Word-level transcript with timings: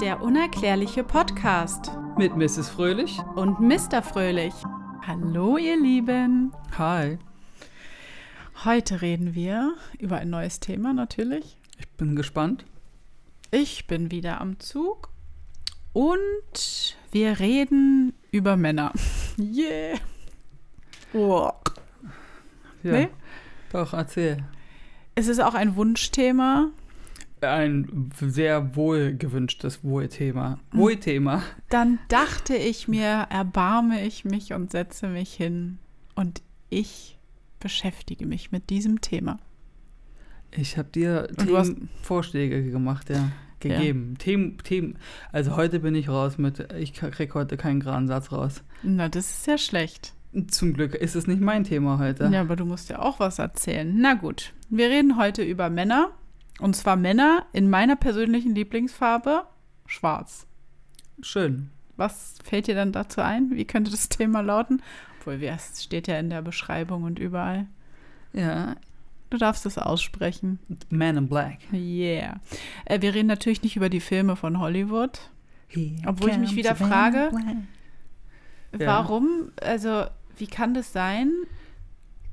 Der 0.00 0.22
unerklärliche 0.22 1.02
Podcast 1.04 1.90
Mit 2.16 2.36
Mrs. 2.36 2.68
Fröhlich. 2.68 3.18
und 3.34 3.60
Mr. 3.60 4.02
Fröhlich. 4.02 4.54
Hallo, 5.06 5.56
ihr 5.56 5.80
Lieben. 5.80 6.52
Hi. 6.76 7.18
Heute 8.64 9.02
reden 9.02 9.34
wir 9.34 9.74
über 9.98 10.18
ein 10.18 10.30
neues 10.30 10.60
Thema 10.60 10.92
natürlich. 10.92 11.56
Ich 11.78 11.88
bin 11.90 12.16
gespannt. 12.16 12.64
Ich 13.50 13.86
bin 13.86 14.10
wieder 14.10 14.40
am 14.40 14.58
Zug 14.60 15.08
und 15.92 16.96
wir 17.12 17.38
reden 17.40 18.14
über 18.30 18.56
Männer. 18.56 18.92
Yeah. 19.40 19.98
Oh. 21.14 21.52
Ja. 22.82 22.92
Nee? 22.92 23.08
Doch, 23.72 23.92
erzähl. 23.92 24.44
Es 25.14 25.28
ist 25.28 25.38
auch 25.40 25.54
ein 25.54 25.76
Wunschthema. 25.76 26.70
Ein 27.40 28.10
sehr 28.20 28.76
wohlgewünschtes 28.76 29.84
Wohlthema. 29.84 30.58
Wohlthema. 30.72 31.42
Dann 31.68 31.98
dachte 32.08 32.54
ich 32.54 32.88
mir, 32.88 33.26
erbarme 33.30 34.04
ich 34.04 34.24
mich 34.24 34.52
und 34.52 34.70
setze 34.70 35.08
mich 35.08 35.34
hin 35.34 35.78
und 36.14 36.42
ich 36.70 37.18
beschäftige 37.60 38.26
mich 38.26 38.52
mit 38.52 38.70
diesem 38.70 39.00
Thema. 39.00 39.38
Ich 40.50 40.78
habe 40.78 40.88
dir 40.88 41.28
Vorschläge 42.02 42.70
gemacht, 42.70 43.10
ja. 43.10 43.30
Gegeben. 43.60 44.16
Themen, 44.18 44.58
Themen. 44.58 44.98
Also 45.32 45.56
heute 45.56 45.80
bin 45.80 45.94
ich 45.96 46.08
raus 46.08 46.38
mit, 46.38 46.72
ich 46.74 46.92
krieg 46.92 47.34
heute 47.34 47.56
keinen 47.56 47.80
geraden 47.80 48.06
Satz 48.06 48.30
raus. 48.30 48.62
Na, 48.84 49.08
das 49.08 49.30
ist 49.30 49.46
ja 49.48 49.58
schlecht. 49.58 50.14
Zum 50.48 50.74
Glück 50.74 50.94
ist 50.94 51.16
es 51.16 51.26
nicht 51.26 51.40
mein 51.40 51.64
Thema 51.64 51.98
heute. 51.98 52.28
Ja, 52.32 52.42
aber 52.42 52.54
du 52.54 52.64
musst 52.64 52.88
ja 52.88 53.00
auch 53.00 53.18
was 53.18 53.40
erzählen. 53.40 53.92
Na 53.98 54.14
gut, 54.14 54.52
wir 54.70 54.88
reden 54.88 55.16
heute 55.18 55.42
über 55.42 55.70
Männer. 55.70 56.12
Und 56.58 56.74
zwar 56.74 56.96
Männer 56.96 57.46
in 57.52 57.70
meiner 57.70 57.96
persönlichen 57.96 58.54
Lieblingsfarbe, 58.54 59.44
schwarz. 59.86 60.46
Schön. 61.22 61.70
Was 61.96 62.36
fällt 62.44 62.66
dir 62.66 62.74
dann 62.74 62.92
dazu 62.92 63.20
ein? 63.20 63.50
Wie 63.50 63.64
könnte 63.64 63.90
das 63.90 64.08
Thema 64.08 64.40
lauten? 64.40 64.82
Obwohl, 65.18 65.42
es 65.42 65.82
steht 65.82 66.08
ja 66.08 66.18
in 66.18 66.30
der 66.30 66.42
Beschreibung 66.42 67.02
und 67.02 67.18
überall. 67.18 67.66
Ja. 68.32 68.76
Du 69.30 69.36
darfst 69.36 69.66
es 69.66 69.76
aussprechen. 69.76 70.58
Man 70.88 71.16
in 71.16 71.28
Black. 71.28 71.58
Yeah. 71.72 72.40
Äh, 72.86 73.02
wir 73.02 73.14
reden 73.14 73.26
natürlich 73.26 73.62
nicht 73.62 73.76
über 73.76 73.90
die 73.90 74.00
Filme 74.00 74.36
von 74.36 74.58
Hollywood. 74.58 75.20
Here 75.68 75.96
Obwohl 76.06 76.30
ich 76.30 76.38
mich 76.38 76.56
wieder 76.56 76.74
frage. 76.74 77.30
Warum? 78.72 79.52
Also, 79.60 80.06
wie 80.38 80.46
kann 80.46 80.72
das 80.72 80.92
sein? 80.92 81.30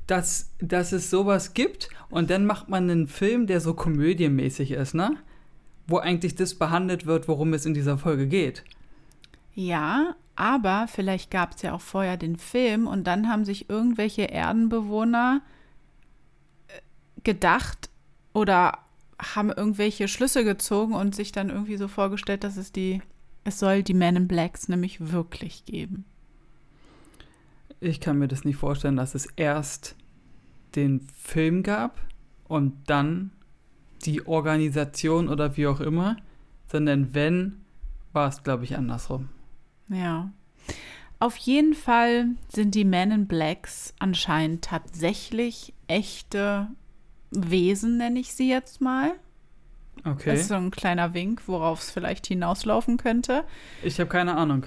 Dass, 0.08 0.52
dass 0.59 0.92
es 0.92 1.09
sowas 1.09 1.53
gibt 1.53 1.89
und 2.09 2.30
dann 2.30 2.45
macht 2.45 2.70
man 2.70 2.89
einen 2.89 3.08
Film, 3.08 3.48
der 3.48 3.61
so 3.61 3.73
komödienmäßig 3.73 4.72
ist, 4.72 4.94
ne? 4.94 5.17
Wo 5.88 5.97
eigentlich 5.97 6.36
das 6.36 6.56
behandelt 6.56 7.06
wird, 7.06 7.28
worum 7.28 7.53
es 7.53 7.66
in 7.66 7.73
dieser 7.73 7.97
Folge 7.97 8.28
geht. 8.28 8.64
Ja, 9.53 10.16
aber 10.36 10.88
vielleicht 10.88 11.31
gab 11.31 11.56
es 11.56 11.62
ja 11.62 11.73
auch 11.73 11.81
vorher 11.81 12.17
den 12.17 12.36
Film 12.36 12.88
und 12.88 13.06
dann 13.06 13.30
haben 13.30 13.45
sich 13.45 13.70
irgendwelche 13.70 14.23
Erdenbewohner 14.23 15.42
äh, 16.67 16.81
gedacht 17.23 17.90
oder 18.34 18.80
haben 19.17 19.50
irgendwelche 19.50 20.08
Schlüsse 20.08 20.44
gezogen 20.44 20.94
und 20.94 21.16
sich 21.16 21.31
dann 21.31 21.50
irgendwie 21.50 21.78
so 21.78 21.88
vorgestellt, 21.88 22.44
dass 22.44 22.58
es 22.58 22.72
die, 22.72 23.02
es 23.45 23.59
soll 23.59 23.81
die 23.81 23.94
Men 23.94 24.17
in 24.17 24.28
Blacks 24.28 24.67
nämlich 24.67 25.12
wirklich 25.12 25.64
geben. 25.66 26.06
Ich 27.80 28.00
kann 28.00 28.18
mir 28.18 28.28
das 28.28 28.45
nicht 28.45 28.58
vorstellen, 28.58 28.95
dass 28.95 29.16
es 29.16 29.28
erst 29.36 29.95
den 30.76 31.02
Film 31.16 31.64
gab 31.64 32.00
und 32.48 32.73
dann 32.88 33.31
die 34.04 34.26
Organisation 34.28 35.30
oder 35.30 35.58
wie 35.58 35.68
auch 35.68 35.80
immer, 35.80 36.18
sondern 36.68 37.14
wenn, 37.14 37.62
war 38.14 38.28
es, 38.28 38.44
glaube 38.44 38.64
ich, 38.64 38.78
andersrum. 38.78 39.30
Ja. 39.90 40.31
Auf 41.20 41.38
jeden 41.38 41.73
Fall 41.73 42.28
sind 42.50 42.76
die 42.76 42.86
Men 42.86 43.12
in 43.12 43.28
Blacks 43.28 43.94
anscheinend 44.00 44.64
tatsächlich 44.64 45.74
echte 45.88 46.68
Wesen, 47.31 47.97
nenne 47.97 48.19
ich 48.19 48.34
sie 48.34 48.50
jetzt 48.50 48.81
mal. 48.81 49.13
Okay. 50.03 50.31
Das 50.31 50.42
ist 50.42 50.47
so 50.50 50.56
ein 50.56 50.72
kleiner 50.72 51.13
Wink, 51.13 51.44
worauf 51.47 51.81
es 51.81 51.90
vielleicht 51.90 52.28
hinauslaufen 52.28 52.97
könnte. 52.97 53.44
ich 53.81 54.00
habe 54.00 54.09
keine 54.09 54.36
Ahnung. 54.36 54.66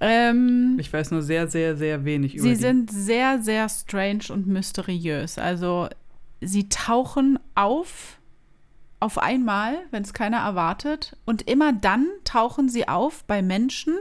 Ähm, 0.00 0.76
Ich 0.80 0.92
weiß 0.92 1.10
nur 1.10 1.22
sehr, 1.22 1.46
sehr, 1.48 1.76
sehr 1.76 2.04
wenig 2.04 2.34
über 2.34 2.42
sie 2.42 2.50
die. 2.50 2.56
sind 2.56 2.90
sehr, 2.90 3.42
sehr 3.42 3.68
strange 3.68 4.24
und 4.30 4.46
mysteriös. 4.46 5.38
Also 5.38 5.88
sie 6.40 6.68
tauchen 6.68 7.38
auf 7.54 8.16
auf 9.02 9.16
einmal, 9.16 9.78
wenn 9.90 10.02
es 10.02 10.12
keiner 10.12 10.38
erwartet. 10.38 11.16
Und 11.24 11.42
immer 11.42 11.72
dann 11.72 12.06
tauchen 12.24 12.68
sie 12.68 12.86
auf 12.86 13.24
bei 13.24 13.40
Menschen, 13.40 13.98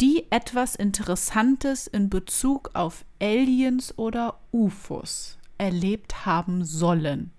die 0.00 0.26
etwas 0.30 0.74
Interessantes 0.74 1.86
in 1.86 2.10
Bezug 2.10 2.70
auf 2.74 3.04
Aliens 3.20 3.96
oder 3.98 4.40
UFOs 4.52 5.38
erlebt 5.58 6.26
haben 6.26 6.64
sollen. 6.64 7.30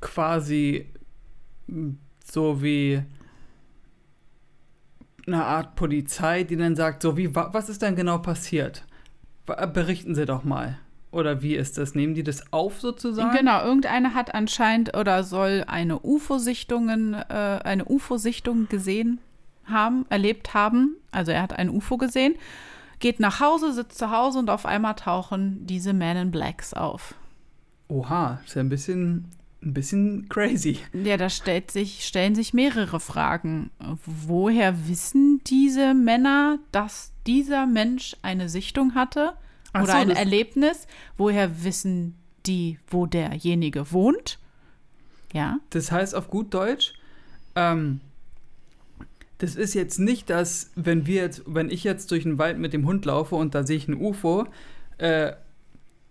quasi 0.00 0.86
so 2.24 2.62
wie 2.62 3.02
eine 5.26 5.44
Art 5.44 5.74
Polizei, 5.76 6.44
die 6.44 6.56
dann 6.56 6.76
sagt, 6.76 7.02
so 7.02 7.16
wie, 7.16 7.34
wa- 7.34 7.50
was 7.52 7.68
ist 7.68 7.82
denn 7.82 7.96
genau 7.96 8.18
passiert? 8.18 8.84
Berichten 9.46 10.14
Sie 10.14 10.26
doch 10.26 10.44
mal. 10.44 10.78
Oder 11.12 11.40
wie 11.40 11.54
ist 11.54 11.78
das? 11.78 11.94
Nehmen 11.94 12.14
die 12.14 12.22
das 12.24 12.52
auf 12.52 12.80
sozusagen? 12.80 13.36
Genau, 13.36 13.62
irgendeiner 13.64 14.14
hat 14.14 14.34
anscheinend 14.34 14.96
oder 14.96 15.22
soll 15.24 15.64
eine 15.66 16.00
UFO-Sichtungen, 16.00 17.14
äh, 17.14 17.60
eine 17.64 17.84
UFO-Sichtung 17.86 18.68
gesehen 18.68 19.18
haben, 19.64 20.04
erlebt 20.10 20.52
haben. 20.54 20.96
Also 21.12 21.32
er 21.32 21.42
hat 21.42 21.58
ein 21.58 21.70
UFO 21.70 21.96
gesehen, 21.96 22.34
geht 22.98 23.20
nach 23.20 23.40
Hause, 23.40 23.72
sitzt 23.72 23.98
zu 23.98 24.10
Hause 24.10 24.38
und 24.40 24.50
auf 24.50 24.66
einmal 24.66 24.94
tauchen 24.94 25.66
diese 25.66 25.92
Men 25.92 26.16
in 26.16 26.30
Blacks 26.30 26.74
auf. 26.74 27.14
Oha, 27.88 28.40
ist 28.44 28.54
ja 28.56 28.60
ein 28.60 28.68
bisschen, 28.68 29.26
ein 29.66 29.74
bisschen 29.74 30.28
crazy. 30.28 30.78
Ja, 30.92 31.16
da 31.16 31.28
stellt 31.28 31.70
sich, 31.70 32.06
stellen 32.06 32.34
sich 32.34 32.54
mehrere 32.54 33.00
Fragen. 33.00 33.70
Woher 34.06 34.88
wissen 34.88 35.40
diese 35.46 35.92
Männer, 35.92 36.58
dass 36.72 37.12
dieser 37.26 37.66
Mensch 37.66 38.16
eine 38.22 38.48
Sichtung 38.48 38.94
hatte 38.94 39.34
oder 39.74 39.86
so, 39.86 39.92
ein 39.92 40.10
Erlebnis? 40.10 40.86
Woher 41.18 41.64
wissen 41.64 42.16
die, 42.46 42.78
wo 42.86 43.06
derjenige 43.06 43.92
wohnt? 43.92 44.38
Ja. 45.32 45.58
Das 45.70 45.90
heißt 45.92 46.14
auf 46.14 46.30
gut 46.30 46.54
Deutsch, 46.54 46.94
ähm, 47.56 48.00
das 49.38 49.54
ist 49.54 49.74
jetzt 49.74 49.98
nicht, 49.98 50.30
dass, 50.30 50.70
wenn 50.76 51.06
wir 51.06 51.22
jetzt, 51.22 51.42
wenn 51.46 51.70
ich 51.70 51.84
jetzt 51.84 52.10
durch 52.10 52.22
den 52.22 52.38
Wald 52.38 52.58
mit 52.58 52.72
dem 52.72 52.86
Hund 52.86 53.04
laufe 53.04 53.34
und 53.34 53.54
da 53.54 53.66
sehe 53.66 53.76
ich 53.76 53.88
ein 53.88 54.00
UFO, 54.00 54.46
äh, 54.98 55.32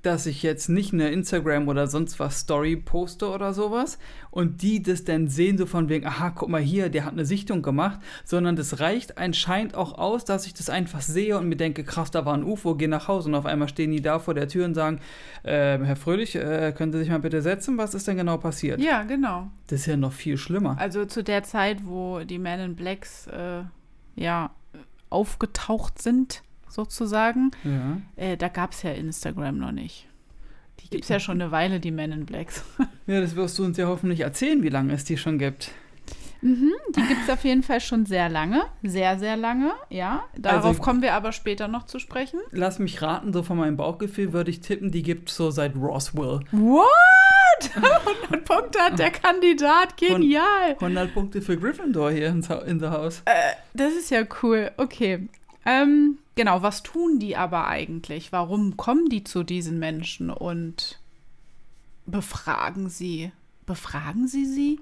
dass 0.06 0.26
ich 0.26 0.44
jetzt 0.44 0.70
nicht 0.70 0.94
eine 0.94 1.10
Instagram 1.10 1.68
oder 1.68 1.88
sonst 1.88 2.20
was 2.20 2.40
Story 2.40 2.76
poste 2.76 3.30
oder 3.30 3.54
sowas 3.54 3.98
und 4.32 4.62
die 4.62 4.84
das 4.84 5.04
dann 5.04 5.28
sehen, 5.28 5.58
so 5.58 5.66
von 5.66 5.90
wegen, 5.90 6.06
aha, 6.06 6.30
guck 6.30 6.50
mal 6.50 6.62
hier, 6.62 6.90
der 6.90 7.06
hat 7.06 7.14
eine 7.14 7.26
Sichtung 7.26 7.62
gemacht, 7.62 8.00
sondern 8.24 8.56
das 8.56 8.80
reicht 8.80 9.18
anscheinend 9.18 9.76
auch 9.76 9.98
aus, 9.98 10.26
dass 10.26 10.46
ich 10.46 10.54
das 10.54 10.70
einfach 10.70 11.02
sehe 11.02 11.38
und 11.38 11.50
mir 11.50 11.56
denke, 11.56 11.84
krass, 11.84 12.12
da 12.12 12.26
war 12.26 12.34
ein 12.34 12.44
UFO, 12.44 12.76
geh 12.76 12.88
nach 12.88 13.08
Hause 13.08 13.30
und 13.30 13.36
auf 13.36 13.46
einmal 13.46 13.68
stehen 13.68 13.92
die 13.92 14.02
da 14.02 14.20
vor 14.20 14.34
der 14.34 14.48
Tür 14.48 14.66
und 14.66 14.76
sagen, 14.76 15.00
äh, 15.44 15.80
Herr 15.80 15.96
Fröhlich, 15.96 16.36
äh, 16.36 16.74
können 16.76 16.92
Sie 16.92 17.00
sich 17.00 17.10
mal 17.10 17.20
bitte 17.20 17.42
setzen, 17.42 17.78
was 17.78 17.94
ist 17.94 18.08
denn 18.08 18.18
genau 18.18 18.38
passiert? 18.38 18.80
Ja, 18.80 19.04
genau. 19.04 19.50
Das 19.68 19.82
ist 19.82 19.86
ja 19.88 19.98
noch 19.98 20.14
viel 20.14 20.38
schlimmer. 20.38 20.78
Also 20.80 21.06
zu 21.06 21.24
der 21.24 21.44
Zeit, 21.44 21.86
wo 21.86 22.20
die 22.20 22.40
Men 22.40 22.60
in 22.60 22.76
Blacks 22.76 23.28
äh, 23.28 23.64
ja 24.16 24.52
aufgetaucht 25.10 26.02
sind, 26.02 26.44
sozusagen, 26.76 27.52
Ja. 27.64 27.98
äh, 28.16 28.38
da 28.38 28.48
gab 28.50 28.74
es 28.74 28.84
ja 28.84 28.92
Instagram 28.92 29.58
noch 29.58 29.72
nicht. 29.72 30.08
Die 30.82 30.90
gibt 30.90 31.04
es 31.06 31.10
ja 31.10 31.20
schon 31.20 31.42
eine 31.42 31.52
Weile, 31.52 31.80
die 31.80 31.92
Men 31.92 32.12
in 32.12 32.26
Blacks. 32.26 32.64
ja, 33.08 33.20
das 33.22 33.36
wirst 33.36 33.58
du 33.58 33.64
uns 33.66 33.78
ja 33.78 33.88
hoffentlich 33.88 34.20
erzählen, 34.20 34.62
wie 34.62 34.70
lange 34.70 34.94
es 34.94 35.04
die 35.06 35.18
schon 35.18 35.40
gibt. 35.40 35.72
Mhm, 36.42 36.74
die 36.96 37.02
gibt 37.02 37.22
es 37.24 37.30
auf 37.30 37.44
jeden 37.44 37.64
Fall 37.64 37.80
schon 37.82 38.06
sehr 38.06 38.30
lange. 38.30 38.64
Sehr, 38.84 39.18
sehr 39.18 39.36
lange, 39.36 39.72
ja. 39.90 40.26
Darauf 40.38 40.66
Also- 40.66 40.82
kommen 40.82 41.02
wir 41.02 41.14
aber 41.14 41.32
später 41.32 41.68
noch 41.68 41.86
zu 41.88 41.98
sprechen. 41.98 42.40
Lass 42.52 42.78
mich 42.78 43.02
raten, 43.02 43.34
so 43.34 43.42
von 43.42 43.58
meinem 43.58 43.78
Bauchgefühl 43.78 44.32
würde 44.32 44.52
ich 44.52 44.60
tippen, 44.60 44.92
die 44.92 45.02
gibt 45.02 45.30
es 45.30 45.38
so 45.38 45.50
seit 45.50 45.76
Roswell. 45.76 46.42
What? 46.52 47.72
100 47.74 48.46
Punkte 48.46 48.80
hat 48.80 49.00
der 49.00 49.12
Kandidat. 49.12 49.98
Genial. 49.98 50.74
100 50.74 51.14
Punkte 51.14 51.42
für 51.42 51.58
Gryffindor 51.58 52.12
hier 52.12 52.28
in 52.28 52.42
the 52.80 52.88
House. 52.88 53.24
Das 53.74 53.94
ist 53.94 54.12
ja 54.12 54.24
cool. 54.44 54.72
Okay. 54.78 55.28
Ähm, 55.66 56.20
genau, 56.36 56.62
was 56.62 56.84
tun 56.84 57.20
die 57.20 57.36
aber 57.36 57.68
eigentlich? 57.68 58.32
Warum 58.32 58.78
kommen 58.78 59.10
die 59.10 59.24
zu 59.24 59.44
diesen 59.44 59.80
Menschen 59.80 60.30
und 60.30 61.00
befragen 62.06 62.90
sie? 62.90 63.32
Befragen 63.66 64.28
sie 64.28 64.46
sie 64.46 64.80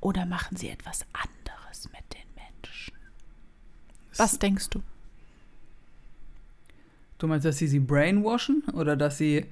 oder 0.00 0.26
machen 0.26 0.56
sie 0.56 0.68
etwas 0.68 1.06
anderes 1.12 1.88
mit 1.92 2.02
den 2.12 2.26
Menschen? 2.34 2.94
Was 4.16 4.38
denkst 4.38 4.70
du? 4.70 4.82
Du 7.18 7.26
meinst, 7.28 7.46
dass 7.46 7.58
sie 7.58 7.68
sie 7.68 7.78
brainwashen 7.80 8.64
oder 8.72 8.96
dass 8.96 9.18
sie, 9.18 9.46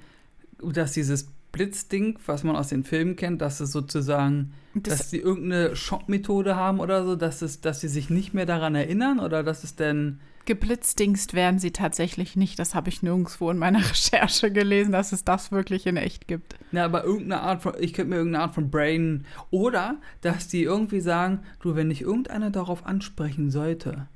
dass 0.61 0.91
dieses 0.91 1.29
Blitzding, 1.53 2.19
was 2.25 2.43
man 2.43 2.55
aus 2.55 2.67
den 2.69 2.83
Filmen 2.83 3.15
kennt, 3.15 3.41
dass 3.41 3.59
es 3.59 3.71
sozusagen, 3.71 4.53
Das- 4.73 4.97
dass 4.97 5.09
sie 5.11 5.19
irgendeine 5.19 5.75
Schockmethode 5.75 6.55
haben 6.55 6.79
oder 6.79 7.05
so, 7.05 7.15
dass 7.15 7.41
es, 7.41 7.61
dass 7.61 7.79
sie 7.79 7.87
sich 7.87 8.09
nicht 8.09 8.33
mehr 8.33 8.45
daran 8.45 8.75
erinnern 8.75 9.19
oder 9.19 9.43
dass 9.43 9.63
es 9.63 9.75
denn 9.75 10.19
Geblitzdingst 10.45 11.33
werden 11.33 11.59
sie 11.59 11.71
tatsächlich 11.71 12.35
nicht. 12.35 12.59
Das 12.59 12.75
habe 12.75 12.89
ich 12.89 13.01
nirgendwo 13.01 13.49
in 13.49 13.57
meiner 13.57 13.79
Recherche 13.89 14.51
gelesen, 14.51 14.91
dass 14.91 15.11
es 15.11 15.23
das 15.23 15.51
wirklich 15.51 15.87
in 15.87 15.97
echt 15.97 16.27
gibt. 16.27 16.55
Na, 16.71 16.85
aber 16.85 17.03
irgendeine 17.03 17.41
Art 17.41 17.61
von, 17.61 17.73
ich 17.79 17.93
könnte 17.93 18.09
mir 18.09 18.17
irgendeine 18.17 18.43
Art 18.43 18.55
von 18.55 18.69
Brain 18.69 19.25
oder 19.51 19.97
dass 20.21 20.47
die 20.47 20.63
irgendwie 20.63 21.01
sagen, 21.01 21.39
du, 21.61 21.75
wenn 21.75 21.89
dich 21.89 22.01
irgendeiner 22.01 22.49
darauf 22.49 22.85
ansprechen 22.85 23.51
sollte, 23.51 24.07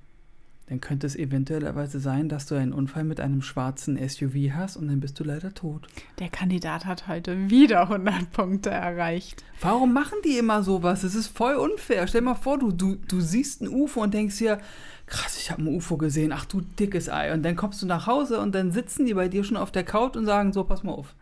dann 0.68 0.82
könnte 0.82 1.08
es 1.08 1.16
eventuellerweise 1.16 2.02
sein, 2.02 2.28
dass 2.28 2.46
du 2.46 2.56
einen 2.56 2.74
Unfall 2.74 3.06
mit 3.06 3.22
einem 3.22 3.42
schwarzen 3.42 3.98
SUV 3.98 4.52
hast 4.54 4.76
und 4.76 4.90
dann 4.90 5.00
bist 5.00 5.18
du 5.18 5.24
leider 5.24 5.54
tot. 5.54 5.88
Der 6.20 6.28
Kandidat 6.28 6.86
hat 6.86 7.08
heute 7.08 7.50
wieder 7.50 7.84
100 7.84 8.32
Punkte 8.32 8.70
erreicht. 8.70 9.46
Warum 9.62 9.94
machen 9.94 10.18
die 10.26 10.38
immer 10.38 10.64
sowas? 10.64 11.04
Es 11.04 11.16
ist 11.16 11.28
voll 11.28 11.56
unfair. 11.56 12.06
Stell 12.08 12.20
dir 12.20 12.26
mal 12.26 12.36
vor, 12.36 12.60
du, 12.60 12.74
du, 12.74 12.96
du 12.96 13.22
siehst 13.22 13.62
ein 13.62 13.70
UFO 13.70 14.02
und 14.02 14.14
denkst 14.14 14.38
dir, 14.40 14.60
krass, 15.07 15.38
ich 15.38 15.50
habe 15.50 15.63
ein 15.63 15.68
UFO 15.68 15.98
gesehen, 15.98 16.31
ach 16.31 16.45
du 16.45 16.62
dickes 16.62 17.09
Ei. 17.09 17.33
Und 17.33 17.44
dann 17.44 17.56
kommst 17.56 17.81
du 17.81 17.86
nach 17.86 18.06
Hause 18.07 18.39
und 18.39 18.54
dann 18.54 18.71
sitzen 18.71 19.06
die 19.06 19.13
bei 19.13 19.27
dir 19.27 19.44
schon 19.44 19.57
auf 19.57 19.71
der 19.71 19.83
Couch 19.83 20.15
und 20.15 20.25
sagen, 20.25 20.54
so, 20.54 20.63
pass 20.63 20.83
mal 20.83 20.92
auf. 20.92 21.15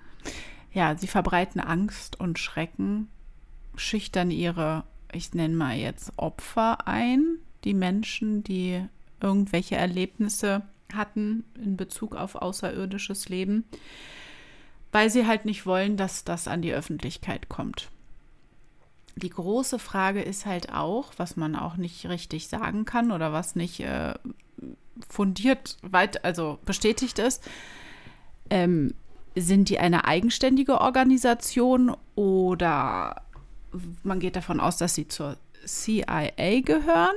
Ja, 0.73 0.97
sie 0.97 1.07
verbreiten 1.07 1.61
Angst 1.61 2.19
und 2.19 2.37
Schrecken, 2.37 3.07
schüchtern 3.75 4.31
ihre, 4.31 4.83
ich 5.13 5.33
nenne 5.33 5.55
mal 5.55 5.77
jetzt 5.77 6.11
Opfer 6.17 6.87
ein, 6.87 7.37
die 7.63 7.73
Menschen, 7.73 8.43
die 8.43 8.83
irgendwelche 9.21 9.75
Erlebnisse 9.75 10.63
hatten 10.93 11.45
in 11.63 11.77
Bezug 11.77 12.15
auf 12.15 12.35
außerirdisches 12.35 13.29
Leben, 13.29 13.63
weil 14.91 15.09
sie 15.09 15.25
halt 15.25 15.45
nicht 15.45 15.65
wollen, 15.65 15.95
dass 15.95 16.23
das 16.23 16.47
an 16.47 16.61
die 16.61 16.73
Öffentlichkeit 16.73 17.49
kommt. 17.49 17.89
Die 19.17 19.29
große 19.29 19.79
Frage 19.79 20.21
ist 20.21 20.45
halt 20.45 20.73
auch, 20.73 21.13
was 21.17 21.37
man 21.37 21.55
auch 21.55 21.77
nicht 21.77 22.07
richtig 22.09 22.47
sagen 22.47 22.85
kann 22.85 23.11
oder 23.11 23.31
was 23.31 23.55
nicht 23.55 23.79
äh, 23.79 24.13
fundiert 25.09 25.77
weit, 25.81 26.25
also 26.25 26.59
bestätigt 26.65 27.19
ist, 27.19 27.43
ähm, 28.49 28.93
sind 29.35 29.69
die 29.69 29.79
eine 29.79 30.05
eigenständige 30.05 30.81
Organisation 30.81 31.95
oder 32.15 33.21
man 34.03 34.19
geht 34.19 34.35
davon 34.35 34.59
aus, 34.59 34.77
dass 34.77 34.95
sie 34.95 35.07
zur 35.07 35.37
CIA 35.65 36.61
gehören? 36.61 37.15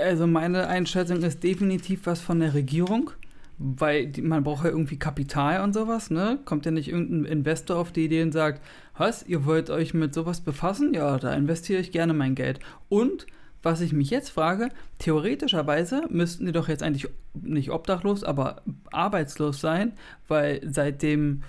Also 0.00 0.26
meine 0.26 0.68
Einschätzung 0.68 1.22
ist 1.22 1.42
definitiv 1.42 2.06
was 2.06 2.20
von 2.20 2.40
der 2.40 2.54
Regierung, 2.54 3.10
weil 3.58 4.10
man 4.22 4.42
braucht 4.42 4.64
ja 4.64 4.70
irgendwie 4.70 4.98
Kapital 4.98 5.62
und 5.62 5.74
sowas, 5.74 6.10
ne? 6.10 6.38
Kommt 6.44 6.64
ja 6.64 6.70
nicht 6.70 6.88
irgendein 6.88 7.30
Investor 7.30 7.76
auf 7.76 7.92
die 7.92 8.06
Idee 8.06 8.22
und 8.22 8.32
sagt, 8.32 8.62
was, 8.98 9.22
ihr 9.24 9.44
wollt 9.44 9.70
euch 9.70 9.94
mit 9.94 10.14
sowas 10.14 10.40
befassen? 10.40 10.94
Ja, 10.94 11.18
da 11.18 11.32
investiere 11.34 11.80
ich 11.80 11.92
gerne 11.92 12.14
mein 12.14 12.34
Geld. 12.34 12.60
Und 12.88 13.26
was 13.62 13.80
ich 13.80 13.92
mich 13.92 14.10
jetzt 14.10 14.30
frage, 14.30 14.68
theoretischerweise 14.98 16.02
müssten 16.08 16.46
die 16.46 16.52
doch 16.52 16.68
jetzt 16.68 16.82
eigentlich 16.82 17.08
nicht 17.34 17.70
obdachlos, 17.70 18.22
aber 18.22 18.62
arbeitslos 18.92 19.60
sein, 19.60 19.92
weil 20.28 20.60
seit 20.70 21.02
dem, 21.02 21.42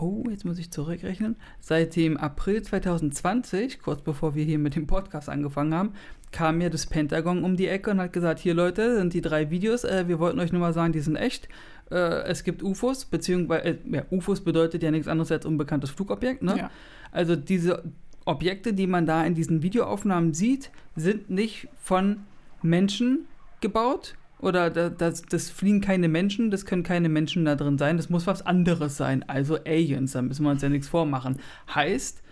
oh, 0.00 0.24
jetzt 0.30 0.44
muss 0.44 0.58
ich 0.58 0.70
zurückrechnen, 0.70 1.36
seit 1.60 1.96
dem 1.96 2.18
April 2.18 2.62
2020, 2.62 3.80
kurz 3.80 4.02
bevor 4.02 4.36
wir 4.36 4.44
hier 4.44 4.60
mit 4.60 4.76
dem 4.76 4.86
Podcast 4.86 5.28
angefangen 5.28 5.74
haben, 5.74 5.94
kam 6.32 6.58
mir 6.58 6.70
das 6.70 6.86
Pentagon 6.86 7.44
um 7.44 7.56
die 7.56 7.68
Ecke 7.68 7.90
und 7.90 8.00
hat 8.00 8.12
gesagt, 8.12 8.40
hier 8.40 8.54
Leute, 8.54 8.96
sind 8.96 9.14
die 9.14 9.20
drei 9.20 9.50
Videos, 9.50 9.84
äh, 9.84 10.08
wir 10.08 10.18
wollten 10.18 10.40
euch 10.40 10.52
nur 10.52 10.60
mal 10.60 10.72
sagen, 10.72 10.92
die 10.92 11.00
sind 11.00 11.16
echt. 11.16 11.48
Äh, 11.90 12.24
es 12.24 12.44
gibt 12.44 12.62
UFOs, 12.62 13.04
beziehungsweise, 13.04 13.68
äh, 13.68 13.76
ja, 13.90 14.02
UFOs 14.10 14.40
bedeutet 14.40 14.82
ja 14.82 14.90
nichts 14.90 15.08
anderes 15.08 15.30
als 15.32 15.46
unbekanntes 15.46 15.90
Flugobjekt, 15.90 16.42
ne? 16.42 16.56
Ja. 16.58 16.70
Also 17.12 17.36
diese 17.36 17.84
Objekte, 18.24 18.74
die 18.74 18.86
man 18.86 19.06
da 19.06 19.24
in 19.24 19.34
diesen 19.34 19.62
Videoaufnahmen 19.62 20.34
sieht, 20.34 20.70
sind 20.96 21.30
nicht 21.30 21.68
von 21.80 22.18
Menschen 22.62 23.26
gebaut. 23.60 24.16
Oder 24.38 24.68
da, 24.68 24.90
das, 24.90 25.22
das 25.22 25.48
fliegen 25.48 25.80
keine 25.80 26.08
Menschen, 26.08 26.50
das 26.50 26.66
können 26.66 26.82
keine 26.82 27.08
Menschen 27.08 27.46
da 27.46 27.54
drin 27.54 27.78
sein. 27.78 27.96
Das 27.96 28.10
muss 28.10 28.26
was 28.26 28.44
anderes 28.44 28.96
sein. 28.96 29.22
Also 29.28 29.56
Aliens, 29.64 30.12
da 30.12 30.20
müssen 30.20 30.44
wir 30.44 30.50
uns 30.50 30.60
ja 30.60 30.68
nichts 30.68 30.88
vormachen. 30.88 31.38
Heißt, 31.74 32.22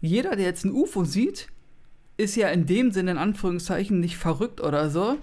jeder, 0.00 0.34
der 0.34 0.46
jetzt 0.46 0.64
ein 0.64 0.72
UFO 0.72 1.04
sieht, 1.04 1.48
ist 2.16 2.36
ja 2.36 2.48
in 2.48 2.66
dem 2.66 2.90
Sinne 2.92 3.12
in 3.12 3.18
Anführungszeichen 3.18 4.00
nicht 4.00 4.16
verrückt 4.16 4.60
oder 4.60 4.90
so, 4.90 5.18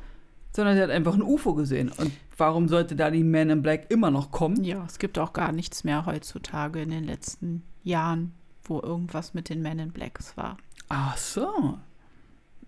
sondern 0.54 0.76
der 0.76 0.86
hat 0.86 0.92
einfach 0.92 1.14
ein 1.14 1.22
UFO 1.22 1.54
gesehen. 1.54 1.92
Und 1.98 2.12
warum 2.38 2.68
sollte 2.68 2.96
da 2.96 3.10
die 3.10 3.24
Man 3.24 3.50
in 3.50 3.62
Black 3.62 3.90
immer 3.90 4.12
noch 4.12 4.32
kommen? 4.32 4.64
Ja, 4.64 4.86
es 4.86 5.00
gibt 5.00 5.18
auch 5.18 5.34
gar 5.34 5.52
nichts 5.52 5.84
mehr 5.84 6.06
heutzutage 6.06 6.82
in 6.82 6.90
den 6.90 7.06
letzten 7.06 7.64
Jahren, 7.84 8.34
wo 8.64 8.82
irgendwas 8.82 9.34
mit 9.34 9.50
den 9.50 9.62
Men 9.62 9.80
in 9.80 9.92
Blacks 9.92 10.36
war. 10.36 10.58
Ach 10.90 11.18
so. 11.18 11.80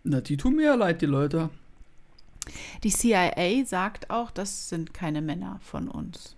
Na, 0.04 0.22
die 0.22 0.38
tun 0.38 0.56
mir 0.56 0.66
ja 0.66 0.76
leid, 0.76 1.02
die 1.02 1.06
Leute. 1.08 1.50
Die 2.84 2.90
CIA 2.90 3.66
sagt 3.66 4.10
auch, 4.10 4.32
das 4.32 4.70
sind 4.70 4.94
keine 4.94 5.22
Männer 5.22 5.60
von 5.62 5.88
uns. 5.88 6.36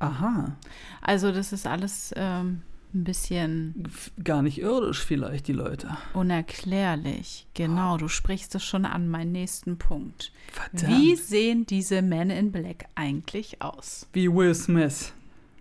Aha. 0.00 0.56
Also 1.00 1.30
das 1.30 1.52
ist 1.52 1.66
alles 1.66 2.12
ähm, 2.16 2.62
ein 2.94 3.04
bisschen 3.04 3.88
Gar 4.24 4.42
nicht 4.42 4.58
irdisch 4.60 5.04
vielleicht, 5.04 5.46
die 5.48 5.52
Leute. 5.52 5.96
unerklärlich. 6.14 7.46
Genau, 7.54 7.96
du 7.96 8.08
sprichst 8.08 8.54
es 8.54 8.64
schon 8.64 8.84
an, 8.84 9.08
meinen 9.08 9.32
nächsten 9.32 9.78
Punkt. 9.78 10.32
Verdammt. 10.52 10.88
Wie 10.98 11.14
sehen 11.16 11.66
diese 11.66 12.02
Men 12.02 12.30
in 12.30 12.52
Black 12.52 12.86
eigentlich 12.94 13.62
aus? 13.62 14.06
Wie 14.12 14.28
Will 14.32 14.54
Smith. 14.54 15.12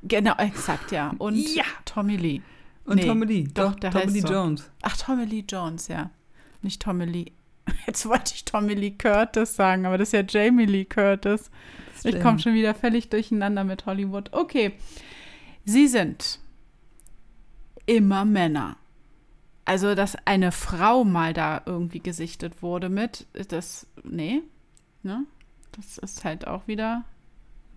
Genau, 0.03 0.35
exakt, 0.37 0.91
ja. 0.91 1.13
Und 1.17 1.35
Ja. 1.55 1.63
Tommy 1.85 2.15
Lee. 2.15 2.41
Und 2.85 2.95
Nee, 2.95 3.05
Tommy 3.05 3.25
Lee. 3.25 3.47
doch, 3.53 3.75
der 3.75 3.91
Tommy 3.91 4.05
heißt 4.05 4.13
Lee 4.15 4.21
so. 4.21 4.27
Jones. 4.33 4.71
Ach, 4.81 4.97
Tommy 4.97 5.25
Lee 5.25 5.43
Jones, 5.47 5.87
ja. 5.89 6.09
Nicht 6.61 6.81
Tommy 6.81 7.05
Lee. 7.05 7.31
Jetzt 7.87 8.07
wollte 8.07 8.33
ich 8.33 8.45
Tommy 8.45 8.73
Lee 8.73 8.91
Curtis 8.91 9.55
sagen, 9.55 9.85
aber 9.85 9.97
das 9.97 10.09
ist 10.09 10.13
ja 10.13 10.23
Jamie 10.27 10.65
Lee 10.65 10.85
Curtis. 10.85 11.51
Ich 12.03 12.19
komme 12.21 12.39
schon 12.39 12.53
wieder 12.53 12.73
völlig 12.73 13.09
durcheinander 13.09 13.63
mit 13.65 13.85
Hollywood. 13.85 14.29
Okay. 14.33 14.71
Sie 15.65 15.87
sind 15.87 16.39
immer 17.89 18.23
Männer. 18.23 18.77
Also, 19.65 19.95
dass 19.95 20.15
eine 20.25 20.51
Frau 20.51 21.03
mal 21.03 21.33
da 21.33 21.63
irgendwie 21.65 21.99
gesichtet 21.99 22.61
wurde 22.61 22.89
mit, 22.89 23.25
das, 23.49 23.87
nee, 24.03 24.43
ne? 25.03 25.25
Das 25.71 25.97
ist 25.97 26.23
halt 26.23 26.47
auch 26.47 26.67
wieder 26.67 27.03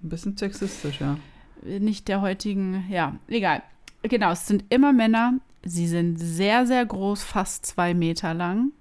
Ein 0.02 0.08
bisschen 0.08 0.36
sexistisch, 0.36 1.00
ja. 1.00 1.18
nicht 1.62 2.08
der 2.08 2.20
heutigen, 2.20 2.84
ja, 2.90 3.16
egal. 3.28 3.62
Genau, 4.02 4.32
es 4.32 4.46
sind 4.46 4.64
immer 4.68 4.92
Männer. 4.92 5.34
Sie 5.64 5.86
sind 5.86 6.16
sehr, 6.18 6.66
sehr 6.66 6.84
groß, 6.84 7.22
fast 7.22 7.64
zwei 7.64 7.94
Meter 7.94 8.34
lang. 8.34 8.72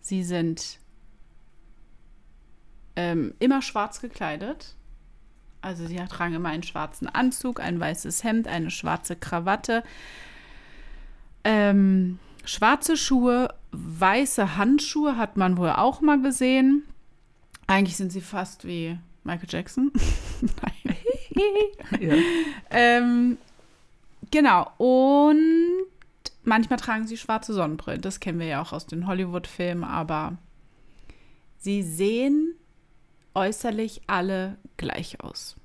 Sie 0.00 0.24
sind 0.24 0.78
ähm, 2.96 3.34
immer 3.38 3.62
schwarz 3.62 4.00
gekleidet. 4.00 4.74
Also 5.60 5.86
sie 5.86 5.96
tragen 5.96 6.34
immer 6.34 6.48
einen 6.48 6.62
schwarzen 6.62 7.08
Anzug, 7.08 7.60
ein 7.60 7.78
weißes 7.78 8.24
Hemd, 8.24 8.48
eine 8.48 8.70
schwarze 8.70 9.16
Krawatte, 9.16 9.82
ähm, 11.48 12.18
schwarze 12.44 12.98
Schuhe, 12.98 13.54
weiße 13.72 14.58
Handschuhe 14.58 15.16
hat 15.16 15.38
man 15.38 15.56
wohl 15.56 15.70
auch 15.70 16.02
mal 16.02 16.20
gesehen. 16.20 16.82
Eigentlich 17.66 17.96
sind 17.96 18.12
sie 18.12 18.20
fast 18.20 18.66
wie 18.66 18.98
Michael 19.24 19.48
Jackson. 19.48 19.90
Nein. 20.42 20.96
ja. 22.00 22.14
Ähm, 22.70 23.38
genau. 24.30 24.70
Und 24.76 25.86
manchmal 26.44 26.78
tragen 26.78 27.06
sie 27.06 27.16
schwarze 27.16 27.54
Sonnenbrillen. 27.54 28.02
Das 28.02 28.20
kennen 28.20 28.40
wir 28.40 28.46
ja 28.46 28.60
auch 28.60 28.74
aus 28.74 28.84
den 28.84 29.06
Hollywood-Filmen, 29.06 29.84
aber 29.84 30.36
sie 31.56 31.82
sehen 31.82 32.56
äußerlich 33.34 34.02
alle 34.06 34.58
gleich 34.76 35.22
aus. 35.22 35.56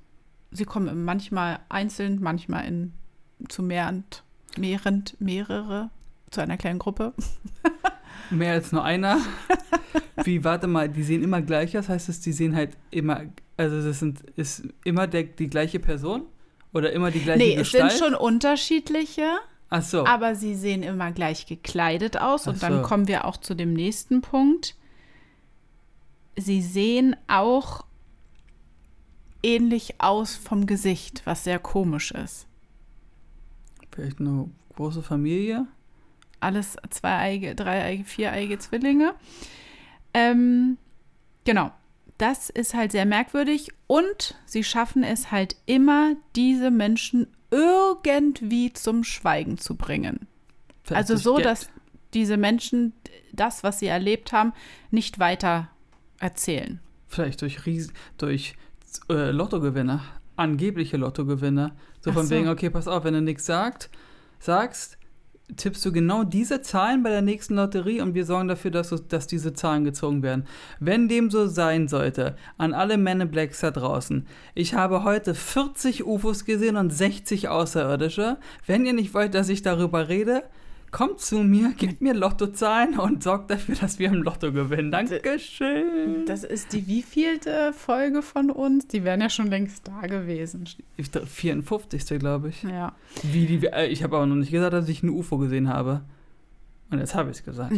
Sie 0.50 0.64
kommen 0.64 1.04
manchmal 1.04 1.60
einzeln, 1.68 2.22
manchmal 2.22 2.64
in 2.66 2.94
zu 3.50 3.62
mehrend, 3.62 4.24
mehrend, 4.58 5.20
mehrere, 5.20 5.90
zu 6.30 6.40
einer 6.40 6.56
kleinen 6.56 6.78
Gruppe. 6.78 7.12
Mehr 8.30 8.52
als 8.52 8.72
nur 8.72 8.84
einer. 8.84 9.18
Wie, 10.24 10.44
warte 10.44 10.66
mal, 10.66 10.88
die 10.88 11.02
sehen 11.02 11.22
immer 11.22 11.42
gleich 11.42 11.76
aus? 11.76 11.88
Heißt 11.88 12.08
es, 12.08 12.20
die 12.20 12.32
sehen 12.32 12.54
halt 12.56 12.76
immer, 12.90 13.22
also 13.56 13.82
das 13.82 13.98
sind, 13.98 14.20
ist 14.36 14.62
immer 14.84 15.06
der, 15.06 15.24
die 15.24 15.48
gleiche 15.48 15.78
Person? 15.78 16.22
Oder 16.72 16.92
immer 16.92 17.10
die 17.10 17.20
gleiche 17.20 17.38
nee, 17.38 17.54
es 17.54 17.70
Gestalt? 17.70 17.92
sind 17.92 18.04
schon 18.04 18.14
unterschiedliche, 18.14 19.36
Ach 19.70 19.82
so. 19.82 20.06
aber 20.06 20.34
sie 20.34 20.54
sehen 20.54 20.82
immer 20.82 21.12
gleich 21.12 21.46
gekleidet 21.46 22.16
aus. 22.16 22.46
Und 22.46 22.56
Ach 22.56 22.60
dann 22.60 22.82
so. 22.82 22.82
kommen 22.82 23.06
wir 23.06 23.26
auch 23.26 23.36
zu 23.36 23.54
dem 23.54 23.72
nächsten 23.72 24.22
Punkt. 24.22 24.74
Sie 26.36 26.62
sehen 26.62 27.14
auch 27.28 27.84
ähnlich 29.44 30.00
aus 30.00 30.34
vom 30.34 30.66
Gesicht, 30.66 31.22
was 31.24 31.44
sehr 31.44 31.60
komisch 31.60 32.10
ist. 32.10 32.46
Vielleicht 33.94 34.20
eine 34.20 34.50
große 34.76 35.02
Familie? 35.02 35.66
Alles 36.40 36.76
zweieige, 36.90 37.54
dreieige, 37.54 38.04
viereige 38.04 38.58
Zwillinge. 38.58 39.14
Ähm, 40.12 40.76
genau. 41.44 41.70
Das 42.18 42.50
ist 42.50 42.74
halt 42.74 42.92
sehr 42.92 43.06
merkwürdig 43.06 43.68
und 43.86 44.36
sie 44.46 44.62
schaffen 44.62 45.02
es 45.02 45.32
halt 45.32 45.56
immer, 45.66 46.14
diese 46.36 46.70
Menschen 46.70 47.26
irgendwie 47.50 48.72
zum 48.72 49.04
Schweigen 49.04 49.58
zu 49.58 49.76
bringen. 49.76 50.26
Vielleicht 50.82 51.10
Also 51.10 51.16
so, 51.16 51.34
Geld. 51.34 51.46
dass 51.46 51.70
diese 52.12 52.36
Menschen 52.36 52.92
das, 53.32 53.62
was 53.62 53.78
sie 53.78 53.86
erlebt 53.86 54.32
haben, 54.32 54.52
nicht 54.90 55.18
weiter 55.18 55.70
erzählen. 56.20 56.80
Vielleicht 57.08 57.42
durch, 57.42 57.66
Ries 57.66 57.92
durch 58.18 58.54
äh, 59.08 59.30
Lottogewinner, 59.30 60.02
angebliche 60.36 60.96
Lottogewinner. 60.96 61.74
So 62.04 62.10
Ach 62.10 62.14
von 62.16 62.26
so. 62.26 62.34
wegen, 62.34 62.48
okay, 62.48 62.68
pass 62.68 62.86
auf, 62.86 63.04
wenn 63.04 63.14
du 63.14 63.22
nichts 63.22 63.46
sagt, 63.46 63.88
sagst, 64.38 64.98
tippst 65.56 65.82
du 65.86 65.90
genau 65.90 66.22
diese 66.22 66.60
Zahlen 66.60 67.02
bei 67.02 67.08
der 67.08 67.22
nächsten 67.22 67.54
Lotterie 67.54 68.02
und 68.02 68.12
wir 68.12 68.26
sorgen 68.26 68.46
dafür, 68.46 68.70
dass, 68.70 68.90
du, 68.90 68.96
dass 68.96 69.26
diese 69.26 69.54
Zahlen 69.54 69.84
gezogen 69.84 70.22
werden. 70.22 70.44
Wenn 70.80 71.08
dem 71.08 71.30
so 71.30 71.46
sein 71.46 71.88
sollte, 71.88 72.36
an 72.58 72.74
alle 72.74 72.98
Men 72.98 73.22
in 73.22 73.30
Blacks 73.30 73.60
da 73.60 73.70
draußen, 73.70 74.26
ich 74.54 74.74
habe 74.74 75.02
heute 75.02 75.34
40 75.34 76.04
UFOs 76.04 76.44
gesehen 76.44 76.76
und 76.76 76.90
60 76.90 77.48
Außerirdische. 77.48 78.36
Wenn 78.66 78.84
ihr 78.84 78.92
nicht 78.92 79.14
wollt, 79.14 79.32
dass 79.32 79.48
ich 79.48 79.62
darüber 79.62 80.08
rede, 80.08 80.42
kommt 80.94 81.20
zu 81.20 81.42
mir, 81.42 81.72
gebt 81.76 82.00
mir 82.00 82.14
Lottozahlen 82.14 82.98
und 83.00 83.22
sorgt 83.24 83.50
dafür, 83.50 83.74
dass 83.74 83.98
wir 83.98 84.06
im 84.08 84.22
Lotto 84.22 84.52
gewinnen. 84.52 84.92
Dankeschön. 84.92 86.24
Das 86.26 86.44
ist 86.44 86.72
die 86.72 86.86
wievielte 86.86 87.72
Folge 87.72 88.22
von 88.22 88.48
uns? 88.48 88.86
Die 88.86 89.02
wären 89.02 89.20
ja 89.20 89.28
schon 89.28 89.48
längst 89.48 89.88
da 89.88 90.02
gewesen. 90.02 90.64
54. 90.96 92.20
glaube 92.20 92.50
ich. 92.50 92.62
Ja. 92.62 92.94
Wie 93.24 93.46
die, 93.46 93.66
äh, 93.66 93.88
ich 93.88 94.04
habe 94.04 94.16
aber 94.16 94.26
noch 94.26 94.36
nicht 94.36 94.52
gesagt, 94.52 94.72
dass 94.72 94.88
ich 94.88 95.02
ein 95.02 95.10
UFO 95.10 95.36
gesehen 95.38 95.68
habe. 95.68 96.02
Und 96.90 97.00
jetzt 97.00 97.16
habe 97.16 97.28
ich 97.30 97.38
es 97.38 97.44
gesagt. 97.44 97.72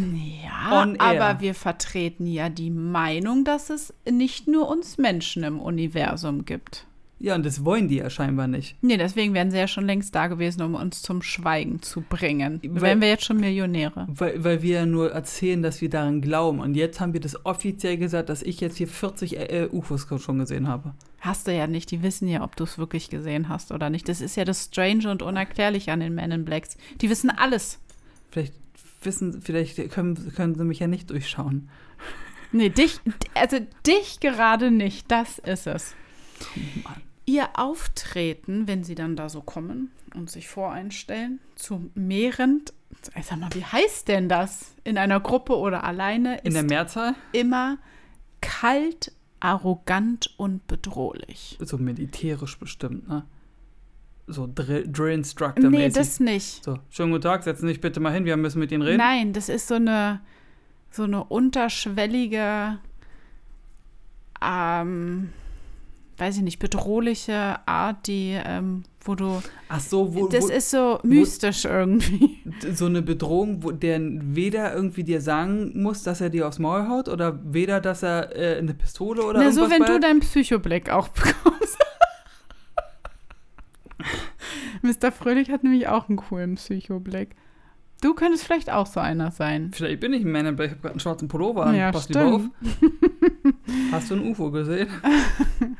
Ja, 0.44 0.86
aber 0.98 1.40
wir 1.40 1.54
vertreten 1.54 2.26
ja 2.26 2.50
die 2.50 2.70
Meinung, 2.70 3.44
dass 3.44 3.70
es 3.70 3.94
nicht 4.06 4.46
nur 4.46 4.68
uns 4.68 4.98
Menschen 4.98 5.42
im 5.42 5.58
Universum 5.58 6.44
gibt. 6.44 6.86
Ja, 7.18 7.34
und 7.34 7.46
das 7.46 7.64
wollen 7.64 7.88
die 7.88 7.96
ja 7.96 8.10
scheinbar 8.10 8.46
nicht. 8.46 8.76
Nee, 8.82 8.98
deswegen 8.98 9.32
wären 9.32 9.50
sie 9.50 9.56
ja 9.56 9.66
schon 9.66 9.86
längst 9.86 10.14
da 10.14 10.26
gewesen, 10.26 10.60
um 10.60 10.74
uns 10.74 11.00
zum 11.00 11.22
Schweigen 11.22 11.80
zu 11.80 12.02
bringen. 12.02 12.60
Weil- 12.62 12.82
Wären 12.82 13.00
wir 13.00 13.08
jetzt 13.08 13.24
schon 13.24 13.38
Millionäre. 13.38 14.06
Weil, 14.10 14.44
weil 14.44 14.60
wir 14.62 14.80
ja 14.80 14.86
nur 14.86 15.12
erzählen, 15.12 15.62
dass 15.62 15.80
wir 15.80 15.88
daran 15.88 16.20
glauben. 16.20 16.60
Und 16.60 16.74
jetzt 16.74 17.00
haben 17.00 17.14
wir 17.14 17.20
das 17.20 17.46
offiziell 17.46 17.96
gesagt, 17.96 18.28
dass 18.28 18.42
ich 18.42 18.60
jetzt 18.60 18.76
hier 18.76 18.86
40 18.86 19.38
äh, 19.38 19.44
äh, 19.64 19.68
UFOs 19.72 20.06
schon 20.22 20.38
gesehen 20.38 20.68
habe. 20.68 20.92
Hast 21.20 21.46
du 21.46 21.54
ja 21.56 21.66
nicht. 21.66 21.90
Die 21.90 22.02
wissen 22.02 22.28
ja, 22.28 22.44
ob 22.44 22.54
du 22.54 22.64
es 22.64 22.76
wirklich 22.76 23.08
gesehen 23.08 23.48
hast 23.48 23.72
oder 23.72 23.88
nicht. 23.88 24.08
Das 24.10 24.20
ist 24.20 24.36
ja 24.36 24.44
das 24.44 24.64
Strange 24.66 25.10
und 25.10 25.22
Unerklärliche 25.22 25.92
an 25.92 26.00
den 26.00 26.14
Men 26.14 26.30
in 26.32 26.44
Blacks. 26.44 26.76
Die 27.00 27.08
wissen 27.08 27.30
alles. 27.30 27.78
Vielleicht 28.30 28.52
wissen, 29.02 29.40
vielleicht 29.40 29.90
können, 29.90 30.32
können 30.34 30.54
sie 30.54 30.64
mich 30.64 30.80
ja 30.80 30.86
nicht 30.86 31.08
durchschauen. 31.08 31.70
Nee, 32.52 32.68
dich, 32.68 33.00
also 33.34 33.56
dich 33.86 34.20
gerade 34.20 34.70
nicht. 34.70 35.10
Das 35.10 35.38
ist 35.38 35.66
es. 35.66 35.94
Mann. 36.84 37.00
Ihr 37.26 37.48
Auftreten, 37.58 38.66
wenn 38.68 38.84
sie 38.84 38.94
dann 38.94 39.16
da 39.16 39.28
so 39.28 39.42
kommen 39.42 39.90
und 40.14 40.30
sich 40.30 40.48
voreinstellen, 40.48 41.40
zu 41.56 41.90
mehrend, 41.94 42.72
ich 43.18 43.26
sag 43.26 43.38
mal, 43.40 43.50
wie 43.52 43.64
heißt 43.64 44.06
denn 44.08 44.28
das? 44.28 44.74
In 44.84 44.96
einer 44.96 45.18
Gruppe 45.20 45.56
oder 45.56 45.82
alleine, 45.84 46.38
In 46.44 46.52
der 46.54 46.62
ist 46.62 46.70
Mehrzahl? 46.70 47.14
immer 47.32 47.78
kalt, 48.40 49.12
arrogant 49.40 50.32
und 50.36 50.66
bedrohlich. 50.68 51.58
So 51.60 51.78
militärisch 51.78 52.58
bestimmt, 52.58 53.08
ne? 53.08 53.24
So 54.28 54.48
Drill, 54.52 54.88
Drill 54.90 55.12
Instructor 55.14 55.68
Nee, 55.70 55.78
mäßig. 55.78 55.94
das 55.94 56.20
nicht. 56.20 56.64
so, 56.64 56.78
schönen 56.90 57.12
guten 57.12 57.22
Tag, 57.22 57.42
setzen 57.44 57.62
Sie 57.62 57.74
sich 57.74 57.80
bitte 57.80 58.00
mal 58.00 58.12
hin, 58.12 58.24
wir 58.24 58.36
müssen 58.36 58.58
mit 58.60 58.72
Ihnen 58.72 58.82
reden. 58.82 58.98
Nein, 58.98 59.32
das 59.32 59.48
ist 59.48 59.68
so 59.68 59.74
eine, 59.74 60.20
so 60.90 61.04
eine 61.04 61.22
unterschwellige, 61.24 62.78
ähm, 64.42 65.30
weiß 66.18 66.38
ich 66.38 66.42
nicht, 66.42 66.58
bedrohliche 66.58 67.56
Art, 67.66 68.06
die, 68.06 68.38
ähm, 68.42 68.84
wo 69.00 69.14
du, 69.14 69.42
Ach 69.68 69.80
so, 69.80 70.14
wo, 70.14 70.28
das 70.28 70.44
wo, 70.44 70.48
ist 70.48 70.70
so 70.70 70.98
mystisch 71.02 71.64
irgendwie. 71.64 72.38
so 72.72 72.86
eine 72.86 73.02
Bedrohung, 73.02 73.62
wo 73.62 73.70
der 73.70 74.00
weder 74.02 74.74
irgendwie 74.74 75.04
dir 75.04 75.20
sagen 75.20 75.82
muss, 75.82 76.02
dass 76.02 76.20
er 76.20 76.30
dir 76.30 76.48
aufs 76.48 76.58
Maul 76.58 76.88
haut 76.88 77.08
oder 77.08 77.38
weder, 77.44 77.80
dass 77.80 78.02
er 78.02 78.34
äh, 78.34 78.58
eine 78.58 78.74
Pistole 78.74 79.22
oder 79.24 79.40
Na, 79.40 79.52
so, 79.52 79.70
wenn 79.70 79.82
du 79.82 80.00
deinen 80.00 80.20
Psychoblick 80.20 80.90
auch 80.90 81.08
bekommst. 81.08 81.78
Mr. 84.82 85.12
Fröhlich 85.12 85.50
hat 85.50 85.64
nämlich 85.64 85.88
auch 85.88 86.08
einen 86.08 86.16
coolen 86.16 86.54
Psychoblick. 86.56 87.34
Du 88.02 88.14
könntest 88.14 88.44
vielleicht 88.44 88.70
auch 88.70 88.86
so 88.86 89.00
einer 89.00 89.30
sein. 89.30 89.70
Vielleicht 89.72 90.00
bin 90.00 90.12
ich 90.12 90.24
ein 90.24 90.56
Black, 90.56 90.66
ich 90.66 90.72
habe 90.72 90.80
gerade 90.80 90.90
einen 90.90 91.00
schwarzen 91.00 91.28
Pullover 91.28 91.66
an. 91.66 91.74
Ja, 91.74 91.92
Pass 91.92 92.08
lieber 92.08 92.26
auf. 92.26 92.42
stimmt. 92.42 93.56
Hast 93.90 94.10
du 94.10 94.16
ein 94.16 94.30
UFO 94.30 94.50
gesehen? 94.50 94.88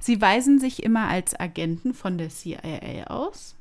Sie 0.00 0.20
weisen 0.20 0.58
sich 0.58 0.82
immer 0.82 1.08
als 1.08 1.38
Agenten 1.38 1.94
von 1.94 2.18
der 2.18 2.28
CIA 2.28 3.06
aus. 3.08 3.56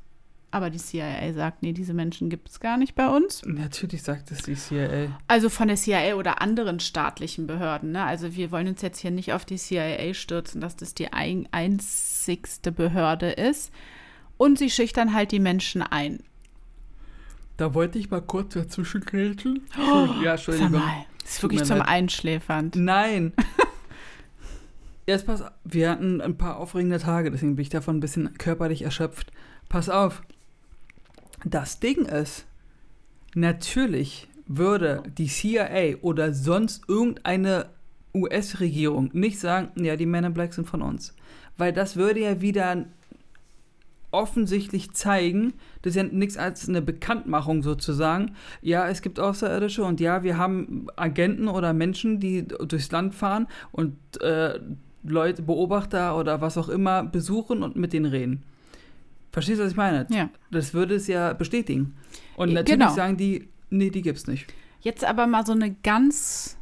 Aber 0.55 0.69
die 0.69 0.77
CIA 0.77 1.33
sagt, 1.33 1.63
nee, 1.63 1.73
diese 1.73 1.93
Menschen 1.93 2.29
gibt 2.29 2.47
es 2.47 2.61
gar 2.61 2.77
nicht 2.77 2.95
bei 2.95 3.09
uns. 3.09 3.41
Natürlich 3.45 4.03
sagt 4.03 4.31
es 4.31 4.43
die 4.43 4.55
CIA. 4.55 5.19
Also 5.27 5.49
von 5.49 5.67
der 5.67 5.75
CIA 5.75 6.15
oder 6.15 6.41
anderen 6.41 6.79
staatlichen 6.79 7.45
Behörden. 7.45 7.91
Ne? 7.91 8.01
Also 8.01 8.35
wir 8.35 8.51
wollen 8.51 8.69
uns 8.69 8.81
jetzt 8.81 8.99
hier 8.99 9.11
nicht 9.11 9.33
auf 9.33 9.43
die 9.43 9.57
CIA 9.57 10.13
stürzen, 10.13 10.61
dass 10.61 10.77
das 10.77 10.93
die 10.93 11.11
ein 11.11 11.49
einzigste 11.51 12.71
Behörde 12.71 13.31
ist. 13.31 13.69
Und 14.37 14.57
sie 14.57 14.69
schüchtern 14.69 15.13
halt 15.13 15.33
die 15.33 15.41
Menschen 15.41 15.81
ein. 15.81 16.23
Da 17.57 17.73
wollte 17.73 17.99
ich 17.99 18.09
mal 18.09 18.21
kurz 18.21 18.53
dazwischen 18.53 19.01
grätschen. 19.01 19.61
Oh, 19.77 20.07
ja, 20.23 20.35
Entschuldigung. 20.35 20.71
Mal, 20.71 21.05
das 21.21 21.31
ist 21.31 21.43
wirklich 21.43 21.63
zum. 21.65 21.81
Einschläfern. 21.81 22.71
Nein. 22.75 23.33
Jetzt 25.05 25.27
pass 25.27 25.41
auf. 25.41 25.51
Wir 25.63 25.91
hatten 25.91 26.21
ein 26.21 26.37
paar 26.37 26.57
aufregende 26.57 26.99
Tage, 26.99 27.31
deswegen 27.31 27.55
bin 27.55 27.63
ich 27.63 27.69
davon 27.69 27.97
ein 27.97 28.01
bisschen 28.01 28.37
körperlich 28.37 28.81
erschöpft. 28.81 29.31
Pass 29.69 29.89
auf. 29.89 30.23
Das 31.43 31.79
Ding 31.79 32.05
ist, 32.05 32.45
natürlich 33.35 34.27
würde 34.47 35.03
die 35.17 35.27
CIA 35.27 35.97
oder 36.01 36.33
sonst 36.33 36.87
irgendeine 36.87 37.67
US-Regierung 38.15 39.09
nicht 39.13 39.39
sagen, 39.39 39.83
ja, 39.83 39.95
die 39.95 40.05
Men 40.05 40.23
in 40.23 40.33
Black 40.33 40.53
sind 40.53 40.67
von 40.67 40.81
uns. 40.81 41.13
Weil 41.57 41.73
das 41.73 41.95
würde 41.95 42.21
ja 42.21 42.41
wieder 42.41 42.85
offensichtlich 44.11 44.93
zeigen, 44.93 45.53
das 45.81 45.91
ist 45.91 45.97
ja 45.97 46.03
nichts 46.03 46.37
als 46.37 46.69
eine 46.69 46.81
Bekanntmachung 46.81 47.63
sozusagen. 47.63 48.35
Ja, 48.61 48.87
es 48.87 49.01
gibt 49.01 49.19
Außerirdische 49.19 49.83
und 49.83 49.99
ja, 49.99 50.23
wir 50.23 50.37
haben 50.37 50.87
Agenten 50.95 51.49
oder 51.49 51.73
Menschen, 51.73 52.19
die 52.21 52.47
durchs 52.47 52.91
Land 52.91 53.13
fahren 53.13 53.47
und 53.73 53.97
äh, 54.21 54.59
Leute, 55.07 55.41
Beobachter 55.41 56.17
oder 56.17 56.41
was 56.41 56.57
auch 56.57 56.69
immer 56.69 57.03
besuchen 57.03 57.63
und 57.63 57.75
mit 57.75 57.93
denen 57.93 58.05
reden. 58.05 58.43
Verstehst 59.31 59.59
du, 59.59 59.63
was 59.65 59.71
ich 59.71 59.77
meine? 59.77 60.07
Ja. 60.09 60.29
Das 60.51 60.73
würde 60.73 60.95
es 60.95 61.07
ja 61.07 61.33
bestätigen. 61.33 61.95
Und 62.37 62.49
Ja, 62.49 62.55
natürlich 62.55 62.79
genau. 62.79 62.93
sagen 62.93 63.17
die, 63.17 63.47
nee, 63.69 63.89
die 63.89 64.01
gibt's 64.01 64.27
nicht. 64.27 64.47
Jetzt 64.81 65.03
aber 65.03 65.27
mal 65.27 65.45
so 65.45 65.51
eine 65.53 65.73
ganz 65.83 66.57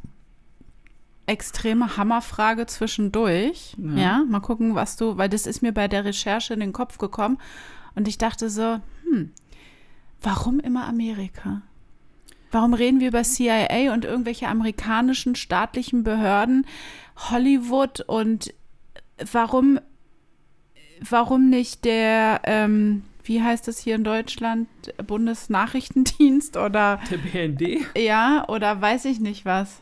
extreme 1.26 1.96
Hammerfrage 1.96 2.66
zwischendurch. 2.66 3.76
Ja. 3.78 3.94
Ja. 3.96 4.24
mal 4.28 4.40
gucken, 4.40 4.74
was 4.74 4.96
du, 4.96 5.16
weil 5.16 5.28
das 5.28 5.46
ist 5.46 5.62
mir 5.62 5.72
bei 5.72 5.88
der 5.88 6.04
Recherche 6.04 6.52
in 6.54 6.60
den 6.60 6.72
Kopf 6.72 6.98
gekommen 6.98 7.38
und 7.94 8.08
ich 8.08 8.18
dachte 8.18 8.50
so, 8.50 8.80
hm, 9.08 9.30
warum 10.20 10.60
immer 10.60 10.86
Amerika? 10.86 11.62
Warum 12.54 12.72
reden 12.72 13.00
wir 13.00 13.08
über 13.08 13.24
CIA 13.24 13.92
und 13.92 14.04
irgendwelche 14.04 14.46
amerikanischen 14.46 15.34
staatlichen 15.34 16.04
Behörden, 16.04 16.64
Hollywood 17.16 18.00
und 18.02 18.54
warum, 19.32 19.80
warum 21.00 21.50
nicht 21.50 21.84
der, 21.84 22.42
ähm, 22.44 23.02
wie 23.24 23.42
heißt 23.42 23.66
das 23.66 23.80
hier 23.80 23.96
in 23.96 24.04
Deutschland, 24.04 24.68
Bundesnachrichtendienst 25.04 26.56
oder 26.56 27.00
Der 27.10 27.16
BND? 27.18 27.80
ja, 27.96 28.44
oder 28.48 28.80
weiß 28.80 29.06
ich 29.06 29.18
nicht 29.18 29.44
was. 29.44 29.80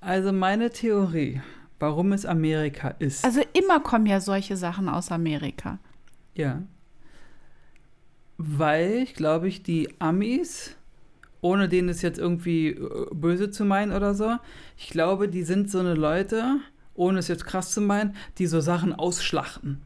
Also 0.00 0.32
meine 0.32 0.70
Theorie, 0.70 1.42
warum 1.78 2.12
es 2.12 2.26
Amerika 2.26 2.88
ist. 2.98 3.24
Also 3.24 3.40
immer 3.52 3.78
kommen 3.78 4.06
ja 4.06 4.20
solche 4.20 4.56
Sachen 4.56 4.88
aus 4.88 5.12
Amerika. 5.12 5.78
Ja. 6.34 6.60
Weil, 8.36 9.04
glaube 9.04 9.46
ich, 9.46 9.62
die 9.62 9.88
Amis, 10.00 10.76
ohne 11.42 11.68
denen 11.68 11.90
es 11.90 12.00
jetzt 12.00 12.18
irgendwie 12.18 12.68
äh, 12.68 13.06
böse 13.12 13.50
zu 13.50 13.66
meinen 13.66 13.92
oder 13.92 14.14
so, 14.14 14.36
ich 14.78 14.88
glaube, 14.88 15.28
die 15.28 15.42
sind 15.42 15.70
so 15.70 15.80
eine 15.80 15.94
Leute, 15.94 16.60
ohne 16.94 17.18
es 17.18 17.28
jetzt 17.28 17.44
krass 17.44 17.72
zu 17.72 17.82
meinen, 17.82 18.16
die 18.38 18.46
so 18.46 18.60
Sachen 18.60 18.94
ausschlachten. 18.94 19.82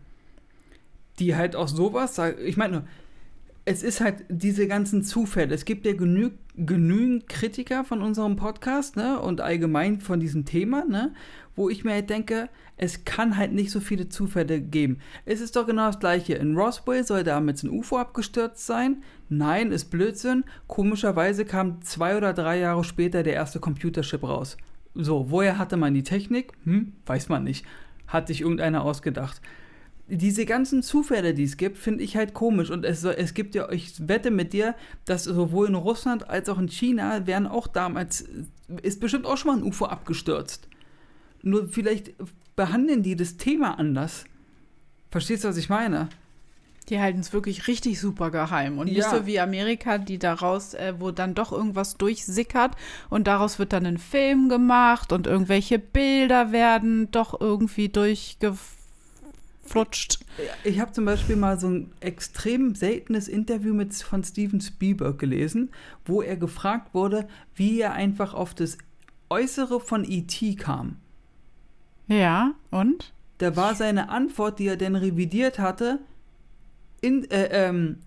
Die 1.18 1.34
halt 1.34 1.56
auch 1.56 1.68
sowas. 1.68 2.20
Ich 2.44 2.56
meine, 2.56 2.72
nur, 2.72 2.84
es 3.68 3.82
ist 3.82 4.00
halt 4.00 4.24
diese 4.28 4.68
ganzen 4.68 5.02
Zufälle. 5.02 5.52
Es 5.54 5.64
gibt 5.64 5.86
ja 5.86 5.92
genü 5.92 6.30
genügend 6.58 7.28
Kritiker 7.28 7.84
von 7.84 8.00
unserem 8.00 8.36
Podcast, 8.36 8.96
ne, 8.96 9.20
und 9.20 9.42
allgemein 9.42 10.00
von 10.00 10.20
diesem 10.20 10.46
Thema, 10.46 10.86
ne, 10.86 11.12
wo 11.54 11.68
ich 11.68 11.84
mir 11.84 11.92
halt 11.92 12.08
denke, 12.08 12.48
es 12.78 13.04
kann 13.04 13.36
halt 13.36 13.52
nicht 13.52 13.70
so 13.70 13.80
viele 13.80 14.08
Zufälle 14.08 14.60
geben. 14.62 14.98
Es 15.26 15.42
ist 15.42 15.56
doch 15.56 15.66
genau 15.66 15.86
das 15.86 15.98
Gleiche. 15.98 16.34
In 16.34 16.56
Roswell 16.56 17.04
soll 17.04 17.24
damals 17.24 17.62
ein 17.62 17.70
UFO 17.70 17.98
abgestürzt 17.98 18.64
sein. 18.64 19.02
Nein, 19.28 19.72
ist 19.72 19.90
Blödsinn. 19.90 20.44
Komischerweise 20.66 21.44
kam 21.44 21.82
zwei 21.82 22.16
oder 22.16 22.32
drei 22.32 22.58
Jahre 22.58 22.84
später 22.84 23.22
der 23.22 23.34
erste 23.34 23.60
Computerchip 23.60 24.22
raus. 24.22 24.56
So, 24.94 25.30
woher 25.30 25.58
hatte 25.58 25.76
man 25.76 25.92
die 25.92 26.04
Technik? 26.04 26.52
Hm, 26.64 26.92
weiß 27.04 27.28
man 27.28 27.44
nicht. 27.44 27.66
Hat 28.06 28.28
sich 28.28 28.40
irgendeiner 28.40 28.82
ausgedacht. 28.82 29.42
Diese 30.08 30.46
ganzen 30.46 30.82
Zufälle, 30.82 31.34
die 31.34 31.42
es 31.44 31.56
gibt, 31.56 31.78
finde 31.78 32.04
ich 32.04 32.16
halt 32.16 32.32
komisch. 32.34 32.70
Und 32.70 32.84
es, 32.84 33.02
es 33.04 33.34
gibt 33.34 33.54
ja, 33.54 33.70
ich 33.70 34.08
wette 34.08 34.30
mit 34.30 34.52
dir, 34.52 34.74
dass 35.04 35.24
sowohl 35.24 35.68
in 35.68 35.74
Russland 35.74 36.28
als 36.28 36.48
auch 36.48 36.58
in 36.58 36.68
China 36.68 37.26
werden 37.26 37.46
auch 37.46 37.66
damals, 37.66 38.24
ist 38.82 39.00
bestimmt 39.00 39.26
auch 39.26 39.36
schon 39.36 39.50
mal 39.52 39.58
ein 39.58 39.68
UFO 39.68 39.86
abgestürzt. 39.86 40.68
Nur 41.42 41.68
vielleicht 41.68 42.12
behandeln 42.54 43.02
die 43.02 43.16
das 43.16 43.36
Thema 43.36 43.78
anders. 43.78 44.24
Verstehst 45.10 45.44
du, 45.44 45.48
was 45.48 45.56
ich 45.56 45.68
meine? 45.68 46.08
Die 46.88 47.00
halten 47.00 47.18
es 47.18 47.32
wirklich 47.32 47.66
richtig 47.66 48.00
super 48.00 48.30
geheim. 48.30 48.78
Und 48.78 48.86
nicht 48.86 48.98
Ja. 48.98 49.10
so 49.10 49.26
wie 49.26 49.40
Amerika, 49.40 49.98
die 49.98 50.18
daraus, 50.20 50.74
äh, 50.74 50.94
wo 50.98 51.10
dann 51.10 51.34
doch 51.34 51.50
irgendwas 51.50 51.96
durchsickert 51.96 52.76
und 53.10 53.26
daraus 53.26 53.58
wird 53.58 53.72
dann 53.72 53.86
ein 53.86 53.98
Film 53.98 54.48
gemacht 54.48 55.10
und 55.12 55.26
irgendwelche 55.26 55.80
Bilder 55.80 56.52
werden 56.52 57.10
doch 57.10 57.40
irgendwie 57.40 57.88
durchgeflutscht. 59.66 60.18
Ich 60.64 60.80
habe 60.80 60.92
zum 60.92 61.04
Beispiel 61.04 61.36
mal 61.36 61.58
so 61.58 61.68
ein 61.68 61.92
extrem 62.00 62.74
seltenes 62.74 63.28
Interview 63.28 63.74
mit, 63.74 63.94
von 63.94 64.22
Steven 64.24 64.60
Spielberg 64.60 65.18
gelesen, 65.18 65.70
wo 66.04 66.22
er 66.22 66.36
gefragt 66.36 66.94
wurde, 66.94 67.28
wie 67.54 67.80
er 67.80 67.92
einfach 67.92 68.34
auf 68.34 68.54
das 68.54 68.78
Äußere 69.28 69.80
von 69.80 70.04
E.T. 70.04 70.54
kam. 70.56 70.96
Ja, 72.08 72.54
und? 72.70 73.12
Da 73.38 73.56
war 73.56 73.74
seine 73.74 74.08
Antwort, 74.08 74.58
die 74.58 74.68
er 74.68 74.76
dann 74.76 74.96
revidiert 74.96 75.58
hatte, 75.58 75.98
in, 77.00 77.28
äh, 77.30 77.68
ähm, 77.68 77.98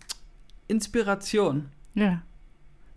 Inspiration. 0.68 1.70
Ja. 1.94 2.22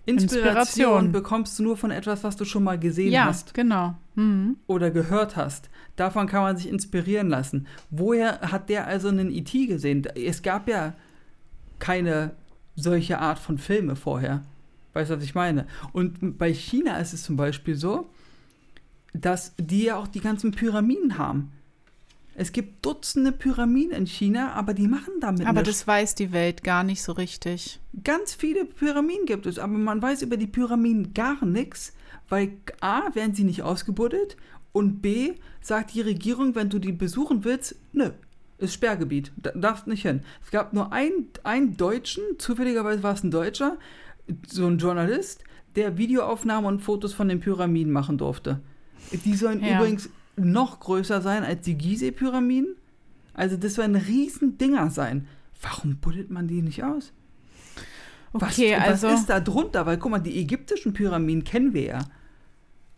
Inspiration, 0.04 0.48
Inspiration. 0.48 1.12
bekommst 1.12 1.58
du 1.58 1.62
nur 1.62 1.76
von 1.76 1.90
etwas, 1.90 2.24
was 2.24 2.36
du 2.36 2.44
schon 2.44 2.64
mal 2.64 2.78
gesehen 2.78 3.12
Ja, 3.12 3.26
hast 3.26 3.54
genau. 3.54 3.96
Mhm. 4.14 4.56
oder 4.66 4.90
gehört 4.90 5.36
hast. 5.36 5.70
Davon 5.96 6.26
kann 6.26 6.42
man 6.42 6.56
sich 6.56 6.68
inspirieren 6.68 7.28
lassen. 7.28 7.66
Woher 7.90 8.40
hat 8.40 8.68
der 8.68 8.86
also 8.86 9.08
einen 9.08 9.30
E.T. 9.30 9.66
gesehen? 9.66 10.06
Es 10.14 10.42
gab 10.42 10.68
ja 10.68 10.94
keine 11.78 12.32
solche 12.76 13.18
Art 13.18 13.38
von 13.38 13.58
Filme 13.58 13.96
vorher. 13.96 14.42
Weißt 14.94 15.10
du, 15.10 15.16
was 15.16 15.24
ich 15.24 15.34
meine? 15.34 15.66
Und 15.92 16.38
bei 16.38 16.52
China 16.52 16.98
ist 16.98 17.12
es 17.12 17.22
zum 17.22 17.36
Beispiel 17.36 17.74
so, 17.74 18.08
dass 19.14 19.54
die 19.58 19.84
ja 19.84 19.96
auch 19.96 20.06
die 20.08 20.20
ganzen 20.20 20.52
Pyramiden 20.52 21.18
haben. 21.18 21.52
Es 22.34 22.52
gibt 22.52 22.84
Dutzende 22.84 23.30
Pyramiden 23.30 23.92
in 23.92 24.06
China, 24.06 24.52
aber 24.52 24.72
die 24.72 24.88
machen 24.88 25.12
damit 25.20 25.46
Aber 25.46 25.60
nichts. 25.60 25.80
das 25.80 25.86
weiß 25.86 26.14
die 26.14 26.32
Welt 26.32 26.64
gar 26.64 26.82
nicht 26.82 27.02
so 27.02 27.12
richtig. 27.12 27.78
Ganz 28.04 28.34
viele 28.34 28.64
Pyramiden 28.64 29.26
gibt 29.26 29.44
es, 29.44 29.58
aber 29.58 29.74
man 29.76 30.00
weiß 30.00 30.22
über 30.22 30.38
die 30.38 30.46
Pyramiden 30.46 31.12
gar 31.12 31.44
nichts, 31.44 31.92
weil 32.32 32.56
A, 32.80 33.14
werden 33.14 33.34
sie 33.34 33.44
nicht 33.44 33.60
ausgebuddelt 33.60 34.38
und 34.72 35.02
B, 35.02 35.34
sagt 35.60 35.92
die 35.92 36.00
Regierung, 36.00 36.54
wenn 36.54 36.70
du 36.70 36.78
die 36.78 36.92
besuchen 36.92 37.44
willst, 37.44 37.76
nö, 37.92 38.08
ist 38.56 38.72
Sperrgebiet, 38.72 39.32
da, 39.36 39.50
darfst 39.50 39.86
nicht 39.86 40.00
hin. 40.00 40.22
Es 40.42 40.50
gab 40.50 40.72
nur 40.72 40.94
einen, 40.94 41.26
einen 41.44 41.76
Deutschen, 41.76 42.24
zufälligerweise 42.38 43.02
war 43.02 43.12
es 43.12 43.22
ein 43.22 43.30
Deutscher, 43.30 43.76
so 44.48 44.66
ein 44.66 44.78
Journalist, 44.78 45.44
der 45.76 45.98
Videoaufnahmen 45.98 46.66
und 46.66 46.80
Fotos 46.80 47.12
von 47.12 47.28
den 47.28 47.40
Pyramiden 47.40 47.92
machen 47.92 48.16
durfte. 48.16 48.60
Die 49.12 49.34
sollen 49.34 49.62
Ja. 49.62 49.76
übrigens 49.76 50.08
noch 50.36 50.80
größer 50.80 51.20
sein 51.20 51.44
als 51.44 51.66
die 51.66 51.76
Gizeh-Pyramiden. 51.76 52.76
Also 53.34 53.58
das 53.58 53.74
sollen 53.74 53.94
riesen 53.94 54.56
Dinger 54.56 54.88
sein. 54.88 55.28
Warum 55.60 55.96
buddelt 55.96 56.30
man 56.30 56.48
die 56.48 56.62
nicht 56.62 56.82
aus? 56.82 57.12
Okay, 58.32 58.74
was, 58.78 58.88
also. 58.88 59.08
was 59.08 59.20
ist 59.20 59.28
da 59.28 59.38
drunter? 59.38 59.84
Weil, 59.84 59.98
guck 59.98 60.12
mal, 60.12 60.18
die 60.18 60.40
ägyptischen 60.40 60.94
Pyramiden 60.94 61.44
kennen 61.44 61.74
wir 61.74 61.82
ja. 61.82 61.98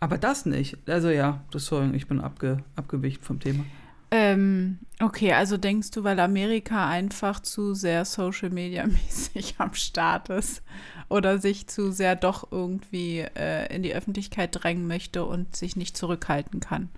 Aber 0.00 0.18
das 0.18 0.44
nicht. 0.46 0.76
Also 0.86 1.08
ja, 1.08 1.40
das 1.50 1.66
soll, 1.66 1.94
ich 1.94 2.06
bin 2.06 2.20
abge, 2.20 2.58
abgewichen 2.76 3.22
vom 3.22 3.40
Thema. 3.40 3.64
Ähm, 4.10 4.78
okay, 5.00 5.32
also 5.32 5.56
denkst 5.56 5.90
du, 5.90 6.04
weil 6.04 6.20
Amerika 6.20 6.88
einfach 6.88 7.40
zu 7.40 7.74
sehr 7.74 8.04
Social 8.04 8.50
Media 8.50 8.86
mäßig 8.86 9.56
am 9.58 9.74
Start 9.74 10.28
ist 10.28 10.62
oder 11.08 11.38
sich 11.38 11.66
zu 11.66 11.90
sehr 11.90 12.14
doch 12.14 12.52
irgendwie 12.52 13.20
äh, 13.20 13.74
in 13.74 13.82
die 13.82 13.94
Öffentlichkeit 13.94 14.50
drängen 14.52 14.86
möchte 14.86 15.24
und 15.24 15.56
sich 15.56 15.74
nicht 15.74 15.96
zurückhalten 15.96 16.60
kann? 16.60 16.90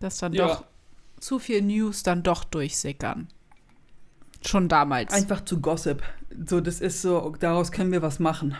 Dass 0.00 0.18
dann 0.18 0.32
Ja. 0.32 0.46
doch 0.48 0.64
zu 1.20 1.38
viel 1.38 1.62
News 1.62 2.02
dann 2.02 2.22
doch 2.22 2.42
durchsickern. 2.44 3.28
Schon 4.44 4.68
damals. 4.68 5.12
Einfach 5.12 5.44
zu 5.44 5.60
Gossip. 5.60 6.02
So, 6.46 6.60
das 6.60 6.80
ist 6.80 7.00
so, 7.00 7.34
daraus 7.38 7.70
können 7.70 7.92
wir 7.92 8.02
was 8.02 8.18
machen. 8.18 8.56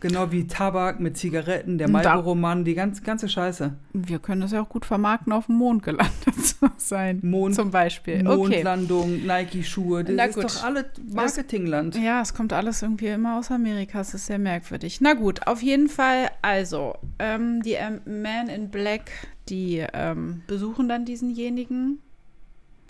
Genau 0.00 0.30
wie 0.30 0.46
Tabak 0.46 1.00
mit 1.00 1.16
Zigaretten, 1.16 1.76
der 1.76 1.88
Marlboro-Mann, 1.88 2.64
die 2.64 2.74
ganz, 2.74 3.02
ganze 3.02 3.28
Scheiße. 3.28 3.74
Wir 3.92 4.20
können 4.20 4.40
das 4.42 4.52
ja 4.52 4.62
auch 4.62 4.68
gut 4.68 4.84
vermarkten, 4.84 5.32
auf 5.32 5.46
dem 5.46 5.56
Mond 5.56 5.82
gelandet 5.82 6.34
zu 6.44 6.70
sein. 6.76 7.18
Mond, 7.22 7.56
Zum 7.56 7.72
Beispiel. 7.72 8.24
Okay. 8.26 8.36
Mondlandung, 8.36 9.26
Nike-Schuhe, 9.26 10.04
das 10.04 10.14
Na 10.14 10.24
ist 10.26 10.34
gut. 10.36 10.44
doch 10.44 10.62
alles 10.64 10.84
Marketingland. 11.12 11.96
Ja, 11.96 12.20
es 12.20 12.32
kommt 12.32 12.52
alles 12.52 12.82
irgendwie 12.82 13.08
immer 13.08 13.38
aus 13.38 13.50
Amerika. 13.50 14.00
Es 14.00 14.14
ist 14.14 14.26
sehr 14.26 14.38
merkwürdig. 14.38 15.00
Na 15.00 15.14
gut, 15.14 15.46
auf 15.48 15.62
jeden 15.62 15.88
Fall. 15.88 16.28
Also, 16.42 16.94
ähm, 17.18 17.62
die 17.62 17.72
ähm, 17.72 18.00
Man 18.06 18.48
in 18.48 18.70
Black, 18.70 19.10
die 19.48 19.84
ähm, 19.92 20.42
besuchen 20.46 20.88
dann 20.88 21.06
diesenjenigen, 21.06 21.98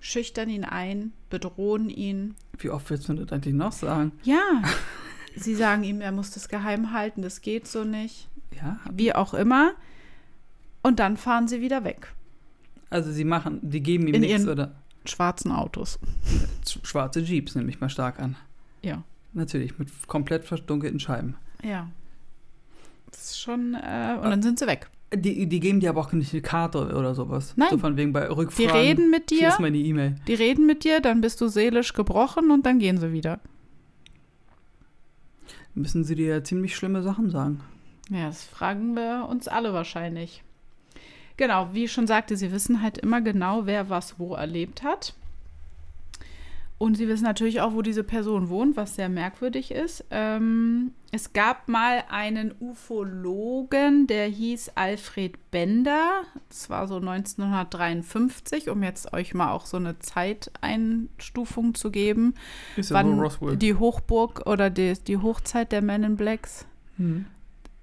schüchtern 0.01 0.51
ihn 0.51 0.65
ein, 0.65 1.13
bedrohen 1.31 1.89
ihn. 1.89 2.35
Wie 2.59 2.69
oft 2.71 2.91
willst 2.91 3.09
du 3.09 3.15
das 3.15 3.33
eigentlich 3.33 3.55
noch 3.55 3.73
sagen? 3.73 4.13
Ja, 4.25 4.43
sie 5.39 5.55
sagen 5.55 5.85
ihm, 5.85 6.01
er 6.01 6.13
muss 6.13 6.31
das 6.31 6.49
geheim 6.49 6.93
halten, 6.93 7.23
das 7.23 7.41
geht 7.41 7.67
so 7.67 7.85
nicht. 7.85 8.29
Ja, 8.57 8.79
Wie 8.93 9.15
auch 9.15 9.35
immer. 9.35 9.73
Und 10.83 10.99
dann 11.01 11.17
fahren 11.17 11.49
sie 11.49 11.61
wieder 11.61 11.85
weg. 11.85 12.13
also 12.91 13.11
sie 13.13 13.25
machen, 13.25 13.59
die 13.63 13.83
geben 13.83 14.07
ihm 14.09 14.15
In 14.15 14.21
nichts 14.23 14.41
ihren- 14.41 14.49
oder 14.49 14.75
Schwarzen 15.05 15.53
Autos. 15.53 15.99
sch- 16.67 16.85
schwarze 16.85 17.21
Jeeps, 17.21 17.55
nehme 17.55 17.69
ich 17.71 17.81
mal 17.81 17.89
stark 17.89 18.19
an. 18.21 18.37
Ja. 18.83 19.03
Natürlich, 19.33 19.79
mit 19.79 19.91
komplett 20.07 20.45
verdunkelten 20.45 21.01
Scheiben. 21.01 21.37
Ja. 21.63 21.89
Das 23.11 23.23
ist 23.31 23.41
schon. 23.41 23.75
Äh, 23.75 24.17
und 24.23 24.31
dann 24.31 24.43
sind 24.43 24.59
sie 24.59 24.67
weg. 24.67 24.89
Die, 25.15 25.47
die 25.47 25.61
geben 25.61 25.81
dir 25.81 25.91
aber 25.91 26.01
auch 26.03 26.13
nicht 26.13 26.33
eine 26.35 26.43
Karte 26.43 26.79
oder 26.95 27.15
sowas. 27.15 27.55
Nein. 27.57 27.69
So 27.71 27.79
von 27.79 27.97
wegen 27.97 28.13
bei 28.13 28.27
Die 28.27 28.33
Rückfragen. 28.35 28.71
reden 28.73 29.11
mit 29.11 29.31
dir. 29.31 29.39
Hier 29.39 29.49
ist 29.49 29.61
meine 29.61 29.79
E-Mail. 29.79 30.17
Die 30.27 30.35
reden 30.35 30.67
mit 30.67 30.85
dir, 30.85 31.01
dann 31.01 31.21
bist 31.23 31.41
du 31.41 31.49
seelisch 31.49 31.95
gebrochen 31.95 32.51
und 32.51 32.67
dann 32.67 32.79
gehen 32.79 32.99
sie 32.99 33.13
wieder. 33.13 33.41
Müssen 35.79 36.03
sie 36.03 36.17
dir 36.17 36.43
ziemlich 36.43 36.75
schlimme 36.75 37.03
Sachen 37.03 37.31
sagen. 37.31 37.61
Ja, 38.11 38.27
das 38.27 38.43
fragen 38.43 38.97
wir 38.97 39.29
uns 39.31 39.47
alle 39.47 39.73
wahrscheinlich. 39.73 40.43
Genau, 41.37 41.69
wie 41.73 41.85
ich 41.85 41.93
schon 41.93 42.09
sagte, 42.09 42.37
sie 42.37 42.51
wissen 42.51 42.83
halt 42.83 42.99
immer 42.99 43.21
genau, 43.21 43.65
wer 43.67 43.89
was 43.89 44.19
wo 44.19 44.35
erlebt 44.35 44.83
hat. 44.83 45.15
Und 46.79 46.97
sie 46.97 47.09
wissen 47.09 47.25
natürlich 47.25 47.61
auch, 47.61 47.75
wo 47.75 47.83
diese 47.83 48.05
Person 48.05 48.49
wohnt, 48.51 48.77
was 48.77 48.95
sehr 48.95 49.09
merkwürdig 49.09 49.73
ist. 49.73 50.05
Ähm, 50.13 50.93
es 51.11 51.33
gab 51.33 51.67
mal 51.69 52.05
einen 52.09 52.55
Ufologen, 52.61 54.07
der 54.07 54.27
hieß 54.27 54.73
Alfred 54.77 55.51
Bender. 55.51 56.23
Das 56.49 56.71
war 56.71 56.87
so 56.87 56.99
1953, 56.99 58.71
um 58.71 58.85
jetzt 58.85 59.13
euch 59.13 59.35
mal 59.35 59.51
auch 59.51 59.67
so 59.67 59.77
eine 59.77 59.99
Zeiteinstufung 59.99 61.75
zu 61.75 61.91
geben. 61.91 62.35
Ist 62.77 62.93
Wann 62.93 63.19
Roswell. 63.19 63.57
die 63.57 63.75
Hochburg 63.75 64.47
oder 64.47 64.71
die, 64.71 64.95
die 65.05 65.17
Hochzeit 65.17 65.73
der 65.73 65.83
Men 65.83 66.05
in 66.05 66.17
Blacks? 66.17 66.65
Hm. 66.97 67.27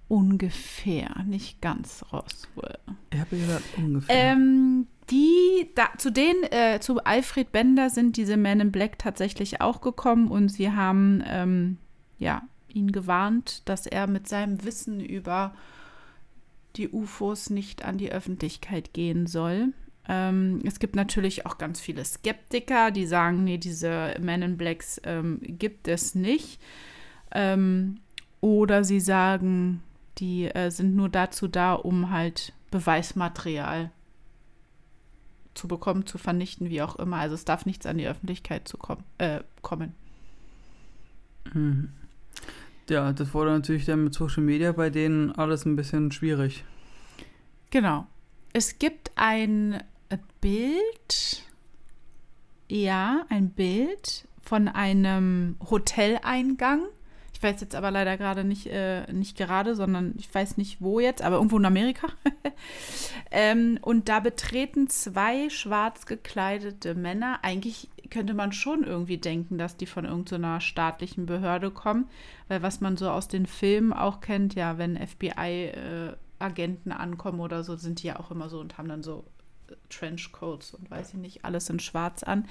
Ungefähr, 0.08 1.23
nicht 1.25 1.62
ganz 1.62 2.05
Roswell. 2.13 2.77
Ich 3.12 3.19
habe 3.19 3.36
gesagt, 3.36 3.63
ungefähr. 3.75 4.15
Ähm, 4.15 4.88
die, 5.10 5.70
da, 5.76 5.89
zu 5.98 6.12
denen, 6.12 6.44
äh, 6.52 6.80
zu 6.80 7.04
Alfred 7.04 7.52
Bender 7.52 7.89
sind 7.89 8.18
diese 8.18 8.38
Men 8.38 8.60
in 8.60 8.72
Black 8.72 8.98
tatsächlich 8.98 9.62
auch 9.62 9.82
gekommen 9.82 10.30
und 10.30 10.50
sie 10.50 10.72
haben, 10.72 11.24
ähm, 11.28 11.78
ja, 12.18 12.44
ihn 12.70 12.91
gewarnt, 12.91 13.62
dass 13.70 13.86
er 13.86 14.08
mit 14.08 14.28
seinem 14.28 14.63
Wissen 14.63 15.00
über 15.00 15.54
die 16.76 16.89
UFOs 16.89 17.50
nicht 17.50 17.86
an 17.86 17.98
die 17.98 18.12
Öffentlichkeit 18.12 18.94
gehen 18.94 19.28
soll. 19.28 19.74
Ähm, 20.08 20.62
es 20.65 20.80
gibt 20.80 20.96
natürlich 20.96 21.46
auch 21.46 21.58
ganz 21.58 21.80
viele 21.80 22.04
Skeptiker, 22.04 22.91
die 22.91 23.06
sagen, 23.06 23.44
nee, 23.44 23.58
diese 23.58 24.15
Men 24.20 24.41
in 24.41 24.58
Blacks 24.58 25.00
ähm, 25.04 25.39
gibt 25.41 25.88
es 25.88 26.15
nicht. 26.15 26.60
Ähm, 27.32 28.00
oder 28.41 28.84
sie 28.84 29.00
sagen, 29.00 29.82
die 30.18 30.46
äh, 30.46 30.70
sind 30.70 30.96
nur 30.96 31.10
dazu 31.10 31.48
da, 31.48 31.74
um 31.74 32.12
halt 32.12 32.54
Beweismaterial 32.72 33.91
zu 35.56 35.68
bekommen, 35.68 36.06
zu 36.06 36.18
vernichten, 36.18 36.70
wie 36.70 36.82
auch 36.82 36.98
immer. 36.98 37.18
Also 37.18 37.36
es 37.36 37.46
darf 37.46 37.65
nichts 37.65 37.86
an 37.86 37.98
die 37.98 38.08
Öffentlichkeit 38.08 38.68
zu 38.68 38.78
kommen, 38.78 39.04
äh, 39.18 39.41
kommen. 39.62 39.94
Mhm. 41.54 41.89
Ja, 42.89 43.13
das 43.13 43.34
wurde 43.34 43.52
natürlich 43.52 43.86
dann 43.86 44.04
mit 44.04 44.13
Social 44.13 44.44
Media 44.44 44.72
bei 44.72 44.89
denen 44.89 45.32
alles 45.32 45.65
ein 45.65 45.76
bisschen 45.76 46.12
schwierig. 46.12 46.63
Genau. 47.72 48.06
Es 48.54 48.78
gibt 48.78 49.12
ein 49.15 49.84
Bild, 50.39 51.44
ja, 52.70 53.26
ein 53.30 53.50
Bild 53.50 54.28
von 54.41 54.68
einem 54.68 55.58
Hoteleingang. 55.70 56.84
Ich 57.45 57.53
weiß 57.53 57.62
jetzt 57.62 57.75
aber 57.75 57.91
leider 57.91 58.17
gerade 58.17 58.43
nicht, 58.43 58.65
äh, 58.65 59.05
nicht 59.13 59.38
gerade, 59.38 59.75
sondern 59.75 60.15
ich 60.17 60.34
weiß 60.34 60.58
nicht 60.58 60.81
wo 60.81 60.99
jetzt, 60.99 61.21
aber 61.21 61.36
irgendwo 61.36 61.60
in 61.60 61.65
Amerika. 61.65 62.08
ähm, 63.31 63.77
und 63.84 64.10
da 64.10 64.19
betreten 64.19 64.88
zwei 64.88 65.51
schwarz 65.51 66.08
gekleidete 66.08 66.95
Männer. 66.95 67.38
Eigentlich 67.43 67.91
könnte 68.10 68.34
man 68.34 68.51
schon 68.51 68.84
irgendwie 68.84 69.19
denken, 69.19 69.60
dass 69.60 69.77
die 69.77 69.86
von 69.86 70.05
irgendeiner 70.05 70.60
so 70.60 70.65
staatlichen 70.65 71.27
Behörde 71.27 71.69
kommen, 71.69 72.10
weil 72.47 72.63
was 72.63 72.81
man 72.81 72.97
so 72.97 73.12
aus 73.12 73.27
den 73.27 73.45
Filmen 73.45 73.93
auch 73.93 74.21
kennt, 74.21 74.55
ja, 74.55 74.79
wenn 74.79 74.97
FBI-Agenten 74.97 76.89
äh, 76.89 76.95
ankommen 76.95 77.41
oder 77.41 77.63
so, 77.63 77.75
sind 77.75 78.01
die 78.01 78.08
ja 78.08 78.19
auch 78.19 78.31
immer 78.31 78.49
so 78.49 78.60
und 78.60 78.79
haben 78.79 78.89
dann 78.89 79.03
so 79.03 79.23
Trenchcoats 79.89 80.73
und 80.73 80.89
weiß 80.89 81.10
ich 81.10 81.19
nicht, 81.19 81.45
alles 81.45 81.69
in 81.69 81.80
schwarz 81.80 82.23
an. 82.23 82.47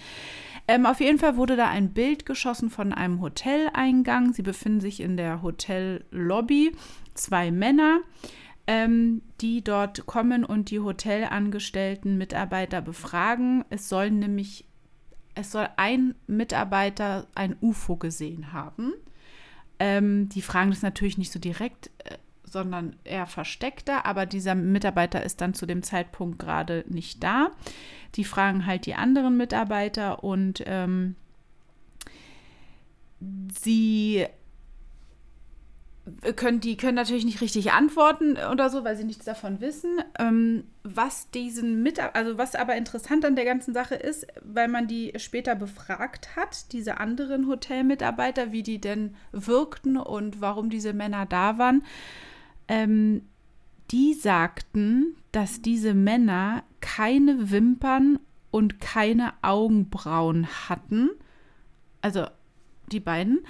Ähm, 0.66 0.87
auf 0.87 1.00
jeden 1.00 1.18
Fall 1.18 1.37
wurde 1.37 1.57
da 1.57 1.68
ein 1.68 1.92
Bild 1.92 2.27
geschossen 2.27 2.70
von 2.70 2.92
einem 2.92 3.20
Hoteleingang. 3.20 4.33
Sie 4.33 4.42
befinden 4.42 4.81
sich 4.81 5.00
in 5.00 5.16
der 5.16 5.42
Hotellobby. 5.42 6.72
Zwei 7.14 7.50
Männer, 7.50 8.00
ähm, 8.66 9.22
die 9.40 9.62
dort 9.62 10.07
kommen 10.07 10.44
und 10.44 10.70
die 10.70 10.81
Hotelangestellten 10.81 12.18
Mitarbeiter 12.18 12.83
befragen. 12.83 13.64
Es 13.70 13.88
soll 13.88 14.11
nämlich, 14.11 14.64
es 15.35 15.53
soll 15.53 15.68
ein 15.77 16.14
Mitarbeiter 16.27 17.27
ein 17.35 17.57
UFO 17.61 17.96
gesehen 17.96 18.53
haben. 18.53 18.94
Ähm, 19.79 20.29
die 20.29 20.42
fragen 20.42 20.70
das 20.70 20.83
natürlich 20.83 21.18
nicht 21.18 21.33
so 21.33 21.38
direkt. 21.38 21.90
Äh, 21.98 22.18
sondern 22.55 22.97
eher 23.05 23.27
versteckter. 23.27 24.07
Aber 24.07 24.25
dieser 24.25 24.55
Mitarbeiter 24.55 25.23
ist 25.23 25.43
dann 25.43 25.53
zu 25.53 25.67
dem 25.67 25.83
Zeitpunkt 25.83 26.38
gerade 26.38 26.85
nicht 26.88 27.23
da. 27.23 27.51
Die 28.14 28.25
fragen 28.25 28.64
halt 28.64 28.87
die 28.87 28.95
anderen 28.95 29.37
Mitarbeiter 29.37 30.25
und 30.25 30.62
ähm, 30.64 31.17
sie 33.53 34.27
können, 36.37 36.61
die 36.61 36.77
können 36.77 36.97
natürlich 36.97 37.25
nicht 37.25 37.40
richtig 37.40 37.73
antworten 37.73 38.37
oder 38.53 38.69
so, 38.69 38.85
weil 38.85 38.97
sie 38.97 39.05
nichts 39.05 39.25
davon 39.25 39.61
wissen. 39.61 40.03
Ähm, 40.19 40.64
was 40.83 41.31
diesen 41.31 41.83
Mitarbeiter, 41.83 42.17
also 42.17 42.38
was 42.38 42.55
aber 42.55 42.77
interessant 42.77 43.25
an 43.25 43.37
der 43.37 43.47
ganzen 43.47 43.73
Sache 43.73 43.95
ist, 43.95 44.27
weil 44.43 44.69
man 44.69 44.87
die 44.87 45.12
später 45.17 45.55
befragt 45.55 46.37
hat, 46.37 46.73
diese 46.73 46.99
anderen 46.99 47.49
Hotelmitarbeiter, 47.49 48.53
wie 48.53 48.62
die 48.62 48.81
denn 48.81 49.17
wirkten 49.33 49.97
und 49.97 50.40
warum 50.40 50.69
diese 50.69 50.93
Männer 50.93 51.27
da 51.27 51.57
waren, 51.59 51.83
ähm, 52.68 53.22
die 53.90 54.14
sagten, 54.14 55.16
dass 55.33 55.62
diese 55.62 55.94
Männer 55.94 56.64
keine 56.81 57.50
Wimpern 57.50 58.18
und 58.50 58.81
keine 58.81 59.33
Augenbrauen 59.42 60.46
hatten, 60.68 61.11
also 62.00 62.27
die 62.92 63.00
beiden, 63.00 63.40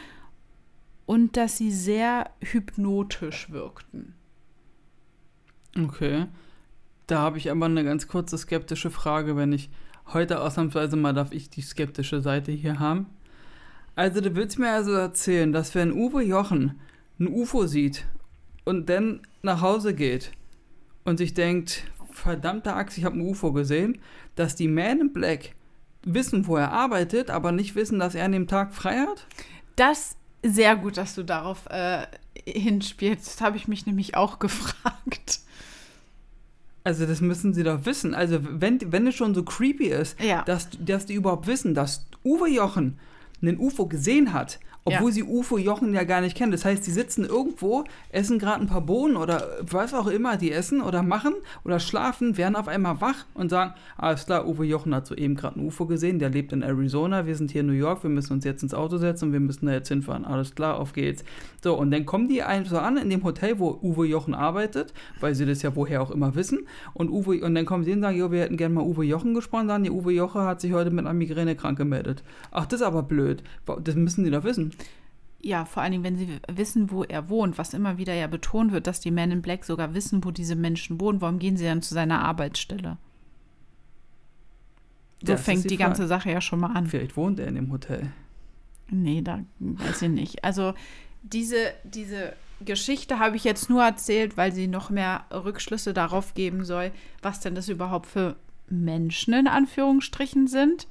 und 1.07 1.37
dass 1.37 1.59
sie 1.59 1.71
sehr 1.71 2.31
hypnotisch 2.41 3.51
wirkten. 3.51 4.15
Okay. 5.79 6.27
Da 7.07 7.21
habe 7.21 7.37
ich 7.37 7.51
aber 7.51 7.67
eine 7.67 7.85
ganz 7.85 8.09
kurze 8.09 8.39
skeptische 8.39 8.91
Frage, 8.91 9.37
wenn 9.37 9.53
ich 9.53 9.69
heute 10.13 10.41
ausnahmsweise 10.41 10.97
mal 10.97 11.13
darf 11.13 11.33
ich 11.33 11.51
die 11.51 11.61
skeptische 11.61 12.23
Seite 12.23 12.53
hier 12.53 12.79
haben. 12.79 13.07
Also 13.95 14.21
du 14.21 14.35
willst 14.35 14.59
mir 14.59 14.73
also 14.73 14.93
erzählen, 14.93 15.53
dass 15.53 15.75
wenn 15.75 15.93
Uwe 15.93 16.23
Jochen 16.23 16.81
ein 17.19 17.29
UFO 17.29 17.67
sieht 17.67 18.07
und 18.65 18.89
dann 18.89 19.21
nach 19.43 19.61
Hause 19.61 19.95
geht 19.95 20.33
und 21.05 21.19
sich 21.19 21.35
denkt, 21.35 21.85
verdammte 22.11 22.75
Axt, 22.75 22.99
ich 22.99 23.05
habe 23.05 23.17
ein 23.17 23.27
UFO 23.27 23.53
gesehen, 23.53 23.99
dass 24.37 24.57
die 24.57 24.69
Man 24.69 25.01
in 25.01 25.13
Black 25.13 25.55
wissen, 26.03 26.47
wo 26.47 26.57
er 26.57 26.73
arbeitet, 26.73 27.31
aber 27.31 27.53
nicht 27.53 27.75
wissen, 27.75 27.99
dass 27.99 28.15
er 28.15 28.25
an 28.25 28.33
dem 28.33 28.47
Tag 28.47 28.75
frei 28.75 28.99
hat? 28.99 29.27
Das 29.77 30.17
sehr 30.43 30.77
gut, 30.77 30.99
dass 30.99 31.15
du 31.15 31.23
darauf 31.23 31.67
äh, 31.71 32.07
hinspielst. 32.47 33.27
Das 33.27 33.41
habe 33.41 33.57
ich 33.57 33.67
mich 33.67 33.87
nämlich 33.87 34.17
auch 34.17 34.39
gefragt. 34.41 35.41
Also 36.85 37.07
das 37.07 37.23
müssen 37.23 37.55
sie 37.55 37.63
doch 37.63 37.87
wissen. 37.87 38.15
Also 38.15 38.41
wenn, 38.43 38.79
wenn 38.93 39.07
es 39.07 39.15
schon 39.15 39.35
so 39.35 39.43
creepy 39.43 39.87
ist, 39.87 40.21
ja. 40.21 40.43
dass, 40.43 40.69
dass 40.79 41.07
die 41.07 41.15
überhaupt 41.15 41.47
wissen, 41.47 41.75
dass 41.75 42.07
Uwe 42.25 42.49
Jochen 42.49 42.99
einen 43.41 43.59
UFO 43.59 43.87
gesehen 43.87 44.35
hat 44.35 44.61
obwohl 44.85 45.11
ja. 45.11 45.15
sie 45.15 45.23
UFO 45.23 45.57
Jochen 45.59 45.95
ja 45.95 46.05
gar 46.05 46.21
nicht 46.21 46.37
kennen. 46.37 46.53
Das 46.53 46.65
heißt, 46.65 46.85
sie 46.85 46.93
sitzen 46.93 47.25
irgendwo, 47.25 47.85
essen 48.11 48.39
gerade 48.39 48.61
ein 48.61 48.67
paar 48.67 48.83
Bohnen 48.83 49.17
oder 49.17 49.49
was 49.63 49.95
auch 49.95 50.07
immer 50.07 50.37
die 50.37 50.53
essen 50.53 50.83
oder 50.83 51.03
machen 51.03 51.35
oder 51.65 51.81
schlafen, 51.81 52.37
werden 52.37 52.55
auf 52.55 52.69
einmal 52.69 53.01
wach 53.01 53.25
und 53.35 53.49
sagen, 53.49 53.73
alles 53.97 54.27
klar, 54.27 54.47
Uwe 54.47 54.67
Jochen 54.67 54.95
hat 54.95 55.07
soeben 55.07 55.37
gerade 55.37 55.59
ein 55.59 55.67
UFO 55.67 55.87
gesehen, 55.87 56.19
der 56.19 56.29
lebt 56.29 56.53
in 56.53 56.63
Arizona, 56.63 57.27
wir 57.27 57.35
sind 57.35 57.51
hier 57.51 57.63
in 57.63 57.69
New 57.69 57.73
York, 57.73 58.03
wir 58.03 58.11
müssen 58.11 58.35
uns 58.35 58.45
jetzt 58.45 58.63
ins 58.63 58.75
Auto 58.75 58.99
setzen 58.99 59.27
und 59.27 59.33
wir 59.33 59.41
müssen 59.41 59.67
da 59.67 59.73
jetzt 59.73 59.89
hinfahren. 59.89 60.25
Alles 60.25 60.55
klar, 60.55 60.79
auf 60.79 60.93
geht's. 60.93 61.25
So, 61.63 61.79
und 61.79 61.91
dann 61.91 62.05
kommen 62.05 62.29
die 62.29 62.43
so 62.65 62.79
an 62.79 62.99
in 62.99 63.09
dem 63.09 63.25
Hotel, 63.25 63.59
wo 63.59 63.79
Uwe 63.83 64.07
Jochen 64.07 64.35
arbeitet, 64.35 64.93
weil 65.21 65.35
sie 65.35 65.47
das 65.47 65.63
ja 65.63 65.75
woher 65.75 66.03
auch 66.03 66.11
immer 66.11 66.35
wissen. 66.35 66.67
Und 66.93 67.09
Uwe, 67.09 67.43
und 67.43 67.55
dann 67.55 67.65
kommen 67.65 67.85
sie 67.85 67.93
und 67.93 68.03
sagen, 68.03 68.19
jo, 68.19 68.31
wir 68.31 68.43
hätten 68.43 68.59
gerne 68.59 68.75
mal 68.75 68.85
Uwe 68.85 69.05
Jochen 69.05 69.33
gesprochen, 69.33 69.69
sagen, 69.69 69.85
die 69.85 69.91
Uwe 69.91 70.13
Joche 70.13 70.43
hat 70.43 70.61
sich 70.61 70.75
heute 70.75 70.91
mit 70.91 71.07
einer 71.07 71.15
Migräne 71.15 71.57
krank 71.57 71.79
gemeldet. 71.79 72.23
Ach, 72.51 72.67
das 72.67 72.81
ist 72.81 72.87
aber 72.87 73.03
blöd. 73.03 73.43
Das 73.83 73.95
müssen 73.95 74.25
die 74.25 74.31
doch 74.31 74.45
wissen. 74.45 74.74
Ja, 75.41 75.67
vor 75.67 75.83
allen 75.83 75.93
Dingen, 75.93 76.05
wenn 76.05 76.17
sie 76.17 76.41
wissen, 76.49 76.91
wo 76.91 77.05
er 77.05 77.29
wohnt, 77.29 77.59
was 77.59 77.75
immer 77.75 77.99
wieder 77.99 78.15
ja 78.15 78.27
betont 78.27 78.73
wird, 78.73 78.87
dass 78.87 79.01
die 79.01 79.11
Men 79.11 79.31
in 79.31 79.43
Black 79.43 79.65
sogar 79.65 79.93
wissen, 79.93 80.25
wo 80.25 80.31
diese 80.31 80.57
Menschen 80.57 81.01
wohnen, 81.01 81.21
warum 81.21 81.39
gehen 81.39 81.59
sie 81.59 81.65
dann 81.65 81.83
zu 81.83 81.93
seiner 81.93 82.25
Arbeitsstelle? 82.25 82.97
So 85.21 85.33
das 85.33 85.43
fängt 85.43 85.65
die, 85.65 85.69
die 85.69 85.77
ganze 85.77 86.07
Sache 86.07 86.31
ja 86.31 86.41
schon 86.41 86.61
mal 86.61 86.73
an. 86.73 86.87
Vielleicht 86.87 87.17
wohnt 87.17 87.39
er 87.41 87.49
in 87.49 87.57
dem 87.57 87.73
Hotel. 87.73 88.11
Nee, 88.91 89.23
da 89.23 89.41
weiß 89.59 90.03
ich 90.03 90.11
nicht. 90.11 90.45
Also 90.45 90.75
diese, 91.23 91.73
diese 91.85 92.35
Geschichte 92.65 93.19
habe 93.19 93.37
ich 93.37 93.45
jetzt 93.45 93.71
nur 93.71 93.83
erzählt, 93.83 94.37
weil 94.37 94.53
sie 94.53 94.67
noch 94.67 94.91
mehr 94.91 95.25
Rückschlüsse 95.31 95.95
darauf 95.95 96.35
geben 96.35 96.65
soll, 96.65 96.91
was 97.23 97.41
denn 97.41 97.55
das 97.55 97.69
überhaupt 97.69 98.07
für 98.07 98.37
Menschen 98.69 99.35
in 99.35 99.47
Anführungsstrichen 99.47 100.47
sind. 100.47 100.87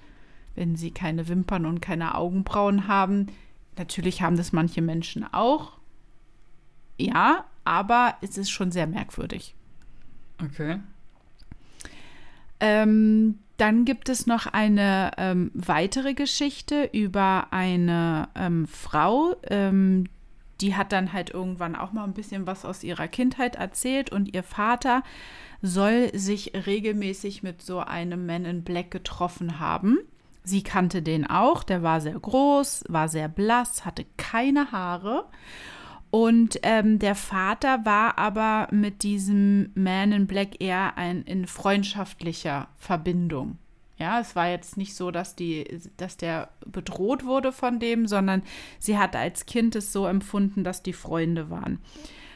Wenn 0.55 0.75
sie 0.75 0.91
keine 0.91 1.27
Wimpern 1.27 1.65
und 1.65 1.81
keine 1.81 2.15
Augenbrauen 2.15 2.87
haben, 2.87 3.27
Natürlich 3.77 4.21
haben 4.21 4.38
das 4.38 4.53
manche 4.53 4.81
Menschen 4.81 5.25
auch. 5.31 5.77
Ja, 6.97 7.45
aber 7.63 8.15
es 8.21 8.38
ist 8.38 8.51
schon 8.51 8.71
sehr 8.71 8.88
merkwürdig. 8.88 9.55
Okay. 10.43 10.79
Ähm, 12.59 13.39
dann 13.57 13.86
gibt 13.86 14.09
es 14.09 14.27
noch 14.27 14.47
eine 14.47 15.12
ähm, 15.17 15.51
weitere 15.53 16.13
Geschichte 16.13 16.89
über 16.91 17.47
eine 17.51 18.29
ähm, 18.36 18.67
Frau, 18.67 19.36
ähm, 19.49 20.05
die 20.62 20.75
hat 20.75 20.91
dann 20.91 21.12
halt 21.12 21.29
irgendwann 21.29 21.75
auch 21.75 21.91
mal 21.91 22.05
ein 22.05 22.13
bisschen 22.13 22.47
was 22.47 22.63
aus 22.63 22.83
ihrer 22.83 23.07
Kindheit 23.07 23.55
erzählt 23.55 24.12
und 24.12 24.33
ihr 24.33 24.43
Vater 24.43 25.03
soll 25.62 26.17
sich 26.17 26.53
regelmäßig 26.65 27.43
mit 27.43 27.62
so 27.62 27.79
einem 27.79 28.25
Man 28.25 28.45
in 28.45 28.63
Black 28.63 28.89
getroffen 28.89 29.59
haben. 29.59 29.99
Sie 30.43 30.63
kannte 30.63 31.01
den 31.01 31.25
auch, 31.25 31.63
der 31.63 31.84
war 31.84 32.01
sehr 32.01 32.19
groß, 32.19 32.86
war 32.89 33.08
sehr 33.08 33.29
blass, 33.29 33.86
hatte 33.86 34.06
keine 34.17 34.71
Haare. 34.71 35.25
Und 36.12 36.60
ähm, 36.62 36.99
der 36.99 37.15
Vater 37.15 37.86
war 37.86 38.19
aber 38.19 38.67
mit 38.71 39.03
diesem 39.03 39.71
Man 39.73 40.12
in 40.12 40.27
Black 40.27 40.62
eher 40.62 40.97
ein, 40.97 41.23
in 41.23 41.47
freundschaftlicher 41.47 42.67
Verbindung. 42.77 43.58
Ja, 43.97 44.19
es 44.19 44.36
war 44.36 44.49
jetzt 44.49 44.75
nicht 44.75 44.95
so, 44.95 45.12
dass, 45.12 45.36
die, 45.36 45.65
dass 45.97 46.17
der 46.17 46.49
bedroht 46.65 47.25
wurde 47.25 47.51
von 47.51 47.79
dem, 47.79 48.06
sondern 48.06 48.43
sie 48.79 48.97
hat 48.97 49.15
als 49.15 49.45
Kind 49.45 49.75
es 49.75 49.93
so 49.93 50.06
empfunden, 50.06 50.63
dass 50.63 50.84
die 50.84 50.93
Freunde 50.93 51.49
waren. 51.49 51.79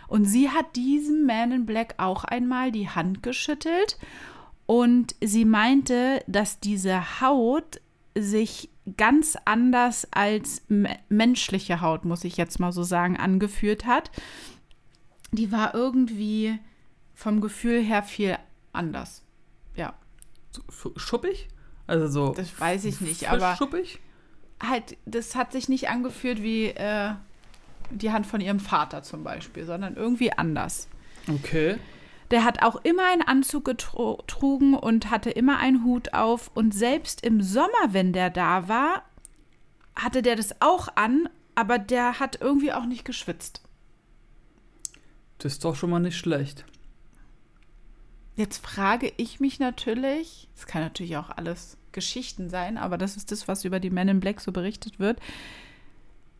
Und 0.07 0.25
sie 0.25 0.49
hat 0.49 0.75
diesem 0.75 1.25
Man 1.25 1.51
in 1.51 1.65
Black 1.65 1.95
auch 1.97 2.23
einmal 2.23 2.71
die 2.71 2.89
Hand 2.89 3.21
geschüttelt 3.21 3.97
und 4.65 5.15
sie 5.21 5.45
meinte, 5.45 6.23
dass 6.27 6.59
diese 6.59 7.21
Haut 7.21 7.81
sich 8.21 8.69
ganz 8.95 9.37
anders 9.45 10.07
als 10.11 10.63
menschliche 11.09 11.81
Haut, 11.81 12.05
muss 12.05 12.23
ich 12.23 12.37
jetzt 12.37 12.59
mal 12.59 12.71
so 12.71 12.83
sagen, 12.83 13.17
angefühlt 13.17 13.85
hat. 13.85 14.11
Die 15.31 15.51
war 15.51 15.73
irgendwie 15.73 16.59
vom 17.13 17.41
Gefühl 17.41 17.83
her 17.83 18.03
viel 18.03 18.37
anders. 18.71 19.23
Ja. 19.75 19.93
Schuppig? 20.95 21.49
Also 21.85 22.07
so. 22.07 22.33
Das 22.33 22.59
weiß 22.59 22.85
ich 22.85 23.01
nicht, 23.01 23.29
aber. 23.29 23.55
Schuppig? 23.55 23.99
Halt, 24.61 24.97
das 25.05 25.35
hat 25.35 25.51
sich 25.51 25.69
nicht 25.69 25.89
angefühlt 25.89 26.41
wie 26.41 26.67
äh, 26.67 27.11
die 27.91 28.11
Hand 28.11 28.25
von 28.25 28.41
ihrem 28.41 28.59
Vater 28.59 29.03
zum 29.03 29.23
Beispiel, 29.23 29.65
sondern 29.65 29.95
irgendwie 29.95 30.31
anders. 30.31 30.87
Okay. 31.27 31.77
Der 32.31 32.43
hat 32.43 32.61
auch 32.61 32.75
immer 32.83 33.05
einen 33.07 33.21
Anzug 33.21 33.65
getrunken 33.65 34.73
und 34.73 35.09
hatte 35.09 35.29
immer 35.29 35.59
einen 35.59 35.83
Hut 35.83 36.13
auf. 36.13 36.51
Und 36.53 36.73
selbst 36.73 37.23
im 37.23 37.41
Sommer, 37.41 37.91
wenn 37.91 38.13
der 38.13 38.29
da 38.29 38.67
war, 38.67 39.03
hatte 39.95 40.21
der 40.21 40.35
das 40.35 40.61
auch 40.61 40.89
an, 40.95 41.29
aber 41.55 41.79
der 41.79 42.19
hat 42.19 42.39
irgendwie 42.41 42.73
auch 42.73 42.85
nicht 42.85 43.05
geschwitzt. 43.05 43.61
Das 45.37 45.53
ist 45.53 45.63
doch 45.63 45.75
schon 45.75 45.89
mal 45.89 45.99
nicht 45.99 46.17
schlecht. 46.17 46.65
Jetzt 48.35 48.63
frage 48.63 49.11
ich 49.17 49.39
mich 49.39 49.59
natürlich, 49.59 50.47
es 50.55 50.67
kann 50.67 50.83
natürlich 50.83 51.17
auch 51.17 51.31
alles 51.31 51.77
Geschichten 51.91 52.51
sein, 52.51 52.77
aber 52.77 52.99
das 52.99 53.17
ist 53.17 53.31
das, 53.31 53.47
was 53.47 53.65
über 53.65 53.79
die 53.79 53.89
Men 53.89 54.07
in 54.07 54.19
Black 54.19 54.41
so 54.41 54.51
berichtet 54.51 54.99
wird. 54.99 55.19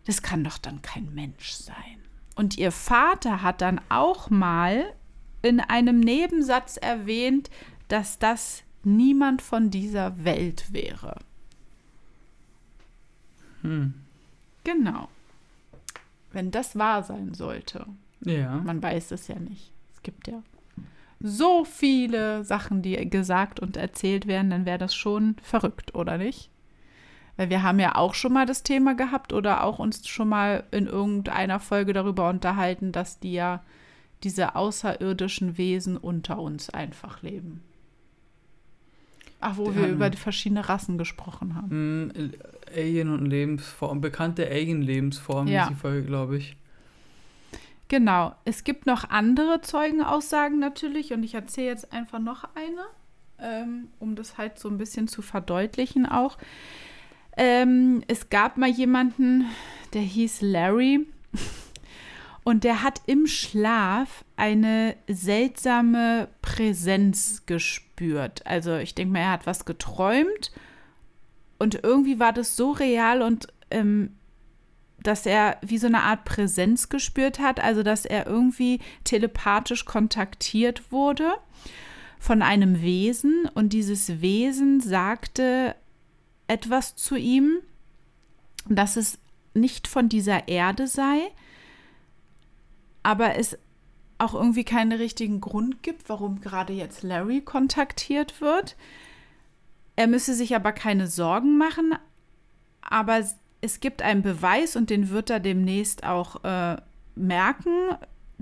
das 0.06 0.22
kann 0.22 0.44
doch 0.44 0.58
dann 0.58 0.82
kein 0.82 1.14
Mensch 1.14 1.52
sein. 1.52 2.04
Und 2.36 2.58
ihr 2.58 2.72
Vater 2.72 3.42
hat 3.42 3.62
dann 3.62 3.82
auch 3.90 4.30
mal 4.30 4.94
in 5.42 5.60
einem 5.60 6.00
Nebensatz 6.00 6.78
erwähnt, 6.78 7.50
dass 7.88 8.20
das 8.20 8.64
niemand 8.84 9.42
von 9.42 9.70
dieser 9.70 10.24
Welt 10.24 10.72
wäre. 10.72 11.20
Hm. 13.62 13.94
Genau. 14.64 15.10
Wenn 16.32 16.52
das 16.52 16.78
wahr 16.78 17.04
sein 17.04 17.34
sollte. 17.34 17.86
Ja. 18.22 18.58
Man 18.58 18.82
weiß 18.82 19.12
es 19.12 19.28
ja 19.28 19.40
nicht. 19.40 19.72
Es 19.94 20.04
gibt 20.04 20.28
ja 20.28 20.42
so 21.20 21.66
viele 21.66 22.44
Sachen, 22.44 22.82
die 22.82 23.10
gesagt 23.10 23.60
und 23.60 23.78
erzählt 23.78 24.28
werden, 24.28 24.52
dann 24.52 24.66
wäre 24.66 24.78
das 24.78 24.94
schon 24.94 25.36
verrückt, 25.42 25.96
oder 25.96 26.18
nicht? 26.18 26.50
Weil 27.38 27.50
wir 27.50 27.64
haben 27.64 27.80
ja 27.80 27.96
auch 27.96 28.14
schon 28.14 28.34
mal 28.34 28.46
das 28.46 28.64
Thema 28.64 28.96
gehabt 28.96 29.34
oder 29.34 29.64
auch 29.64 29.80
uns 29.80 30.08
schon 30.08 30.30
mal 30.30 30.64
in 30.72 30.88
irgendeiner 30.88 31.60
Folge 31.60 31.94
darüber 31.94 32.30
unterhalten, 32.30 32.92
dass 32.92 33.20
die 33.20 33.34
ja 33.34 33.64
diese 34.24 34.56
außerirdischen 34.56 35.58
Wesen 35.58 35.98
unter 35.98 36.40
uns 36.40 36.70
einfach 36.70 37.22
leben. 37.22 37.62
Ach, 39.40 39.58
wo 39.58 39.74
wir 39.76 39.84
hatten- 39.84 39.94
über 39.94 40.10
die 40.10 40.18
verschiedenen 40.18 40.64
Rassen 40.64 40.98
gesprochen 40.98 41.54
haben. 41.56 41.70
Hm, 41.70 42.32
Alien 42.76 43.10
und 43.14 43.26
Lebensform, 43.28 44.02
bekannte 44.02 44.48
Alien-Lebensform 44.50 45.48
Ja. 45.48 45.68
die 45.70 45.76
Folge, 45.76 46.08
glaube 46.08 46.38
ich. 46.38 46.58
Genau. 47.88 48.34
Es 48.46 48.64
gibt 48.64 48.86
noch 48.88 49.10
andere 49.10 49.62
Zeugenaussagen 49.62 50.60
natürlich 50.60 51.14
und 51.14 51.24
ich 51.24 51.36
erzähle 51.36 51.68
jetzt 51.68 51.94
einfach 51.94 52.20
noch 52.20 52.44
eine, 52.56 52.82
ähm, 53.40 53.88
um 54.00 54.16
das 54.16 54.38
halt 54.38 54.58
so 54.60 54.68
ein 54.70 54.78
bisschen 54.80 55.08
zu 55.08 55.22
verdeutlichen 55.22 56.06
auch. 56.08 56.38
Ähm, 57.38 58.02
es 58.08 58.30
gab 58.30 58.58
mal 58.58 58.68
jemanden, 58.70 59.46
der 59.94 60.02
hieß 60.02 60.42
Larry 60.42 61.06
und 62.48 62.64
der 62.64 62.82
hat 62.82 63.02
im 63.08 63.28
Schlaf 63.28 64.24
eine 64.38 64.96
seltsame 65.10 66.30
Präsenz 66.42 67.46
gespürt. 67.46 68.42
Also 68.48 68.78
ich 68.78 68.96
denke 68.96 69.12
mal, 69.12 69.20
er 69.20 69.32
hat 69.32 69.46
was 69.46 69.66
geträumt. 69.66 70.54
Und 71.60 71.84
irgendwie 71.84 72.20
war 72.22 72.32
das 72.32 72.56
so 72.56 72.72
real 72.72 73.22
und 73.22 73.48
ähm, 73.70 74.16
dass 75.04 75.26
er 75.26 75.58
wie 75.62 75.78
so 75.78 75.88
eine 75.88 76.04
Art 76.04 76.24
Präsenz 76.24 76.88
gespürt 76.88 77.40
hat, 77.40 77.60
also 77.60 77.84
dass 77.84 78.06
er 78.06 78.28
irgendwie 78.28 78.80
telepathisch 79.04 79.84
kontaktiert 79.84 80.90
wurde 80.90 81.34
von 82.18 82.42
einem 82.42 82.82
Wesen. 82.82 83.50
Und 83.56 83.74
dieses 83.74 84.22
Wesen 84.22 84.80
sagte 84.80 85.76
etwas 86.48 86.96
zu 86.96 87.18
ihm, 87.18 87.58
dass 88.70 88.96
es 88.96 89.20
nicht 89.54 89.86
von 89.90 90.08
dieser 90.08 90.48
Erde 90.48 90.88
sei, 90.88 91.30
aber 93.08 93.38
es 93.38 93.58
auch 94.18 94.34
irgendwie 94.34 94.66
keinen 94.66 94.92
richtigen 94.92 95.40
Grund 95.40 95.82
gibt, 95.82 96.10
warum 96.10 96.42
gerade 96.42 96.74
jetzt 96.74 97.04
Larry 97.04 97.40
kontaktiert 97.40 98.42
wird. 98.42 98.76
Er 99.96 100.08
müsse 100.08 100.34
sich 100.34 100.54
aber 100.58 100.74
keine 100.74 101.08
Sorgen 101.08 101.58
machen, 101.58 101.96
aber 102.82 103.24
es 103.62 103.80
gibt 103.80 104.02
einen 104.02 104.24
Beweis 104.24 104.76
und 104.76 104.90
den 104.90 105.10
wird 105.10 105.30
er 105.30 105.40
demnächst 105.40 106.04
auch 106.04 106.44
äh, 106.44 106.76
merken, 107.16 107.96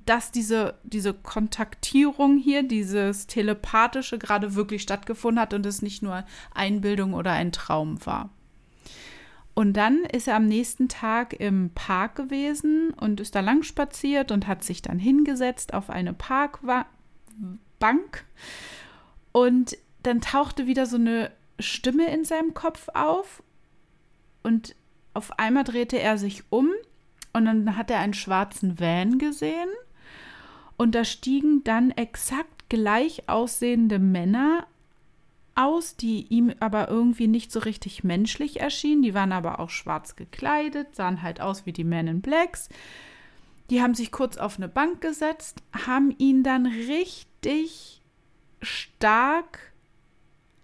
dass 0.08 0.32
diese, 0.32 0.80
diese 0.82 1.14
Kontaktierung 1.14 2.38
hier, 2.38 2.64
dieses 2.64 3.28
Telepathische 3.28 4.18
gerade 4.18 4.56
wirklich 4.56 4.82
stattgefunden 4.82 5.40
hat 5.40 5.54
und 5.54 5.64
es 5.68 5.84
nicht 5.84 6.02
nur 6.02 6.26
Einbildung 6.56 7.14
oder 7.14 7.34
ein 7.34 7.52
Traum 7.52 8.04
war. 8.04 8.32
Und 9.56 9.74
dann 9.74 10.04
ist 10.04 10.28
er 10.28 10.36
am 10.36 10.48
nächsten 10.48 10.90
Tag 10.90 11.34
im 11.34 11.72
Park 11.74 12.16
gewesen 12.16 12.92
und 12.92 13.22
ist 13.22 13.36
da 13.36 13.40
lang 13.40 13.64
spaziert 13.64 14.32
und 14.32 14.48
hat 14.48 14.64
sich 14.64 14.82
dann 14.82 15.00
hingesetzt 15.00 15.74
auf 15.74 15.90
eine 15.90 16.14
Parkbank. 16.14 16.86
Und 19.32 19.78
dann 20.04 20.20
tauchte 20.20 20.68
wieder 20.68 20.86
so 20.86 20.98
eine 20.98 21.32
Stimme 21.58 22.14
in 22.14 22.26
seinem 22.26 22.54
Kopf 22.54 22.90
auf 22.94 23.42
und 24.44 24.76
auf 25.14 25.40
einmal 25.40 25.64
drehte 25.64 26.00
er 26.00 26.18
sich 26.18 26.44
um 26.50 26.70
und 27.32 27.46
dann 27.46 27.78
hat 27.78 27.90
er 27.90 28.00
einen 28.00 28.14
schwarzen 28.14 28.78
Van 28.80 29.18
gesehen 29.18 29.70
und 30.78 30.94
da 30.96 31.06
stiegen 31.06 31.64
dann 31.64 31.92
exakt 31.92 32.70
gleich 32.70 33.30
aussehende 33.30 34.00
Männer 34.00 34.68
aus, 35.56 35.96
die 35.96 36.28
ihm 36.28 36.54
aber 36.60 36.90
irgendwie 36.90 37.28
nicht 37.28 37.52
so 37.52 37.60
richtig 37.60 38.04
menschlich 38.04 38.60
erschienen. 38.60 39.02
Die 39.02 39.14
waren 39.14 39.32
aber 39.32 39.60
auch 39.60 39.70
schwarz 39.70 40.16
gekleidet, 40.16 40.96
sahen 40.96 41.22
halt 41.22 41.42
aus 41.42 41.66
wie 41.66 41.74
die 41.74 41.84
Men 41.84 42.08
in 42.08 42.22
Blacks. 42.22 42.70
Die 43.70 43.82
haben 43.82 43.96
sich 43.96 44.12
kurz 44.12 44.38
auf 44.38 44.58
eine 44.58 44.68
Bank 44.68 45.02
gesetzt, 45.02 45.64
haben 45.86 46.14
ihn 46.18 46.44
dann 46.44 46.66
richtig 46.68 48.02
stark 48.62 49.74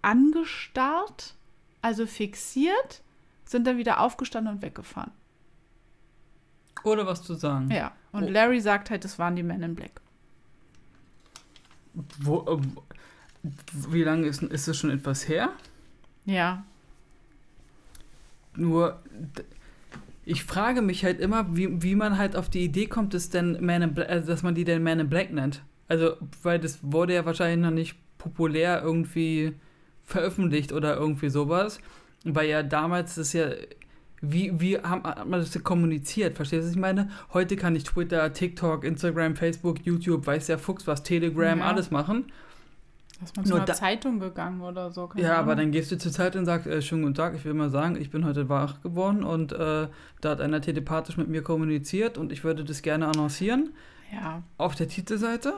angestarrt, 0.02 1.34
also 1.80 2.06
fixiert, 2.06 3.02
sind 3.44 3.66
dann 3.66 3.78
wieder 3.78 4.00
aufgestanden 4.00 4.54
und 4.54 4.62
weggefahren. 4.62 5.10
Oder 6.84 7.06
was 7.06 7.22
zu 7.22 7.34
sagen. 7.34 7.70
Ja, 7.70 7.92
und 8.12 8.24
Oh. 8.24 8.28
Larry 8.28 8.60
sagt 8.60 8.90
halt, 8.90 9.04
das 9.04 9.18
waren 9.18 9.36
die 9.36 9.42
Men 9.42 9.62
in 9.62 9.74
Black. 9.74 10.00
Wo, 12.20 12.44
ähm, 12.48 12.76
wie 13.42 14.02
lange 14.04 14.26
ist, 14.26 14.42
ist 14.42 14.68
es 14.68 14.76
schon 14.76 14.90
etwas 14.90 15.28
her? 15.28 15.50
Ja, 16.24 16.64
Nur, 18.56 19.00
ich 20.24 20.44
frage 20.44 20.82
mich 20.82 21.04
halt 21.04 21.20
immer, 21.20 21.56
wie, 21.56 21.82
wie 21.82 21.94
man 21.96 22.18
halt 22.18 22.36
auf 22.36 22.48
die 22.48 22.64
Idee 22.64 22.86
kommt, 22.86 23.14
dass, 23.14 23.30
denn 23.30 23.64
Man 23.64 23.82
in 23.82 23.98
also, 23.98 24.28
dass 24.28 24.42
man 24.42 24.54
die 24.54 24.64
denn 24.64 24.82
Man 24.82 25.00
in 25.00 25.08
Black 25.08 25.32
nennt. 25.32 25.62
Also, 25.88 26.16
weil 26.42 26.58
das 26.58 26.78
wurde 26.82 27.14
ja 27.14 27.24
wahrscheinlich 27.26 27.60
noch 27.64 27.74
nicht 27.74 27.96
populär 28.18 28.82
irgendwie 28.82 29.54
veröffentlicht 30.04 30.72
oder 30.72 30.96
irgendwie 30.96 31.28
sowas. 31.30 31.80
Weil 32.24 32.48
ja 32.48 32.62
damals 32.62 33.16
das 33.16 33.32
ja, 33.32 33.50
wie, 34.20 34.60
wie 34.60 34.78
haben, 34.78 35.02
hat 35.04 35.26
man 35.26 35.40
das 35.40 35.60
kommuniziert? 35.64 36.36
Verstehst 36.36 36.62
du, 36.62 36.66
was 36.66 36.72
ich 36.76 36.80
meine? 36.80 37.10
Heute 37.32 37.56
kann 37.56 37.74
ich 37.74 37.84
Twitter, 37.84 38.32
TikTok, 38.32 38.84
Instagram, 38.84 39.34
Facebook, 39.34 39.84
YouTube, 39.84 40.26
weiß 40.26 40.46
der 40.46 40.58
Fuchs 40.58 40.86
was, 40.86 41.02
Telegram, 41.02 41.58
Ja. 41.58 41.64
alles 41.66 41.90
machen. 41.90 42.26
Ist 43.22 43.36
man 43.36 43.44
zu 43.44 43.54
einer 43.54 43.64
da- 43.64 43.74
Zeitung 43.74 44.18
gegangen 44.20 44.60
oder 44.60 44.90
so. 44.90 45.06
keine 45.06 45.22
Ja, 45.24 45.32
aber 45.34 45.52
Ahnung. 45.52 45.56
dann 45.64 45.70
gehst 45.72 45.90
du 45.92 45.98
zur 45.98 46.12
Zeit 46.12 46.36
und 46.36 46.44
sagst, 46.44 46.66
äh, 46.66 46.82
schönen 46.82 47.02
guten 47.02 47.14
Tag, 47.14 47.34
ich 47.34 47.44
will 47.44 47.54
mal 47.54 47.70
sagen, 47.70 47.96
ich 47.96 48.10
bin 48.10 48.24
heute 48.24 48.48
wach 48.48 48.80
geworden 48.82 49.22
und 49.24 49.52
äh, 49.52 49.88
da 50.20 50.30
hat 50.30 50.40
einer 50.40 50.60
telepathisch 50.60 51.16
mit 51.16 51.28
mir 51.28 51.42
kommuniziert 51.42 52.18
und 52.18 52.32
ich 52.32 52.44
würde 52.44 52.64
das 52.64 52.82
gerne 52.82 53.06
annoncieren 53.06 53.70
Ja, 54.12 54.42
auf 54.58 54.74
der 54.74 54.88
Titelseite, 54.88 55.54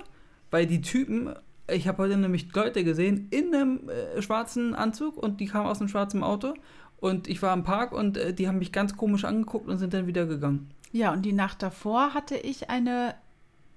weil 0.50 0.66
die 0.66 0.80
Typen, 0.80 1.34
ich 1.70 1.88
habe 1.88 2.02
heute 2.02 2.16
nämlich 2.16 2.54
Leute 2.54 2.84
gesehen 2.84 3.28
in 3.30 3.54
einem 3.54 3.88
äh, 3.88 4.20
schwarzen 4.22 4.74
Anzug 4.74 5.16
und 5.16 5.40
die 5.40 5.46
kamen 5.46 5.66
aus 5.66 5.80
einem 5.80 5.88
schwarzen 5.88 6.22
Auto 6.22 6.54
und 6.98 7.28
ich 7.28 7.42
war 7.42 7.52
im 7.54 7.64
Park 7.64 7.92
und 7.92 8.16
äh, 8.16 8.32
die 8.34 8.48
haben 8.48 8.58
mich 8.58 8.72
ganz 8.72 8.96
komisch 8.96 9.24
angeguckt 9.24 9.68
und 9.68 9.78
sind 9.78 9.92
dann 9.94 10.06
wieder 10.06 10.26
gegangen. 10.26 10.70
Ja, 10.92 11.12
und 11.12 11.22
die 11.22 11.32
Nacht 11.32 11.60
davor 11.62 12.14
hatte 12.14 12.36
ich 12.36 12.70
eine 12.70 13.14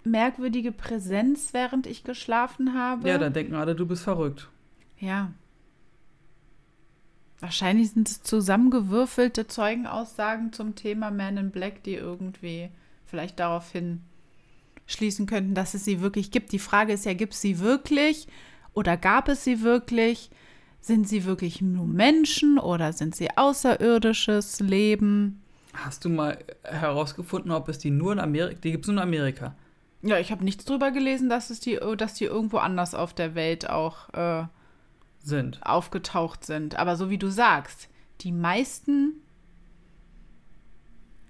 merkwürdige 0.08 0.72
Präsenz, 0.72 1.54
während 1.54 1.88
ich 1.88 2.04
geschlafen 2.04 2.74
habe. 2.74 3.08
Ja, 3.08 3.18
dann 3.18 3.34
denken 3.34 3.56
alle, 3.56 3.76
du 3.76 3.86
bist 3.86 4.04
verrückt. 4.04 4.50
Ja. 5.00 5.32
Wahrscheinlich 7.40 7.92
sind 7.92 8.10
es 8.10 8.24
zusammengewürfelte 8.24 9.48
Zeugenaussagen 9.48 10.54
zum 10.54 10.76
Thema 10.76 11.12
Man 11.12 11.38
in 11.38 11.52
Black, 11.52 11.84
die 11.84 11.94
irgendwie 11.94 12.70
vielleicht 13.06 13.40
darauf 13.40 13.72
hin 13.72 14.02
schließen 14.88 15.28
könnten, 15.28 15.54
dass 15.54 15.74
es 15.74 15.86
sie 15.86 16.02
wirklich 16.02 16.32
gibt. 16.32 16.52
Die 16.52 16.60
Frage 16.60 16.94
ist 16.94 17.06
ja, 17.06 17.14
gibt 17.14 17.34
es 17.34 17.42
sie 17.42 17.60
wirklich 17.60 18.28
oder 18.74 18.98
gab 18.98 19.28
es 19.28 19.44
sie 19.44 19.62
wirklich? 19.62 20.32
Sind 20.80 21.08
sie 21.08 21.26
wirklich 21.26 21.62
nur 21.62 21.86
Menschen 21.86 22.58
oder 22.58 22.94
sind 22.94 23.16
sie 23.16 23.36
außerirdisches 23.36 24.62
Leben? 24.62 25.42
Hast 25.74 26.06
du 26.06 26.10
mal 26.10 26.38
herausgefunden, 26.64 27.52
ob 27.52 27.68
es 27.68 27.78
die 27.78 27.92
nur 27.92 28.14
in 28.14 28.20
Amerika, 28.20 28.60
die 28.64 28.72
gibt 28.72 28.86
es 28.86 28.88
nur 28.88 28.98
in 28.98 29.08
Amerika? 29.08 29.56
Ja, 30.02 30.20
ich 30.20 30.32
habe 30.32 30.44
nichts 30.44 30.66
drüber 30.66 30.92
gelesen, 30.92 31.30
dass 31.30 31.50
es 31.50 31.60
die, 31.60 31.80
dass 31.98 32.14
die 32.14 32.26
irgendwo 32.26 32.58
anders 32.58 32.94
auf 32.94 33.14
der 33.14 33.36
Welt 33.36 33.70
auch 33.70 34.10
äh, 34.14 34.46
Sind. 35.24 35.60
aufgetaucht 35.64 36.46
sind. 36.46 36.76
Aber 36.78 36.96
so 36.96 37.10
wie 37.10 37.18
du 37.18 37.30
sagst, 37.30 37.90
die 38.22 38.32
meisten 38.32 39.14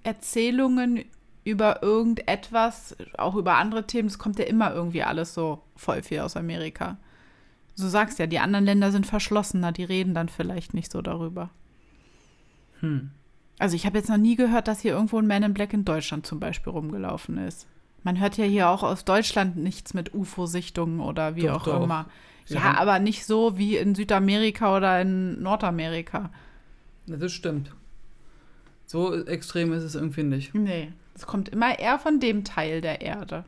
Erzählungen 0.02 1.04
über 1.44 1.82
irgendetwas, 1.82 2.96
auch 3.16 3.34
über 3.34 3.56
andere 3.56 3.86
Themen, 3.86 4.08
es 4.08 4.18
kommt 4.18 4.38
ja 4.38 4.44
immer 4.44 4.72
irgendwie 4.72 5.02
alles 5.02 5.32
so 5.32 5.62
voll 5.76 6.02
viel 6.02 6.20
aus 6.20 6.36
Amerika. 6.36 6.98
Du 7.78 7.86
sagst 7.86 8.18
ja, 8.18 8.26
die 8.26 8.38
anderen 8.38 8.64
Länder 8.64 8.92
sind 8.92 9.06
verschlossener, 9.06 9.72
die 9.72 9.84
reden 9.84 10.12
dann 10.12 10.28
vielleicht 10.28 10.74
nicht 10.74 10.92
so 10.92 11.00
darüber. 11.00 11.50
Hm. 12.80 13.10
Also 13.58 13.76
ich 13.76 13.86
habe 13.86 13.98
jetzt 13.98 14.08
noch 14.08 14.18
nie 14.18 14.36
gehört, 14.36 14.68
dass 14.68 14.80
hier 14.80 14.92
irgendwo 14.92 15.18
ein 15.18 15.26
Man 15.26 15.42
in 15.42 15.54
Black 15.54 15.72
in 15.72 15.84
Deutschland 15.84 16.26
zum 16.26 16.38
Beispiel 16.38 16.72
rumgelaufen 16.72 17.38
ist. 17.38 17.66
Man 18.04 18.18
hört 18.20 18.36
ja 18.38 18.44
hier 18.44 18.68
auch 18.68 18.82
aus 18.82 19.04
Deutschland 19.04 19.56
nichts 19.56 19.92
mit 19.94 20.14
UFO-Sichtungen 20.14 21.00
oder 21.00 21.36
wie 21.36 21.42
Doch, 21.42 21.60
auch 21.62 21.64
doch. 21.64 21.82
immer. 21.84 22.06
Ja, 22.46 22.62
haben- 22.62 22.76
aber 22.78 22.98
nicht 22.98 23.26
so 23.26 23.58
wie 23.58 23.76
in 23.76 23.94
Südamerika 23.94 24.74
oder 24.76 25.00
in 25.02 25.42
Nordamerika. 25.42 26.30
Ja, 27.06 27.16
Das 27.16 27.32
stimmt. 27.32 27.72
So 28.86 29.14
extrem 29.26 29.72
ist 29.74 29.82
es 29.82 29.94
irgendwie 29.94 30.22
nicht. 30.22 30.54
Nee, 30.54 30.92
es 31.14 31.26
kommt 31.26 31.50
immer 31.50 31.78
eher 31.78 31.98
von 31.98 32.20
dem 32.20 32.44
Teil 32.44 32.80
der 32.80 33.02
Erde. 33.02 33.44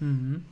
Mhm. 0.00 0.44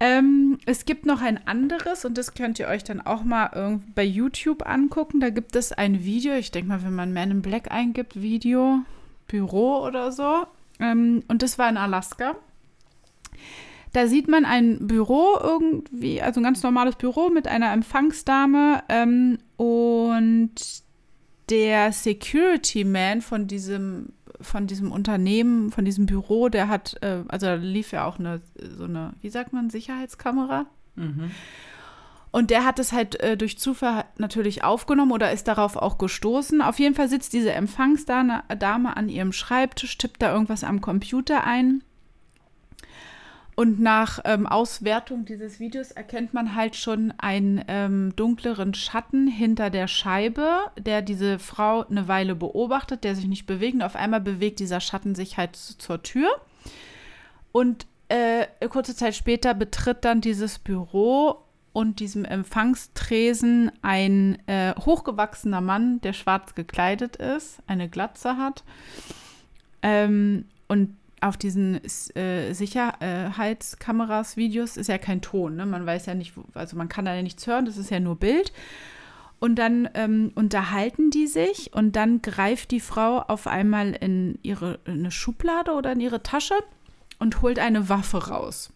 Ähm, 0.00 0.58
es 0.66 0.84
gibt 0.84 1.06
noch 1.06 1.20
ein 1.22 1.44
anderes 1.48 2.04
und 2.04 2.16
das 2.18 2.34
könnt 2.34 2.58
ihr 2.60 2.68
euch 2.68 2.84
dann 2.84 3.00
auch 3.00 3.24
mal 3.24 3.80
bei 3.94 4.04
YouTube 4.04 4.64
angucken. 4.68 5.20
Da 5.20 5.30
gibt 5.30 5.56
es 5.56 5.72
ein 5.72 6.04
Video, 6.04 6.34
ich 6.34 6.50
denke 6.52 6.68
mal, 6.68 6.82
wenn 6.84 6.94
man 6.94 7.12
Man 7.12 7.30
in 7.32 7.42
Black 7.42 7.70
eingibt, 7.72 8.20
Video, 8.20 8.80
Büro 9.26 9.78
oder 9.84 10.12
so. 10.12 10.46
Ähm, 10.80 11.22
und 11.28 11.42
das 11.42 11.58
war 11.58 11.68
in 11.68 11.76
Alaska. 11.76 12.36
Da 13.92 14.06
sieht 14.06 14.28
man 14.28 14.44
ein 14.44 14.86
Büro 14.86 15.36
irgendwie, 15.40 16.20
also 16.20 16.40
ein 16.40 16.44
ganz 16.44 16.62
normales 16.62 16.96
Büro 16.96 17.30
mit 17.30 17.48
einer 17.48 17.72
Empfangsdame 17.72 18.82
ähm, 18.88 19.38
und 19.56 20.52
der 21.48 21.92
Security 21.92 22.84
Man 22.84 23.22
von 23.22 23.46
diesem 23.46 24.12
von 24.40 24.66
diesem 24.68 24.92
Unternehmen, 24.92 25.70
von 25.72 25.84
diesem 25.84 26.06
Büro, 26.06 26.48
der 26.48 26.68
hat, 26.68 26.96
äh, 27.00 27.24
also 27.28 27.46
da 27.46 27.54
lief 27.54 27.90
ja 27.90 28.06
auch 28.06 28.20
eine, 28.20 28.40
so 28.76 28.84
eine, 28.84 29.14
wie 29.20 29.30
sagt 29.30 29.52
man, 29.52 29.68
Sicherheitskamera. 29.68 30.66
Mhm. 30.94 31.32
Und 32.30 32.50
der 32.50 32.64
hat 32.64 32.78
es 32.78 32.92
halt 32.92 33.18
äh, 33.20 33.36
durch 33.36 33.58
Zufall 33.58 34.04
natürlich 34.18 34.62
aufgenommen 34.62 35.12
oder 35.12 35.32
ist 35.32 35.48
darauf 35.48 35.76
auch 35.76 35.98
gestoßen. 35.98 36.60
Auf 36.60 36.78
jeden 36.78 36.94
Fall 36.94 37.08
sitzt 37.08 37.32
diese 37.32 37.52
Empfangsdame 37.52 38.42
an 38.96 39.08
ihrem 39.08 39.32
Schreibtisch, 39.32 39.96
tippt 39.96 40.20
da 40.20 40.32
irgendwas 40.32 40.64
am 40.64 40.80
Computer 40.80 41.44
ein. 41.44 41.82
Und 43.58 43.80
nach 43.80 44.20
ähm, 44.24 44.46
Auswertung 44.46 45.24
dieses 45.24 45.58
Videos 45.58 45.90
erkennt 45.90 46.32
man 46.32 46.54
halt 46.54 46.76
schon 46.76 47.12
einen 47.18 47.64
ähm, 47.66 48.12
dunkleren 48.14 48.72
Schatten 48.72 49.26
hinter 49.26 49.68
der 49.68 49.88
Scheibe, 49.88 50.70
der 50.78 51.02
diese 51.02 51.40
Frau 51.40 51.84
eine 51.84 52.06
Weile 52.06 52.36
beobachtet, 52.36 53.02
der 53.02 53.16
sich 53.16 53.26
nicht 53.26 53.46
bewegt. 53.46 53.74
Und 53.74 53.82
auf 53.82 53.96
einmal 53.96 54.20
bewegt 54.20 54.60
dieser 54.60 54.78
Schatten 54.78 55.16
sich 55.16 55.38
halt 55.38 55.56
zur 55.56 56.04
Tür. 56.04 56.30
Und 57.50 57.88
äh, 58.08 58.46
kurze 58.68 58.94
Zeit 58.94 59.16
später 59.16 59.54
betritt 59.54 60.04
dann 60.04 60.20
dieses 60.20 60.60
Büro 60.60 61.42
und 61.78 62.00
diesem 62.00 62.24
Empfangstresen 62.24 63.70
ein 63.82 64.36
äh, 64.48 64.74
hochgewachsener 64.74 65.60
Mann, 65.60 66.00
der 66.00 66.12
schwarz 66.12 66.56
gekleidet 66.56 67.14
ist, 67.14 67.60
eine 67.68 67.88
Glatze 67.88 68.36
hat. 68.36 68.64
Ähm, 69.82 70.46
und 70.66 70.96
auf 71.20 71.36
diesen 71.36 71.80
äh, 72.16 72.52
Sicherheitskameras, 72.52 74.36
Videos 74.36 74.76
ist 74.76 74.88
ja 74.88 74.98
kein 74.98 75.22
Ton. 75.22 75.54
Ne? 75.54 75.66
Man 75.66 75.86
weiß 75.86 76.06
ja 76.06 76.14
nicht, 76.14 76.32
also 76.52 76.76
man 76.76 76.88
kann 76.88 77.04
da 77.04 77.14
ja 77.14 77.22
nichts 77.22 77.46
hören, 77.46 77.64
das 77.64 77.76
ist 77.76 77.92
ja 77.92 78.00
nur 78.00 78.16
Bild. 78.16 78.52
Und 79.38 79.54
dann 79.54 79.88
ähm, 79.94 80.32
unterhalten 80.34 81.10
die 81.10 81.28
sich 81.28 81.72
und 81.74 81.94
dann 81.94 82.22
greift 82.22 82.72
die 82.72 82.80
Frau 82.80 83.20
auf 83.20 83.46
einmal 83.46 83.92
in 83.92 84.40
ihre 84.42 84.80
in 84.84 84.94
eine 84.94 85.12
Schublade 85.12 85.70
oder 85.74 85.92
in 85.92 86.00
ihre 86.00 86.24
Tasche 86.24 86.56
und 87.20 87.40
holt 87.40 87.60
eine 87.60 87.88
Waffe 87.88 88.30
raus. 88.30 88.72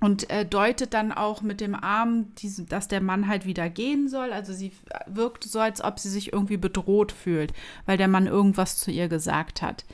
Und 0.00 0.28
äh, 0.28 0.44
deutet 0.44 0.92
dann 0.92 1.12
auch 1.12 1.40
mit 1.40 1.60
dem 1.60 1.74
Arm, 1.74 2.34
diese, 2.36 2.64
dass 2.64 2.88
der 2.88 3.00
Mann 3.00 3.26
halt 3.26 3.46
wieder 3.46 3.70
gehen 3.70 4.08
soll. 4.08 4.32
Also 4.32 4.52
sie 4.52 4.72
wirkt 5.06 5.44
so, 5.44 5.60
als 5.60 5.82
ob 5.82 5.98
sie 5.98 6.10
sich 6.10 6.32
irgendwie 6.32 6.58
bedroht 6.58 7.12
fühlt, 7.12 7.54
weil 7.86 7.96
der 7.96 8.08
Mann 8.08 8.26
irgendwas 8.26 8.76
zu 8.76 8.90
ihr 8.90 9.08
gesagt 9.08 9.62
hat 9.62 9.84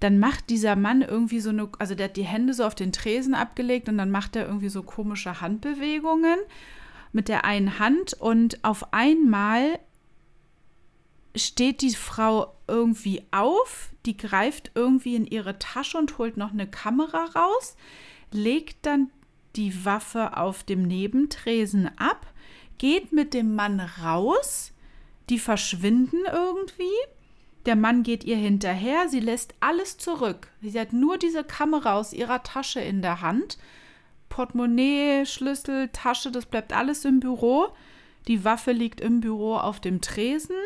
dann 0.00 0.18
macht 0.18 0.50
dieser 0.50 0.76
Mann 0.76 1.02
irgendwie 1.02 1.40
so 1.40 1.50
eine, 1.50 1.68
also 1.78 1.94
der 1.94 2.04
hat 2.04 2.16
die 2.16 2.24
Hände 2.24 2.54
so 2.54 2.64
auf 2.64 2.74
den 2.74 2.92
Tresen 2.92 3.34
abgelegt 3.34 3.88
und 3.88 3.98
dann 3.98 4.10
macht 4.10 4.36
er 4.36 4.46
irgendwie 4.46 4.68
so 4.68 4.82
komische 4.82 5.40
Handbewegungen 5.40 6.38
mit 7.12 7.28
der 7.28 7.44
einen 7.44 7.78
Hand 7.78 8.14
und 8.14 8.62
auf 8.64 8.92
einmal 8.92 9.78
steht 11.34 11.82
die 11.82 11.94
Frau 11.94 12.54
irgendwie 12.66 13.24
auf, 13.30 13.90
die 14.06 14.16
greift 14.16 14.72
irgendwie 14.74 15.16
in 15.16 15.26
ihre 15.26 15.58
Tasche 15.58 15.98
und 15.98 16.18
holt 16.18 16.36
noch 16.36 16.52
eine 16.52 16.68
Kamera 16.68 17.24
raus, 17.34 17.76
legt 18.30 18.86
dann 18.86 19.10
die 19.58 19.84
Waffe 19.84 20.36
auf 20.36 20.64
dem 20.64 20.82
Nebentresen 20.82 21.90
ab, 21.98 22.26
geht 22.78 23.12
mit 23.12 23.34
dem 23.34 23.54
Mann 23.54 23.80
raus, 23.80 24.72
die 25.28 25.38
verschwinden 25.38 26.20
irgendwie 26.32 26.94
der 27.68 27.76
Mann 27.76 28.02
geht 28.02 28.24
ihr 28.24 28.38
hinterher, 28.38 29.10
sie 29.10 29.20
lässt 29.20 29.54
alles 29.60 29.98
zurück. 29.98 30.48
Sie 30.62 30.80
hat 30.80 30.94
nur 30.94 31.18
diese 31.18 31.44
Kamera 31.44 31.96
aus 31.96 32.14
ihrer 32.14 32.42
Tasche 32.42 32.80
in 32.80 33.02
der 33.02 33.20
Hand. 33.20 33.58
Portemonnaie, 34.30 35.26
Schlüssel, 35.26 35.88
Tasche, 35.92 36.32
das 36.32 36.46
bleibt 36.46 36.72
alles 36.72 37.04
im 37.04 37.20
Büro. 37.20 37.66
Die 38.26 38.42
Waffe 38.42 38.72
liegt 38.72 39.02
im 39.02 39.20
Büro 39.20 39.56
auf 39.56 39.80
dem 39.80 40.00
Tresen. 40.00 40.56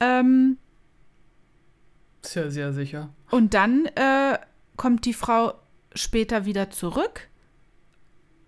Ähm, 0.00 0.56
sehr, 2.22 2.50
sehr 2.50 2.72
sicher. 2.72 3.10
Und 3.30 3.52
dann 3.52 3.84
äh, 3.84 4.38
kommt 4.78 5.04
die 5.04 5.12
Frau 5.12 5.52
später 5.94 6.46
wieder 6.46 6.70
zurück, 6.70 7.28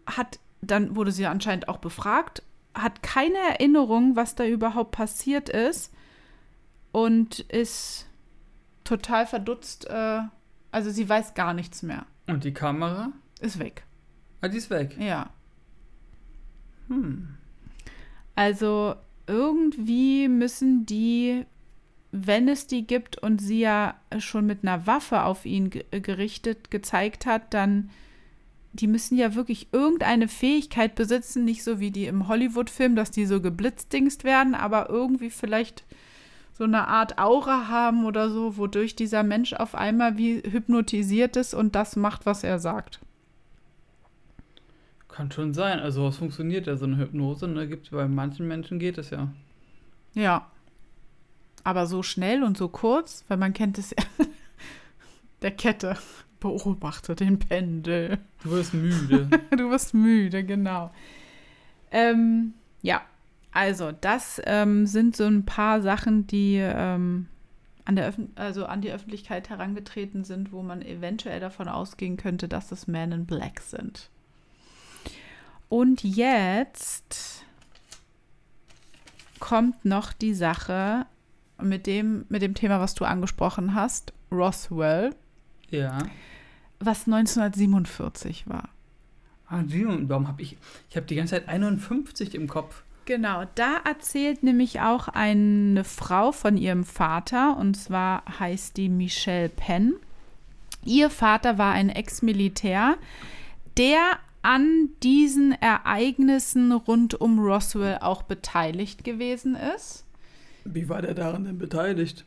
hat, 0.07 0.39
dann 0.61 0.97
wurde 0.97 1.13
sie 1.13 1.27
anscheinend 1.27 1.69
auch 1.69 1.79
befragt, 1.79 2.43
hat 2.75 3.03
keine 3.03 3.39
Erinnerung, 3.39 4.17
was 4.17 4.35
da 4.35 4.45
überhaupt 4.45 4.93
passiert 4.93 5.49
ist 5.49 5.93
und 6.93 7.41
ist 7.41 8.07
total 8.85 9.27
verdutzt. 9.27 9.89
Äh, 9.89 10.21
also 10.71 10.91
sie 10.91 11.09
weiß 11.09 11.35
gar 11.35 11.55
nichts 11.55 11.83
mehr. 11.83 12.07
Und 12.27 12.45
die 12.45 12.53
Kamera? 12.53 13.13
Ist 13.41 13.59
weg. 13.59 13.85
Ah, 14.41 14.49
die 14.49 14.59
ist 14.59 14.71
weg. 14.71 14.97
Ja. 14.99 15.31
Hm. 16.89 17.37
Also 18.35 18.95
irgendwie 19.27 20.29
müssen 20.29 20.87
die, 20.87 21.47
wenn 22.13 22.49
es 22.49 22.67
die 22.67 22.87
gibt 22.87 23.19
und 23.19 23.41
sie 23.41 23.61
ja 23.61 23.95
schon 24.19 24.47
mit 24.47 24.63
einer 24.63 24.87
Waffe 24.87 25.23
auf 25.23 25.47
ihn 25.47 25.71
gerichtet 25.71 26.71
gezeigt 26.71 27.27
hat, 27.27 27.55
dann 27.55 27.91
die 28.81 28.87
müssen 28.87 29.17
ja 29.17 29.35
wirklich 29.35 29.69
irgendeine 29.73 30.29
Fähigkeit 30.29 30.95
besitzen, 30.95 31.45
nicht 31.45 31.65
so 31.65 31.81
wie 31.81 31.91
die 31.91 32.07
im 32.07 32.29
Hollywood-Film, 32.29 32.97
dass 32.97 33.11
die 33.11 33.27
so 33.27 33.41
geblitzdingst 33.41 34.25
werden, 34.25 34.55
aber 34.55 34.89
irgendwie 34.91 35.31
vielleicht 35.31 35.85
so 36.57 36.65
eine 36.65 36.89
Art 36.89 37.19
Aura 37.19 37.69
haben 37.69 38.07
oder 38.07 38.31
so, 38.31 38.57
wodurch 38.57 38.97
dieser 38.97 39.23
Mensch 39.23 39.53
auf 39.53 39.75
einmal 39.75 40.17
wie 40.17 40.37
hypnotisiert 40.39 41.37
ist 41.37 41.53
und 41.53 41.75
das 41.75 41.97
macht, 41.97 42.25
was 42.25 42.45
er 42.45 42.59
sagt. 42.59 43.01
Kann 45.09 45.31
schon 45.31 45.53
sein. 45.55 45.81
Also 45.81 46.05
was 46.05 46.17
funktioniert 46.17 46.67
ja 46.67 46.77
so 46.77 46.87
eine 46.87 46.99
Hypnose? 46.99 47.49
Ne? 47.49 47.69
Gibt 47.69 47.91
bei 47.91 48.09
manchen 48.09 48.49
Menschen 48.49 48.79
geht 48.79 48.99
es 48.99 49.11
ja. 49.11 49.29
Ja. 50.15 50.47
Aber 51.65 51.87
so 51.87 52.03
schnell 52.03 52.43
und 52.43 52.57
so 52.57 52.69
kurz, 52.69 53.25
weil 53.29 53.37
man 53.37 53.53
kennt 53.53 53.79
es 53.79 53.91
ja. 53.91 54.05
Der 55.43 55.51
Kette. 55.51 55.97
Beobachte 56.41 57.15
den 57.15 57.39
Pendel. 57.39 58.19
Du 58.43 58.51
wirst 58.51 58.75
müde. 58.75 59.29
du 59.57 59.71
wirst 59.71 59.95
müde, 59.95 60.45
genau. 60.45 60.91
Ähm, 61.91 62.55
ja, 62.83 63.03
also, 63.53 63.91
das 63.93 64.41
ähm, 64.45 64.87
sind 64.87 65.17
so 65.17 65.25
ein 65.25 65.47
paar 65.47 65.81
Sachen, 65.81 66.27
die 66.27 66.57
ähm, 66.61 67.27
an, 67.87 67.97
der 67.97 68.13
also 68.35 68.67
an 68.67 68.83
die 68.83 68.93
Öffentlichkeit 68.93 69.49
herangetreten 69.49 70.25
sind, 70.25 70.53
wo 70.53 70.63
man 70.63 70.83
eventuell 70.83 71.41
davon 71.41 71.69
ausgehen 71.69 72.19
könnte, 72.19 72.49
dass 72.49 72.71
es 72.73 72.87
Men 72.87 73.13
in 73.13 73.25
Black 73.27 73.61
sind. 73.61 74.11
Und 75.69 76.05
jetzt 76.05 77.45
kommt 79.41 79.85
noch 79.85 80.13
die 80.13 80.35
Sache 80.35 81.07
mit 81.61 81.87
dem, 81.87 82.27
mit 82.29 82.43
dem 82.43 82.55
Thema, 82.55 82.81
was 82.81 82.95
du 82.95 83.05
angesprochen 83.05 83.75
hast, 83.75 84.13
Roswell. 84.31 85.15
Ja. 85.71 85.99
Was 86.81 87.07
1947 87.07 88.49
war. 88.49 88.69
Ah, 89.49 89.63
warum 89.67 90.29
habe 90.29 90.43
ich, 90.43 90.57
ich 90.91 90.97
habe 90.97 91.07
die 91.07 91.15
ganze 91.15 91.37
Zeit 91.37 91.49
51 91.49 92.35
im 92.35 92.49
Kopf. 92.49 92.83
Genau, 93.05 93.45
da 93.55 93.77
erzählt 93.85 94.43
nämlich 94.43 94.81
auch 94.81 95.07
eine 95.07 95.85
Frau 95.85 96.33
von 96.33 96.57
ihrem 96.57 96.83
Vater, 96.83 97.57
und 97.57 97.77
zwar 97.77 98.25
heißt 98.41 98.77
die 98.77 98.89
Michelle 98.89 99.49
Penn. 99.49 99.95
Ihr 100.85 101.11
Vater 101.11 101.57
war 101.57 101.73
ein 101.73 101.89
Ex-Militär, 101.89 102.97
der 103.77 104.19
an 104.43 104.91
diesen 105.03 105.53
Ereignissen 105.53 106.73
rund 106.73 107.21
um 107.21 107.39
Roswell 107.39 107.99
auch 108.01 108.23
beteiligt 108.23 109.05
gewesen 109.05 109.57
ist. 109.77 110.05
Wie 110.65 110.89
war 110.89 111.03
der 111.03 111.15
daran 111.15 111.45
denn 111.45 111.59
beteiligt? 111.59 112.25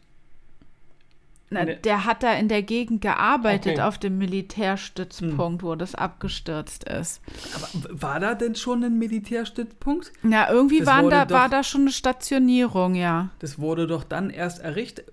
Na, 1.51 1.65
der 1.65 2.05
hat 2.05 2.21
da 2.21 2.33
in 2.33 2.47
der 2.47 2.61
Gegend 2.61 3.01
gearbeitet 3.01 3.73
okay. 3.73 3.81
auf 3.81 3.97
dem 3.97 4.19
Militärstützpunkt, 4.19 5.61
hm. 5.61 5.67
wo 5.67 5.75
das 5.75 5.95
abgestürzt 5.95 6.83
ist. 6.83 7.21
Aber 7.55 8.01
war 8.01 8.19
da 8.19 8.35
denn 8.35 8.53
schon 8.55 8.83
ein 8.83 8.99
Militärstützpunkt? 8.99 10.11
Ja, 10.23 10.49
irgendwie 10.51 10.85
waren 10.85 11.09
da, 11.09 11.25
doch, 11.25 11.35
war 11.35 11.49
da 11.49 11.63
schon 11.63 11.81
eine 11.81 11.91
Stationierung, 11.91 12.93
ja. 12.93 13.29
Das 13.39 13.57
wurde 13.57 13.87
doch 13.87 14.03
dann 14.03 14.29
erst 14.29 14.61
errichtet. 14.61 15.11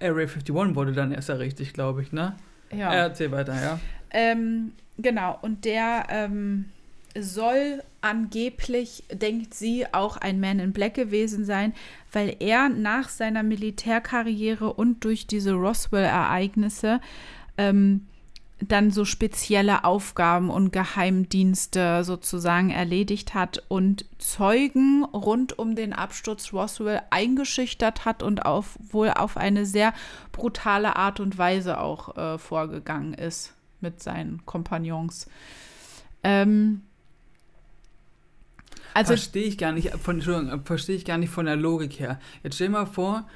Area 0.00 0.26
51 0.26 0.54
wurde 0.74 0.92
dann 0.92 1.12
erst 1.12 1.28
errichtet, 1.28 1.74
glaube 1.74 2.02
ich, 2.02 2.12
ne? 2.12 2.34
Ja. 2.72 2.92
Erzähl 2.92 3.30
weiter, 3.30 3.54
ja. 3.60 3.78
Ähm, 4.10 4.72
genau, 4.96 5.38
und 5.42 5.64
der 5.64 6.06
ähm, 6.08 6.66
soll 7.18 7.82
angeblich, 8.04 9.02
denkt 9.10 9.54
sie, 9.54 9.86
auch 9.92 10.16
ein 10.16 10.38
Man 10.38 10.60
in 10.60 10.72
Black 10.72 10.94
gewesen 10.94 11.44
sein, 11.44 11.72
weil 12.12 12.36
er 12.38 12.68
nach 12.68 13.08
seiner 13.08 13.42
Militärkarriere 13.42 14.72
und 14.72 15.04
durch 15.04 15.26
diese 15.26 15.52
Roswell-Ereignisse 15.52 17.00
ähm, 17.56 18.06
dann 18.60 18.90
so 18.90 19.04
spezielle 19.04 19.84
Aufgaben 19.84 20.50
und 20.50 20.72
Geheimdienste 20.72 22.04
sozusagen 22.04 22.70
erledigt 22.70 23.34
hat 23.34 23.62
und 23.68 24.04
Zeugen 24.18 25.04
rund 25.04 25.58
um 25.58 25.74
den 25.74 25.92
Absturz 25.92 26.52
Roswell 26.52 27.00
eingeschüchtert 27.10 28.04
hat 28.04 28.22
und 28.22 28.44
auf, 28.46 28.78
wohl 28.90 29.10
auf 29.10 29.36
eine 29.36 29.66
sehr 29.66 29.92
brutale 30.30 30.96
Art 30.96 31.20
und 31.20 31.36
Weise 31.36 31.80
auch 31.80 32.16
äh, 32.16 32.38
vorgegangen 32.38 33.14
ist 33.14 33.54
mit 33.80 34.02
seinen 34.02 34.44
Kompagnons. 34.46 35.26
Ähm, 36.22 36.82
also 38.94 39.08
verstehe 39.08 39.44
ich 39.44 39.58
gar 39.58 39.72
nicht 39.72 39.90
von 39.98 40.22
verstehe 40.64 40.96
ich 40.96 41.04
gar 41.04 41.18
nicht 41.18 41.30
von 41.30 41.46
der 41.46 41.56
Logik 41.56 42.00
her. 42.00 42.18
Jetzt 42.42 42.54
stell 42.54 42.68
dir 42.68 42.72
mal 42.72 42.86
vor, 42.86 43.26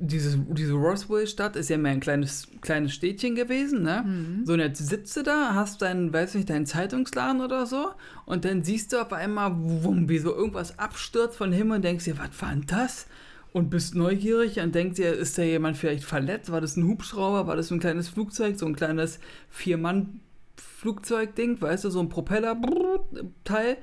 dieses, 0.00 0.38
diese 0.50 0.74
Roswell-Stadt 0.74 1.56
ist 1.56 1.70
ja 1.70 1.78
mehr 1.78 1.90
ein 1.92 2.00
kleines, 2.00 2.46
kleines 2.60 2.92
Städtchen 2.94 3.34
gewesen, 3.34 3.82
ne? 3.82 4.04
Mhm. 4.06 4.46
So, 4.46 4.52
und 4.52 4.60
jetzt 4.60 4.78
sitzt 4.78 5.16
du 5.16 5.24
da, 5.24 5.54
hast 5.54 5.82
deinen, 5.82 6.12
weiß 6.12 6.34
nicht, 6.34 6.50
deinen 6.50 6.66
Zeitungsladen 6.66 7.40
oder 7.40 7.66
so, 7.66 7.88
und 8.24 8.44
dann 8.44 8.62
siehst 8.62 8.92
du 8.92 9.00
auf 9.00 9.12
einmal, 9.12 9.50
wumm, 9.56 10.08
wie 10.08 10.18
so 10.18 10.32
irgendwas 10.34 10.78
abstürzt 10.78 11.36
von 11.36 11.50
Himmel 11.52 11.76
und 11.76 11.84
denkst 11.84 12.04
dir, 12.04 12.18
was 12.18 12.30
war 12.40 12.50
denn 12.50 12.66
das? 12.66 13.06
Und 13.52 13.70
bist 13.70 13.94
neugierig 13.94 14.60
und 14.60 14.74
denkst 14.74 14.96
dir, 14.96 15.14
ist 15.14 15.38
da 15.38 15.42
jemand 15.42 15.78
vielleicht 15.78 16.04
verletzt? 16.04 16.52
War 16.52 16.60
das 16.60 16.76
ein 16.76 16.86
Hubschrauber? 16.86 17.46
War 17.46 17.56
das 17.56 17.70
ein 17.70 17.80
kleines 17.80 18.08
Flugzeug? 18.08 18.58
So 18.58 18.66
ein 18.66 18.76
kleines 18.76 19.20
Vier-Mann-Flugzeug-Ding, 19.48 21.58
weißt 21.60 21.84
du, 21.84 21.90
so 21.90 22.00
ein 22.00 22.10
Propeller-Teil. 22.10 23.78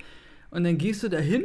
Und 0.50 0.64
dann 0.64 0.78
gehst 0.78 1.02
du 1.02 1.08
da 1.08 1.18
hin 1.18 1.44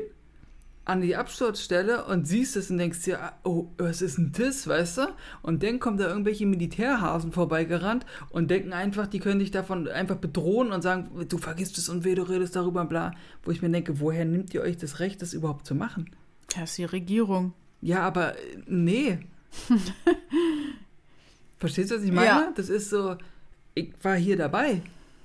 an 0.83 1.01
die 1.01 1.15
Absturzstelle 1.15 2.05
und 2.05 2.27
siehst 2.27 2.55
es 2.55 2.71
und 2.71 2.77
denkst 2.77 3.03
dir, 3.03 3.33
oh, 3.43 3.67
was 3.77 4.01
ist 4.01 4.17
denn 4.17 4.31
das, 4.35 4.67
weißt 4.67 4.97
du? 4.97 5.01
Und 5.43 5.61
dann 5.63 5.79
kommen 5.79 5.97
da 5.97 6.07
irgendwelche 6.07 6.45
Militärhasen 6.45 7.31
vorbeigerannt 7.31 8.05
und 8.29 8.49
denken 8.49 8.73
einfach, 8.73 9.07
die 9.07 9.19
können 9.19 9.39
dich 9.39 9.51
davon 9.51 9.87
einfach 9.87 10.17
bedrohen 10.17 10.71
und 10.71 10.81
sagen, 10.81 11.25
du 11.29 11.37
vergisst 11.37 11.77
es 11.77 11.87
und 11.87 12.03
weh, 12.03 12.15
du 12.15 12.23
redest 12.23 12.55
darüber, 12.55 12.83
bla. 12.85 13.13
Wo 13.43 13.51
ich 13.51 13.61
mir 13.61 13.69
denke, 13.69 13.99
woher 13.99 14.25
nimmt 14.25 14.53
ihr 14.53 14.61
euch 14.61 14.77
das 14.77 14.99
Recht, 14.99 15.21
das 15.21 15.33
überhaupt 15.33 15.67
zu 15.67 15.75
machen? 15.75 16.09
Das 16.47 16.71
ist 16.71 16.77
die 16.79 16.85
Regierung. 16.85 17.53
Ja, 17.81 18.01
aber 18.01 18.33
nee. 18.65 19.19
Verstehst 21.59 21.91
du, 21.91 21.95
was 21.95 22.03
ich 22.03 22.11
meine? 22.11 22.27
Ja. 22.27 22.53
Das 22.55 22.69
ist 22.69 22.89
so, 22.89 23.17
ich 23.75 23.93
war 24.01 24.15
hier 24.15 24.35
dabei. 24.35 24.81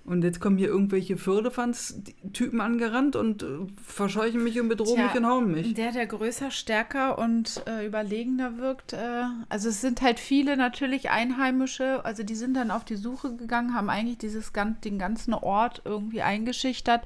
Und 0.06 0.22
jetzt 0.22 0.40
kommen 0.40 0.56
hier 0.56 0.68
irgendwelche 0.68 1.16
Firlefanz-Typen 1.16 2.60
angerannt 2.60 3.16
und 3.16 3.42
äh, 3.42 3.46
verscheuchen 3.84 4.44
mich 4.44 4.60
und 4.60 4.68
bedrohen 4.68 4.94
Tja, 4.94 5.06
mich 5.06 5.16
und 5.16 5.26
hauen 5.26 5.50
mich. 5.50 5.74
Der, 5.74 5.90
der 5.90 6.06
größer, 6.06 6.52
stärker 6.52 7.18
und 7.18 7.60
äh, 7.66 7.84
überlegener 7.84 8.58
wirkt. 8.58 8.92
Äh, 8.92 9.24
also 9.48 9.68
es 9.68 9.80
sind 9.80 10.02
halt 10.02 10.20
viele 10.20 10.56
natürlich 10.56 11.10
Einheimische, 11.10 12.04
also 12.04 12.22
die 12.22 12.36
sind 12.36 12.54
dann 12.54 12.70
auf 12.70 12.84
die 12.84 12.94
Suche 12.94 13.34
gegangen, 13.34 13.74
haben 13.74 13.90
eigentlich 13.90 14.18
dieses, 14.18 14.52
den 14.84 14.98
ganzen 15.00 15.34
Ort 15.34 15.82
irgendwie 15.84 16.22
eingeschüchtert, 16.22 17.02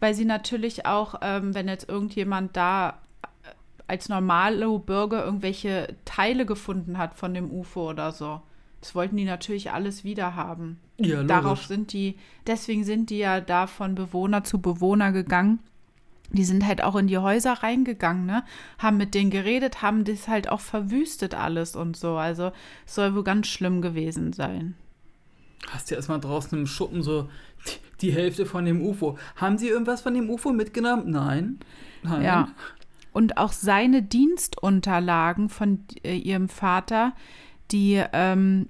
weil 0.00 0.14
sie 0.14 0.24
natürlich 0.24 0.86
auch, 0.86 1.16
ähm, 1.20 1.54
wenn 1.54 1.68
jetzt 1.68 1.90
irgendjemand 1.90 2.56
da 2.56 3.00
äh, 3.22 3.48
als 3.86 4.08
normale 4.08 4.66
Bürger 4.78 5.22
irgendwelche 5.22 5.96
Teile 6.06 6.46
gefunden 6.46 6.96
hat 6.96 7.14
von 7.14 7.34
dem 7.34 7.50
UFO 7.50 7.90
oder 7.90 8.10
so 8.10 8.40
das 8.82 8.96
wollten 8.96 9.16
die 9.16 9.24
natürlich 9.24 9.70
alles 9.70 10.02
wieder 10.02 10.34
haben. 10.34 10.80
Ja, 11.04 11.22
Darauf 11.22 11.64
sind 11.64 11.92
die, 11.92 12.16
deswegen 12.46 12.84
sind 12.84 13.10
die 13.10 13.18
ja 13.18 13.40
da 13.40 13.66
von 13.66 13.94
Bewohner 13.94 14.44
zu 14.44 14.60
Bewohner 14.60 15.12
gegangen. 15.12 15.60
Die 16.30 16.44
sind 16.44 16.66
halt 16.66 16.82
auch 16.82 16.96
in 16.96 17.08
die 17.08 17.18
Häuser 17.18 17.52
reingegangen, 17.52 18.24
ne? 18.24 18.42
Haben 18.78 18.96
mit 18.96 19.14
denen 19.14 19.30
geredet, 19.30 19.82
haben 19.82 20.04
das 20.04 20.28
halt 20.28 20.48
auch 20.48 20.60
verwüstet 20.60 21.34
alles 21.34 21.76
und 21.76 21.96
so. 21.96 22.16
Also 22.16 22.52
es 22.86 22.94
soll 22.94 23.14
wohl 23.14 23.24
ganz 23.24 23.48
schlimm 23.48 23.82
gewesen 23.82 24.32
sein. 24.32 24.74
Hast 25.68 25.90
du 25.90 25.94
erstmal 25.94 26.20
draußen 26.20 26.58
im 26.58 26.66
Schuppen 26.66 27.02
so 27.02 27.28
die, 27.66 28.06
die 28.06 28.12
Hälfte 28.12 28.46
von 28.46 28.64
dem 28.64 28.82
UFO. 28.82 29.18
Haben 29.36 29.58
sie 29.58 29.68
irgendwas 29.68 30.00
von 30.00 30.14
dem 30.14 30.30
UFO 30.30 30.52
mitgenommen? 30.52 31.10
Nein. 31.10 31.60
Nein. 32.02 32.22
Ja. 32.22 32.48
Und 33.12 33.36
auch 33.36 33.52
seine 33.52 34.02
Dienstunterlagen 34.02 35.50
von 35.50 35.84
äh, 36.02 36.16
ihrem 36.16 36.48
Vater, 36.48 37.12
die 37.70 38.02
ähm, 38.12 38.68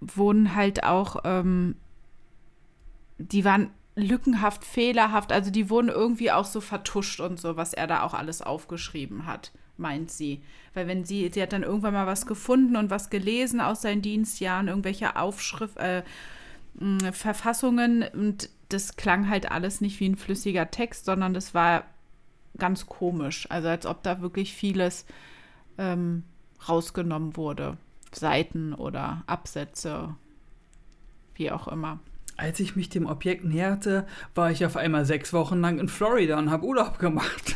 wurden 0.00 0.54
halt 0.54 0.84
auch, 0.84 1.16
ähm, 1.24 1.76
die 3.18 3.44
waren 3.44 3.70
lückenhaft, 3.96 4.64
fehlerhaft, 4.64 5.32
also 5.32 5.50
die 5.50 5.68
wurden 5.68 5.88
irgendwie 5.88 6.32
auch 6.32 6.44
so 6.44 6.60
vertuscht 6.60 7.20
und 7.20 7.38
so, 7.40 7.56
was 7.56 7.74
er 7.74 7.86
da 7.86 8.02
auch 8.02 8.14
alles 8.14 8.40
aufgeschrieben 8.42 9.26
hat, 9.26 9.52
meint 9.76 10.10
sie. 10.10 10.42
Weil 10.74 10.86
wenn 10.86 11.04
sie, 11.04 11.30
sie 11.32 11.42
hat 11.42 11.52
dann 11.52 11.62
irgendwann 11.62 11.94
mal 11.94 12.06
was 12.06 12.26
gefunden 12.26 12.76
und 12.76 12.90
was 12.90 13.10
gelesen 13.10 13.60
aus 13.60 13.82
seinen 13.82 14.02
Dienstjahren, 14.02 14.68
irgendwelche 14.68 15.16
Aufschrift, 15.16 15.76
äh, 15.76 16.02
Verfassungen 17.12 18.04
und 18.14 18.48
das 18.68 18.96
klang 18.96 19.28
halt 19.28 19.50
alles 19.50 19.80
nicht 19.80 19.98
wie 20.00 20.08
ein 20.08 20.16
flüssiger 20.16 20.70
Text, 20.70 21.04
sondern 21.04 21.34
das 21.34 21.52
war 21.52 21.84
ganz 22.56 22.86
komisch. 22.86 23.50
Also 23.50 23.68
als 23.68 23.86
ob 23.86 24.02
da 24.02 24.20
wirklich 24.20 24.54
vieles 24.54 25.04
ähm, 25.78 26.22
rausgenommen 26.68 27.36
wurde. 27.36 27.76
Seiten 28.12 28.74
oder 28.74 29.22
Absätze, 29.26 30.14
wie 31.34 31.50
auch 31.50 31.68
immer. 31.68 32.00
Als 32.36 32.58
ich 32.60 32.74
mich 32.74 32.88
dem 32.88 33.06
Objekt 33.06 33.44
näherte, 33.44 34.06
war 34.34 34.50
ich 34.50 34.64
auf 34.64 34.76
einmal 34.76 35.04
sechs 35.04 35.32
Wochen 35.32 35.60
lang 35.60 35.78
in 35.78 35.88
Florida 35.88 36.38
und 36.38 36.50
habe 36.50 36.66
Urlaub 36.66 36.98
gemacht. 36.98 37.54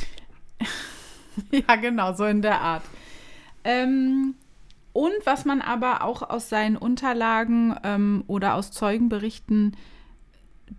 ja, 1.50 1.76
genau, 1.76 2.12
so 2.12 2.24
in 2.24 2.42
der 2.42 2.60
Art. 2.60 2.82
Ähm, 3.64 4.34
und 4.92 5.14
was 5.24 5.44
man 5.44 5.60
aber 5.60 6.02
auch 6.02 6.22
aus 6.22 6.48
seinen 6.48 6.76
Unterlagen 6.76 7.74
ähm, 7.82 8.24
oder 8.26 8.54
aus 8.54 8.70
Zeugenberichten 8.70 9.76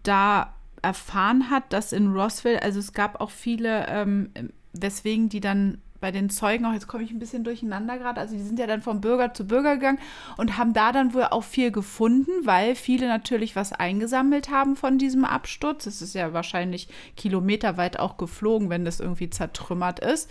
da 0.04 0.54
erfahren 0.82 1.50
hat, 1.50 1.74
dass 1.74 1.92
in 1.92 2.14
Roswell, 2.14 2.60
also 2.60 2.80
es 2.80 2.94
gab 2.94 3.20
auch 3.20 3.32
viele, 3.32 3.88
ähm, 3.88 4.30
weswegen 4.72 5.30
die 5.30 5.42
dann 5.42 5.80
bei 6.06 6.12
den 6.12 6.30
Zeugen 6.30 6.68
auch, 6.68 6.74
jetzt 6.74 6.86
komme 6.86 7.04
ich 7.04 7.10
ein 7.10 7.18
bisschen 7.18 7.44
durcheinander 7.44 7.98
gerade, 7.98 8.22
also 8.22 8.36
die 8.36 8.44
sind 8.44 8.60
ja 8.60 8.68
dann 8.68 8.84
von 8.84 9.02
Bürger 9.02 9.34
zu 9.34 9.48
Bürger 9.48 9.78
gegangen 9.78 9.98
und 10.38 10.56
haben 10.56 10.72
da 10.72 10.92
dann 10.92 11.16
wohl 11.16 11.24
auch 11.24 11.44
viel 11.44 11.72
gefunden, 11.72 12.30
weil 12.44 12.76
viele 12.76 13.08
natürlich 13.08 13.56
was 13.56 13.74
eingesammelt 13.74 14.52
haben 14.52 14.76
von 14.76 15.00
diesem 15.00 15.26
Absturz. 15.26 15.88
Es 15.88 16.04
ist 16.04 16.14
ja 16.14 16.32
wahrscheinlich 16.32 16.90
kilometerweit 17.18 17.98
auch 17.98 18.18
geflogen, 18.18 18.70
wenn 18.70 18.86
das 18.86 19.00
irgendwie 19.00 19.32
zertrümmert 19.32 20.00
ist. 20.00 20.30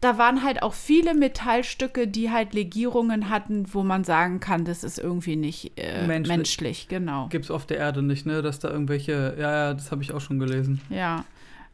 Da 0.00 0.16
waren 0.16 0.42
halt 0.42 0.62
auch 0.62 0.72
viele 0.72 1.12
Metallstücke, 1.12 2.08
die 2.08 2.30
halt 2.30 2.54
Legierungen 2.54 3.28
hatten, 3.28 3.66
wo 3.74 3.82
man 3.82 4.04
sagen 4.04 4.40
kann, 4.40 4.64
das 4.64 4.84
ist 4.84 4.98
irgendwie 4.98 5.36
nicht 5.36 5.72
äh, 5.76 6.06
menschlich. 6.06 6.36
menschlich. 6.36 6.88
Genau. 6.88 7.28
Gibt 7.28 7.44
es 7.44 7.50
auf 7.50 7.66
der 7.66 7.76
Erde 7.76 8.00
nicht, 8.00 8.24
ne? 8.24 8.40
Dass 8.40 8.58
da 8.58 8.70
irgendwelche, 8.70 9.36
ja, 9.38 9.52
ja, 9.52 9.74
das 9.74 9.90
habe 9.90 10.02
ich 10.02 10.14
auch 10.14 10.22
schon 10.22 10.38
gelesen. 10.38 10.80
Ja, 10.88 11.26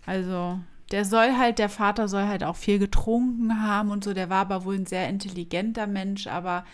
also 0.05 0.59
der 0.91 1.05
soll 1.05 1.37
halt, 1.37 1.59
der 1.59 1.69
Vater 1.69 2.09
soll 2.09 2.27
halt 2.27 2.45
auch 2.45 2.57
viel 2.57 2.79
getrunken 2.79 3.63
haben 3.63 3.91
und 3.91 4.05
so. 4.05 4.15
Der 4.15 4.31
war 4.31 4.39
aber 4.39 4.65
wohl 4.65 4.77
ein 4.77 4.87
sehr 4.87 5.09
intelligenter 5.09 5.87
Mensch, 5.87 6.27
aber. 6.27 6.65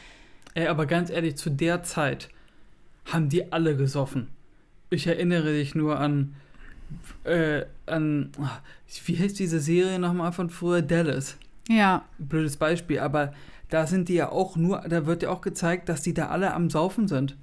Ey, 0.54 0.68
aber 0.68 0.86
ganz 0.86 1.10
ehrlich, 1.10 1.36
zu 1.36 1.50
der 1.50 1.82
Zeit 1.82 2.28
haben 3.06 3.28
die 3.28 3.52
alle 3.52 3.76
gesoffen. 3.76 4.28
Ich 4.90 5.06
erinnere 5.06 5.52
dich 5.52 5.74
nur 5.74 5.98
an. 5.98 6.34
Äh, 7.24 7.64
an. 7.86 8.30
Wie 9.06 9.18
heißt 9.18 9.38
diese 9.38 9.58
Serie 9.58 9.98
nochmal 9.98 10.32
von 10.32 10.50
früher? 10.50 10.82
Dallas. 10.82 11.36
Ja. 11.68 12.04
Blödes 12.18 12.56
Beispiel, 12.56 13.00
aber 13.00 13.32
da 13.70 13.86
sind 13.86 14.08
die 14.08 14.14
ja 14.14 14.30
auch 14.30 14.56
nur, 14.56 14.82
da 14.88 15.06
wird 15.06 15.22
ja 15.22 15.30
auch 15.30 15.40
gezeigt, 15.40 15.88
dass 15.88 16.02
die 16.02 16.14
da 16.14 16.28
alle 16.28 16.54
am 16.54 16.70
Saufen 16.70 17.08
sind. 17.08 17.36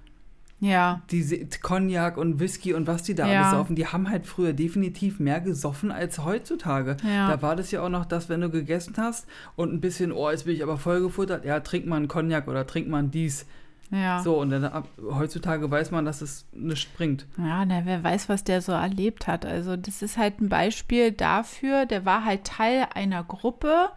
Ja. 0.62 1.02
Diese 1.10 1.40
Cognac 1.62 2.18
und 2.18 2.40
Whisky 2.40 2.76
und 2.76 2.86
was 2.86 3.02
die 3.02 3.16
da 3.16 3.28
ja. 3.28 3.42
alles 3.42 3.52
saufen, 3.52 3.76
die 3.76 3.88
haben 3.88 4.10
halt 4.10 4.28
früher 4.28 4.54
definitiv 4.54 5.20
mehr 5.20 5.42
gesoffen 5.42 5.92
als 5.92 6.24
heutzutage. 6.24 6.98
Ja. 7.04 7.30
Da 7.30 7.42
war 7.42 7.56
das 7.56 7.72
ja 7.72 7.82
auch 7.82 7.90
noch 7.90 8.06
das, 8.06 8.30
wenn 8.30 8.42
du 8.42 8.50
gegessen 8.52 8.94
hast 8.98 9.28
und 9.56 9.74
ein 9.74 9.82
bisschen, 9.82 10.12
oh, 10.12 10.30
jetzt 10.30 10.46
bin 10.46 10.56
ich 10.56 10.62
aber 10.62 10.78
voll 10.78 11.02
gefuttert, 11.02 11.46
ja, 11.46 11.60
trink 11.62 11.88
mal 11.88 11.96
einen 11.96 12.08
Cognac 12.08 12.48
oder 12.48 12.68
trink 12.68 12.88
mal 12.88 13.04
dies. 13.04 13.48
Ja. 13.90 14.22
So, 14.22 14.40
und 14.40 14.52
dann 14.52 14.64
ab, 14.64 14.88
heutzutage 15.02 15.70
weiß 15.70 15.90
man, 15.90 16.06
dass 16.06 16.22
es 16.22 16.46
nicht 16.54 16.96
bringt. 16.96 17.26
Ja, 17.38 17.66
na, 17.66 17.82
wer 17.86 18.04
weiß, 18.04 18.30
was 18.30 18.44
der 18.44 18.62
so 18.62 18.72
erlebt 18.72 19.28
hat. 19.28 19.46
Also, 19.46 19.76
das 19.76 20.02
ist 20.02 20.18
halt 20.18 20.40
ein 20.40 20.48
Beispiel 20.48 21.12
dafür, 21.12 21.86
der 21.88 22.06
war 22.06 22.24
halt 22.24 22.46
Teil 22.46 22.88
einer 22.94 23.24
Gruppe, 23.24 23.90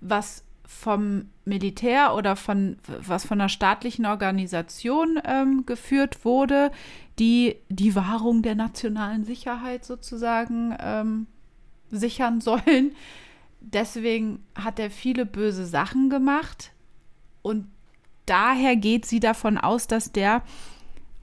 was 0.00 0.44
vom 0.80 1.26
Militär 1.44 2.14
oder 2.14 2.34
von 2.34 2.76
was 3.06 3.24
von 3.24 3.40
einer 3.40 3.48
staatlichen 3.48 4.06
Organisation 4.06 5.20
ähm, 5.24 5.64
geführt 5.66 6.24
wurde, 6.24 6.72
die 7.18 7.56
die 7.68 7.94
Wahrung 7.94 8.42
der 8.42 8.54
nationalen 8.54 9.24
Sicherheit 9.24 9.84
sozusagen 9.84 10.76
ähm, 10.80 11.26
sichern 11.90 12.40
sollen. 12.40 12.96
Deswegen 13.60 14.40
hat 14.56 14.80
er 14.80 14.90
viele 14.90 15.24
böse 15.24 15.66
Sachen 15.66 16.10
gemacht 16.10 16.72
und 17.42 17.66
daher 18.26 18.74
geht 18.74 19.06
sie 19.06 19.20
davon 19.20 19.58
aus, 19.58 19.86
dass 19.86 20.10
der 20.10 20.42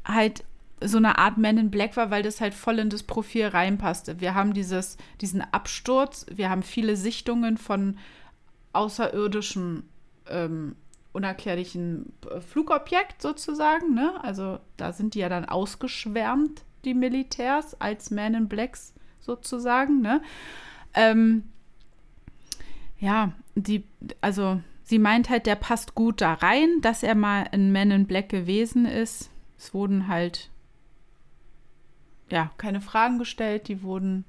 halt 0.06 0.44
so 0.82 0.98
eine 0.98 1.18
Art 1.18 1.38
Man 1.38 1.58
in 1.58 1.72
Black 1.72 1.98
war, 1.98 2.12
weil 2.12 2.24
das 2.24 2.40
halt 2.40 2.54
voll 2.54 2.80
in 2.80 2.90
das 2.90 3.04
Profil 3.04 3.48
reinpasste. 3.48 4.22
Wir 4.22 4.34
haben 4.36 4.54
dieses, 4.54 4.98
diesen 5.20 5.42
Absturz, 5.42 6.26
wir 6.34 6.50
haben 6.50 6.64
viele 6.64 6.96
Sichtungen 6.96 7.58
von 7.58 7.98
außerirdischen, 8.74 9.90
ähm, 10.28 10.76
unerklärlichen 11.12 12.14
äh, 12.30 12.40
Flugobjekt 12.40 13.22
sozusagen. 13.22 13.94
Ne? 13.94 14.14
Also 14.24 14.60
da 14.78 14.94
sind 14.94 15.16
die 15.16 15.20
ja 15.20 15.30
dann 15.30 15.46
ausgeschwärmt, 15.46 16.64
die 16.86 16.94
Militärs, 16.94 17.80
als 17.80 18.12
Man 18.12 18.36
in 18.36 18.48
Blacks 18.48 18.94
sozusagen. 19.20 20.02
Ne? 20.02 20.22
Ähm, 20.94 21.44
ja, 23.00 23.34
die, 23.56 23.84
also 24.22 24.62
sie 24.84 25.00
meint 25.00 25.30
halt, 25.30 25.46
der 25.46 25.56
passt 25.56 25.96
gut 25.96 26.22
da 26.22 26.34
rein, 26.34 26.82
dass 26.82 27.04
er 27.04 27.16
mal 27.16 27.48
ein 27.52 27.72
Man 27.72 27.92
in 27.92 28.08
Black 28.08 28.30
gewesen 28.30 28.86
ist. 28.86 29.30
Es 29.58 29.74
wurden 29.74 30.08
halt 30.08 30.50
ja 32.30 32.52
keine 32.58 32.82
Fragen 32.82 33.18
gestellt, 33.18 33.68
die 33.68 33.82
wurden 33.82 34.26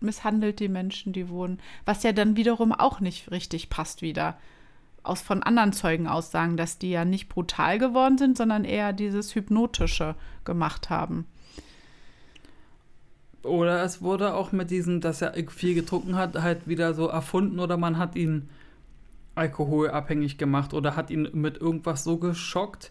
misshandelt, 0.00 0.60
die 0.60 0.68
Menschen, 0.68 1.12
die 1.12 1.28
wurden, 1.28 1.58
was 1.84 2.02
ja 2.02 2.12
dann 2.12 2.36
wiederum 2.36 2.72
auch 2.72 3.00
nicht 3.00 3.30
richtig 3.30 3.70
passt 3.70 4.02
wieder. 4.02 4.38
Aus 5.02 5.22
von 5.22 5.42
anderen 5.42 5.72
Zeugen 5.72 6.08
aussagen, 6.08 6.56
dass 6.56 6.78
die 6.78 6.90
ja 6.90 7.04
nicht 7.04 7.28
brutal 7.28 7.78
geworden 7.78 8.18
sind, 8.18 8.36
sondern 8.36 8.64
eher 8.64 8.92
dieses 8.92 9.34
Hypnotische 9.34 10.16
gemacht 10.44 10.90
haben. 10.90 11.26
Oder 13.46 13.84
es 13.84 14.02
wurde 14.02 14.34
auch 14.34 14.50
mit 14.52 14.70
diesem, 14.70 15.00
dass 15.00 15.22
er 15.22 15.34
viel 15.48 15.74
getrunken 15.74 16.16
hat, 16.16 16.34
halt 16.42 16.66
wieder 16.66 16.94
so 16.94 17.06
erfunden 17.06 17.60
oder 17.60 17.76
man 17.76 17.96
hat 17.96 18.16
ihn 18.16 18.48
alkoholabhängig 19.36 20.38
gemacht 20.38 20.74
oder 20.74 20.96
hat 20.96 21.10
ihn 21.10 21.28
mit 21.32 21.58
irgendwas 21.58 22.02
so 22.02 22.16
geschockt, 22.16 22.90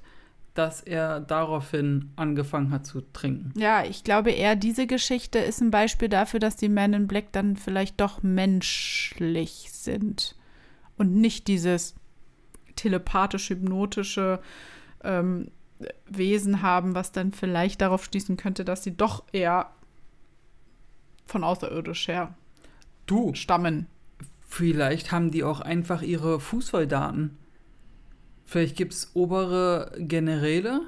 dass 0.56 0.82
er 0.82 1.20
daraufhin 1.20 2.12
angefangen 2.16 2.72
hat 2.72 2.86
zu 2.86 3.01
trinken. 3.14 3.53
Ja, 3.60 3.84
ich 3.84 4.03
glaube 4.03 4.32
eher, 4.32 4.56
diese 4.56 4.88
Geschichte 4.88 5.38
ist 5.38 5.62
ein 5.62 5.70
Beispiel 5.70 6.10
dafür, 6.10 6.39
dass 6.39 6.56
die 6.56 6.70
Men 6.70 6.93
in 6.93 7.08
Black 7.08 7.32
dann 7.34 7.56
vielleicht 7.58 8.01
doch 8.01 8.24
menschlich 8.24 9.68
sind 9.72 10.36
und 10.97 11.14
nicht 11.14 11.47
dieses 11.47 11.93
telepathisch-hypnotische 12.78 14.39
ähm, 15.03 15.51
Wesen 16.08 16.62
haben, 16.62 16.95
was 16.95 17.12
dann 17.12 17.32
vielleicht 17.34 17.82
darauf 17.82 18.06
schließen 18.06 18.38
könnte, 18.38 18.64
dass 18.66 18.84
sie 18.84 18.95
doch 18.95 19.24
eher 19.34 19.70
von 21.26 21.43
außerirdisch 21.43 22.08
her 22.08 22.34
Du, 23.08 23.34
stammen. 23.34 23.88
vielleicht 24.47 25.12
haben 25.12 25.32
die 25.32 25.43
auch 25.43 25.60
einfach 25.60 26.01
ihre 26.01 26.39
Fußsoldaten. 26.39 27.38
Vielleicht 28.46 28.76
gibt 28.76 28.93
es 28.93 29.12
obere 29.16 29.91
Generäle, 29.98 30.82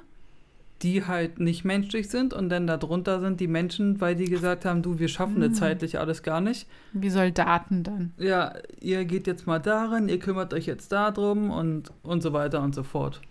die 0.83 1.05
halt 1.05 1.39
nicht 1.39 1.65
menschlich 1.65 2.07
sind 2.09 2.33
und 2.33 2.49
dann 2.49 2.67
darunter 2.67 3.19
sind 3.19 3.39
die 3.39 3.47
Menschen, 3.47 3.99
weil 3.99 4.15
die 4.15 4.25
gesagt 4.25 4.63
haben, 4.63 4.83
du, 4.83 4.99
wir 4.99 5.07
schaffen 5.07 5.39
das 5.39 5.49
Hm. 5.49 5.55
zeitlich 5.55 5.97
alles 5.99 6.21
gar 6.21 6.39
nicht. 6.39 6.67
Wie 6.93 7.09
Soldaten 7.09 7.81
dann. 7.83 8.13
Ja, 8.17 8.53
ihr 8.79 9.03
geht 9.05 9.25
jetzt 9.25 9.47
mal 9.47 9.57
darin, 9.59 10.07
ihr 10.07 10.19
kümmert 10.19 10.53
euch 10.53 10.67
jetzt 10.67 10.91
darum 10.91 11.49
und, 11.49 11.91
und 12.03 12.21
so 12.21 12.31
weiter 12.31 12.61
und 12.61 12.75
so 12.75 12.83
fort. 12.83 13.21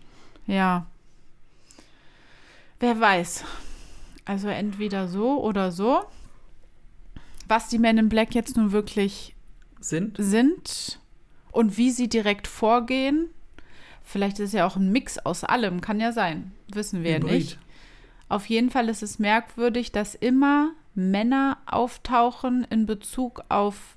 Ja. 0.46 0.86
Wer 2.80 3.00
weiß. 3.00 3.44
Also 4.24 4.48
entweder 4.48 5.06
so 5.06 5.40
oder 5.42 5.70
so. 5.70 6.02
Was 7.48 7.68
die 7.68 7.78
Men 7.78 7.96
in 7.98 8.08
Black 8.08 8.34
jetzt 8.34 8.56
nun 8.56 8.72
wirklich 8.72 9.36
Sind? 9.80 10.16
sind 10.18 10.98
und 11.52 11.76
wie 11.78 11.90
sie 11.92 12.08
direkt 12.08 12.48
vorgehen. 12.48 13.28
Vielleicht 14.08 14.38
ist 14.38 14.54
ja 14.54 14.66
auch 14.66 14.76
ein 14.76 14.92
Mix 14.92 15.18
aus 15.18 15.42
allem, 15.42 15.80
kann 15.80 15.98
ja 15.98 16.12
sein. 16.12 16.52
Wissen 16.68 17.02
wir 17.02 17.10
ja 17.10 17.16
Hybrid. 17.16 17.32
nicht. 17.32 17.58
Auf 18.28 18.46
jeden 18.46 18.70
Fall 18.70 18.88
ist 18.88 19.02
es 19.02 19.18
merkwürdig, 19.18 19.90
dass 19.90 20.14
immer 20.14 20.70
Männer 20.94 21.58
auftauchen 21.66 22.64
in 22.70 22.86
Bezug 22.86 23.42
auf 23.48 23.96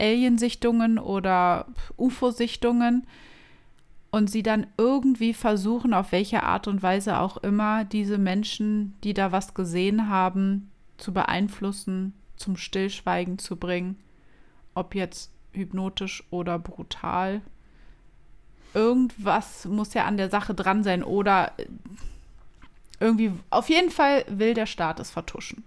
Aliensichtungen 0.00 0.98
oder 0.98 1.66
UFO-Sichtungen 1.98 3.06
und 4.10 4.30
sie 4.30 4.42
dann 4.42 4.66
irgendwie 4.78 5.34
versuchen, 5.34 5.92
auf 5.92 6.10
welche 6.12 6.42
Art 6.42 6.66
und 6.66 6.82
Weise 6.82 7.18
auch 7.18 7.36
immer, 7.36 7.84
diese 7.84 8.16
Menschen, 8.16 8.94
die 9.04 9.12
da 9.12 9.30
was 9.30 9.52
gesehen 9.52 10.08
haben, 10.08 10.70
zu 10.96 11.12
beeinflussen, 11.12 12.14
zum 12.36 12.56
Stillschweigen 12.56 13.38
zu 13.38 13.56
bringen. 13.56 13.98
Ob 14.74 14.94
jetzt 14.94 15.30
hypnotisch 15.52 16.24
oder 16.30 16.58
brutal. 16.58 17.42
Irgendwas 18.78 19.64
muss 19.64 19.92
ja 19.94 20.04
an 20.04 20.16
der 20.16 20.30
Sache 20.30 20.54
dran 20.54 20.84
sein 20.84 21.02
oder 21.02 21.50
äh, 21.56 21.66
irgendwie, 23.00 23.32
auf 23.50 23.68
jeden 23.68 23.90
Fall 23.90 24.24
will 24.28 24.54
der 24.54 24.66
Staat 24.66 25.00
es 25.00 25.10
vertuschen. 25.10 25.64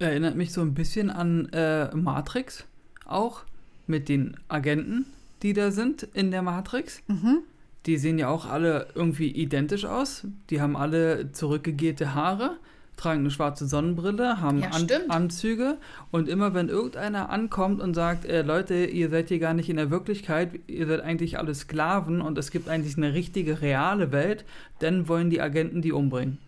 Erinnert 0.00 0.34
mich 0.34 0.52
so 0.52 0.60
ein 0.60 0.74
bisschen 0.74 1.08
an 1.08 1.48
äh, 1.52 1.94
Matrix 1.94 2.64
auch 3.04 3.42
mit 3.86 4.08
den 4.08 4.36
Agenten, 4.48 5.06
die 5.42 5.52
da 5.52 5.70
sind 5.70 6.02
in 6.02 6.32
der 6.32 6.42
Matrix. 6.42 7.00
Mhm. 7.06 7.42
Die 7.86 7.96
sehen 7.96 8.18
ja 8.18 8.28
auch 8.28 8.46
alle 8.46 8.88
irgendwie 8.96 9.28
identisch 9.28 9.84
aus. 9.84 10.26
Die 10.50 10.60
haben 10.60 10.76
alle 10.76 11.30
zurückgegelte 11.30 12.12
Haare, 12.14 12.56
tragen 13.00 13.20
eine 13.20 13.30
schwarze 13.30 13.66
Sonnenbrille, 13.66 14.40
haben 14.40 14.60
Ja, 14.60 14.68
An 14.70 14.84
stimmt. 14.84 15.10
Anzüge. 15.10 15.78
Und 16.10 16.28
immer 16.28 16.54
wenn 16.54 16.68
irgendeiner 16.68 17.30
ankommt 17.30 17.80
und 17.80 17.94
sagt, 17.94 18.24
äh, 18.24 18.42
Leute, 18.42 18.84
ihr 18.86 19.10
seid 19.10 19.28
hier 19.28 19.38
gar 19.38 19.54
nicht 19.54 19.68
in 19.68 19.76
der 19.76 19.90
Wirklichkeit, 19.90 20.60
ihr 20.66 20.86
seid 20.86 21.00
eigentlich 21.00 21.38
alle 21.38 21.54
Sklaven 21.54 22.20
und 22.20 22.38
es 22.38 22.50
gibt 22.50 22.68
eigentlich 22.68 22.96
eine 22.96 23.14
richtige, 23.14 23.62
reale 23.62 24.12
Welt, 24.12 24.44
dann 24.80 25.08
wollen 25.08 25.30
die 25.30 25.40
Agenten 25.40 25.82
die 25.82 25.92
umbringen. 25.92 26.38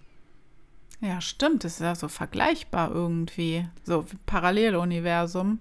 Ja, 1.00 1.20
stimmt. 1.20 1.64
Das 1.64 1.74
ist 1.74 1.80
ja 1.80 1.94
so 1.94 2.06
vergleichbar 2.08 2.92
irgendwie. 2.94 3.66
So 3.82 4.04
Paralleluniversum. 4.26 5.58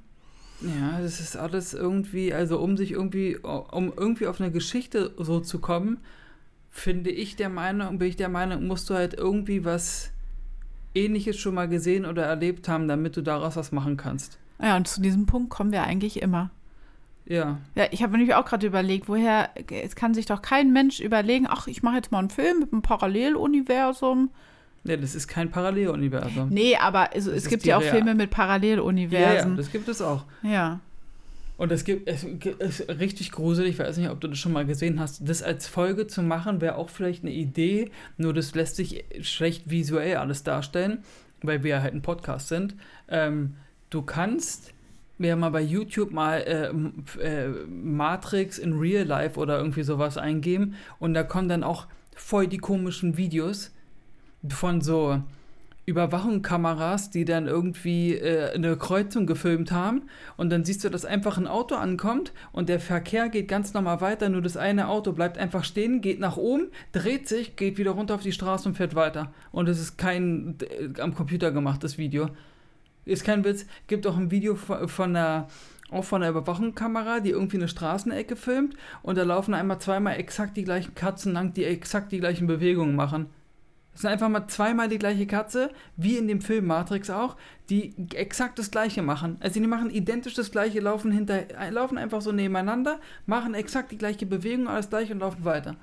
Ja, 0.62 1.00
das 1.02 1.20
ist 1.20 1.36
alles 1.36 1.74
irgendwie, 1.74 2.34
also 2.34 2.60
um 2.60 2.78
sich 2.78 2.92
irgendwie, 2.92 3.38
um 3.38 3.92
irgendwie 3.98 4.28
auf 4.28 4.40
eine 4.40 4.52
Geschichte 4.52 5.12
so 5.18 5.40
zu 5.40 5.58
kommen, 5.58 5.98
finde 6.70 7.10
ich 7.10 7.36
der 7.36 7.50
Meinung, 7.50 7.98
bin 7.98 8.08
ich 8.10 8.16
der 8.16 8.30
Meinung, 8.30 8.68
musst 8.68 8.90
du 8.90 8.94
halt 8.94 9.16
irgendwie 9.16 9.66
was 9.66 10.12
ähnliches 10.94 11.38
schon 11.38 11.56
mal 11.56 11.68
gesehen 11.68 12.06
oder 12.06 12.24
erlebt 12.24 12.68
haben, 12.68 12.88
damit 12.88 13.18
du 13.18 13.22
daraus 13.22 13.56
was 13.56 13.72
machen 13.72 13.98
kannst. 13.98 14.38
Ja, 14.62 14.76
und 14.78 14.88
zu 14.88 15.02
diesem 15.02 15.26
Punkt 15.26 15.50
kommen 15.50 15.72
wir 15.72 15.84
eigentlich 15.84 16.22
immer. 16.22 16.52
Ja. 17.26 17.60
Ja, 17.76 17.86
ich 17.92 18.04
habe 18.04 18.14
nämlich 18.18 18.36
auch 18.36 18.46
gerade 18.46 18.68
überlegt, 18.68 19.08
woher, 19.08 19.50
es 19.70 19.96
kann 19.96 20.14
sich 20.14 20.26
doch 20.26 20.42
kein 20.42 20.74
Mensch 20.74 21.00
überlegen, 21.00 21.48
ach, 21.50 21.68
ich 21.68 21.84
mache 21.84 21.96
jetzt 21.96 22.12
mal 22.12 22.20
einen 22.20 22.30
Film 22.30 22.60
mit 22.60 22.74
einem 22.74 22.82
Paralleluniversum. 22.82 24.30
Ja, 24.84 24.98
das 24.98 25.16
ist 25.16 25.28
kein 25.28 25.52
Paralleluniversum. 25.52 26.50
Nee, 26.50 26.76
aber 26.76 27.14
also, 27.14 27.32
es 27.32 27.44
ist 27.44 27.50
gibt 27.50 27.66
ja 27.66 27.78
auch 27.78 27.84
Filme 27.84 28.16
mit 28.16 28.32
ja, 28.32 28.38
ja, 28.38 28.46
Paralleluniversen. 28.46 29.58
das 29.58 29.72
gibt 29.72 29.88
es 29.88 30.02
auch. 30.02 30.26
Ja, 30.42 30.80
Und 31.62 31.72
es 31.72 31.84
gibt, 31.84 32.10
es 32.10 32.24
ist 32.24 32.90
richtig 32.90 33.32
gruselig, 33.32 33.74
ich 33.74 33.80
weiß 33.80 33.98
nicht, 33.98 34.10
ob 34.10 34.20
du 34.20 34.28
das 34.28 34.40
schon 34.40 34.52
mal 34.52 34.66
gesehen 34.66 35.00
hast. 35.00 35.30
Das 35.30 35.44
als 35.44 35.68
Folge 35.68 36.08
zu 36.08 36.24
machen, 36.24 36.60
wäre 36.60 36.74
auch 36.74 36.90
vielleicht 36.90 37.24
eine 37.24 37.32
Idee, 37.32 37.92
nur 38.18 38.34
das 38.34 38.56
lässt 38.56 38.78
sich 38.78 39.06
schlecht 39.22 39.70
visuell 39.70 40.16
alles 40.16 40.42
darstellen, 40.42 41.04
weil 41.44 41.64
wir 41.64 41.84
halt 41.84 41.94
ein 41.94 42.02
Podcast 42.02 42.48
sind. 42.48 42.74
Ähm, 43.10 43.58
du 43.92 44.02
kannst 44.02 44.74
mir 45.20 45.36
mal 45.36 45.52
bei 45.52 45.62
YouTube 45.62 46.12
mal 46.12 46.40
äh, 46.40 47.24
äh, 47.24 47.50
Matrix 47.68 48.58
in 48.58 48.80
Real 48.80 49.06
Life 49.06 49.40
oder 49.40 49.60
irgendwie 49.60 49.84
sowas 49.84 50.18
eingeben 50.18 50.74
und 50.98 51.14
da 51.14 51.22
kommen 51.22 51.48
dann 51.48 51.64
auch 51.64 51.86
voll 52.16 52.48
die 52.48 52.58
komischen 52.58 53.18
Videos 53.18 53.72
von 54.50 54.82
so 54.82 55.22
Überwachungskameras, 55.92 57.12
die 57.12 57.26
dann 57.26 57.48
irgendwie 57.48 58.16
äh, 58.16 58.54
eine 58.54 58.76
Kreuzung 58.78 59.28
gefilmt 59.28 59.72
haben 59.72 60.04
und 60.38 60.50
dann 60.50 60.64
siehst 60.64 60.84
du, 60.84 60.90
dass 60.90 61.06
einfach 61.06 61.38
ein 61.38 61.48
Auto 61.48 61.76
ankommt 61.76 62.34
und 62.52 62.70
der 62.70 62.80
Verkehr 62.80 63.30
geht 63.30 63.48
ganz 63.48 63.74
normal 63.74 64.02
weiter, 64.02 64.30
nur 64.30 64.42
das 64.42 64.58
eine 64.58 64.88
Auto 64.88 65.12
bleibt 65.12 65.38
einfach 65.38 65.64
stehen, 65.64 66.02
geht 66.02 66.20
nach 66.20 66.38
oben, 66.38 66.70
dreht 66.92 67.28
sich, 67.28 67.56
geht 67.56 67.78
wieder 67.78 67.92
runter 67.92 68.16
auf 68.16 68.24
die 68.24 68.32
Straße 68.32 68.68
und 68.68 68.76
fährt 68.76 68.96
weiter. 68.96 69.32
Und 69.52 69.70
es 69.70 69.80
ist 69.80 69.98
kein 69.98 70.56
äh, 70.62 71.00
am 71.00 71.14
Computer 71.14 71.52
gemachtes 71.52 71.98
Video. 71.98 72.30
Ist 73.06 73.24
kein 73.24 73.44
Witz. 73.44 73.66
Gibt 73.88 74.06
auch 74.06 74.16
ein 74.16 74.32
Video 74.32 74.56
von, 74.56 74.88
von 74.88 75.16
einer 75.16 75.48
auch 75.92 76.06
von 76.06 76.24
einer 76.24 76.32
Überwachungskamera, 76.32 77.20
die 77.20 77.32
irgendwie 77.32 77.58
eine 77.58 77.68
Straßenecke 77.68 78.38
filmt 78.38 78.76
und 79.04 79.18
da 79.18 79.24
laufen 79.24 79.54
einmal 79.54 79.80
zweimal 79.80 80.16
exakt 80.16 80.56
die 80.56 80.64
gleichen 80.64 80.96
Katzen 80.96 81.34
lang, 81.34 81.54
die 81.54 81.66
exakt 81.66 82.14
die 82.14 82.20
gleichen 82.20 82.48
Bewegungen 82.48 82.96
machen. 82.96 83.28
Das 83.94 84.02
sind 84.02 84.10
einfach 84.10 84.30
mal 84.30 84.48
zweimal 84.48 84.88
die 84.88 84.98
gleiche 84.98 85.28
Katze, 85.28 85.70
wie 85.98 86.18
in 86.18 86.28
dem 86.28 86.40
Film 86.42 86.66
Matrix 86.66 87.10
auch, 87.10 87.36
die 87.70 87.94
exakt 88.14 88.58
das 88.58 88.72
gleiche 88.72 89.02
machen. 89.02 89.38
Also 89.42 89.60
die 89.60 89.68
machen 89.68 89.90
identisch 89.90 90.34
das 90.34 90.50
gleiche, 90.52 90.80
laufen 90.80 91.12
hinter, 91.12 91.44
laufen 91.72 91.98
einfach 91.98 92.22
so 92.22 92.32
nebeneinander, 92.32 93.00
machen 93.26 93.54
exakt 93.54 93.92
die 93.92 93.98
gleiche 93.98 94.26
Bewegung, 94.26 94.68
alles 94.70 94.90
gleich 94.90 95.12
und 95.12 95.20
laufen 95.20 95.44
weiter. 95.44 95.76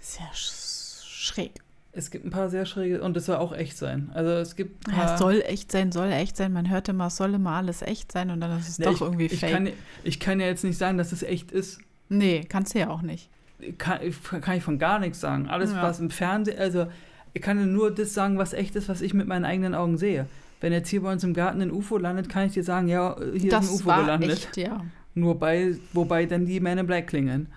sehr 0.00 0.26
sch 0.34 1.04
schräg. 1.04 1.52
Es 1.92 2.10
gibt 2.10 2.26
ein 2.26 2.30
paar 2.30 2.50
sehr 2.50 2.66
schräge, 2.66 3.00
und 3.02 3.16
das 3.16 3.24
soll 3.24 3.36
auch 3.36 3.54
echt 3.54 3.78
sein. 3.78 4.10
Also 4.12 4.30
es 4.32 4.54
gibt 4.54 4.86
Ja, 4.88 5.14
es 5.14 5.18
soll 5.18 5.42
echt 5.46 5.72
sein, 5.72 5.92
soll 5.92 6.12
echt 6.12 6.36
sein. 6.36 6.52
Man 6.52 6.68
hört 6.68 6.88
immer, 6.90 7.06
es 7.06 7.16
soll 7.16 7.32
immer 7.34 7.52
alles 7.52 7.80
echt 7.82 8.12
sein 8.12 8.30
und 8.30 8.40
dann 8.40 8.58
ist 8.58 8.68
es 8.68 8.78
Nee, 8.78 8.84
doch 8.84 8.92
ich, 8.94 9.00
irgendwie 9.00 9.26
ich 9.26 9.40
fake. 9.40 9.50
kann, 9.52 9.68
ich 10.04 10.20
kann 10.20 10.38
ja 10.38 10.46
jetzt 10.46 10.62
nicht 10.62 10.76
sagen, 10.76 10.98
dass 10.98 11.12
es 11.12 11.22
echt 11.22 11.52
ist. 11.52 11.78
nee, 12.10 12.44
kannst 12.46 12.74
du 12.74 12.80
ja 12.80 12.90
auch 12.90 13.00
nicht. 13.02 13.30
Kann, 13.78 13.98
kann 14.40 14.56
ich 14.56 14.62
von 14.62 14.78
gar 14.78 14.98
nichts 14.98 15.20
sagen. 15.20 15.48
Alles, 15.48 15.72
Ja. 15.72 15.82
was 15.82 16.00
im 16.00 16.10
Fernsehen, 16.10 16.58
also 16.58 16.86
ich 17.32 17.42
kann 17.42 17.72
nur 17.72 17.90
das 17.94 18.14
sagen, 18.14 18.38
was 18.38 18.52
echt 18.52 18.76
ist, 18.76 18.88
was 18.88 19.00
ich 19.02 19.12
mit 19.14 19.26
meinen 19.28 19.44
eigenen 19.44 19.74
Augen 19.74 19.98
sehe. 19.98 20.26
Wenn 20.60 20.72
jetzt 20.72 20.88
hier 20.88 21.02
bei 21.02 21.12
uns 21.12 21.22
im 21.22 21.34
Garten 21.34 21.60
ein 21.60 21.70
UFO 21.70 21.98
landet, 21.98 22.28
kann 22.28 22.46
ich 22.46 22.52
dir 22.52 22.64
sagen, 22.64 22.88
ja, 22.88 23.16
hier 23.34 23.50
das 23.50 23.64
ist 23.66 23.70
ein 23.70 23.74
UFO 23.76 23.86
war 23.86 24.00
gelandet. 24.02 24.30
echt, 24.32 24.56
ja. 24.56 24.82
Nur 25.14 25.38
bei, 25.38 25.76
wobei 25.92 26.26
dann 26.26 26.46
die 26.46 26.60
Men 26.60 26.78
in 26.78 26.86
Black 26.86 27.06
klingeln. 27.08 27.48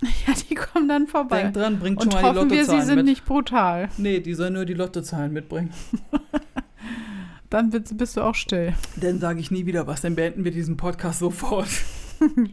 Ja, 0.26 0.34
die 0.50 0.54
kommen 0.54 0.88
dann 0.88 1.06
vorbei. 1.06 1.42
Denk 1.44 1.54
dran, 1.54 1.78
bringt 1.78 1.98
Und 2.02 2.12
schon 2.12 2.20
mal 2.22 2.32
die 2.32 2.38
hoffen 2.38 2.50
wir, 2.50 2.56
sie 2.56 2.60
Lottozahlen 2.72 2.86
sind 2.86 2.96
mit. 2.96 3.04
nicht 3.06 3.24
brutal. 3.24 3.88
Nee, 3.96 4.20
die 4.20 4.34
sollen 4.34 4.52
nur 4.52 4.66
die 4.66 4.74
Lottozahlen 4.74 5.32
mitbringen. 5.32 5.70
Dann 7.50 7.70
bist 7.70 8.16
du 8.16 8.20
auch 8.22 8.34
still. 8.34 8.74
Dann 9.00 9.20
sage 9.20 9.38
ich 9.40 9.50
nie 9.50 9.66
wieder 9.66 9.86
was, 9.86 10.00
dann 10.02 10.16
beenden 10.16 10.44
wir 10.44 10.50
diesen 10.50 10.76
Podcast 10.76 11.20
sofort. 11.20 11.68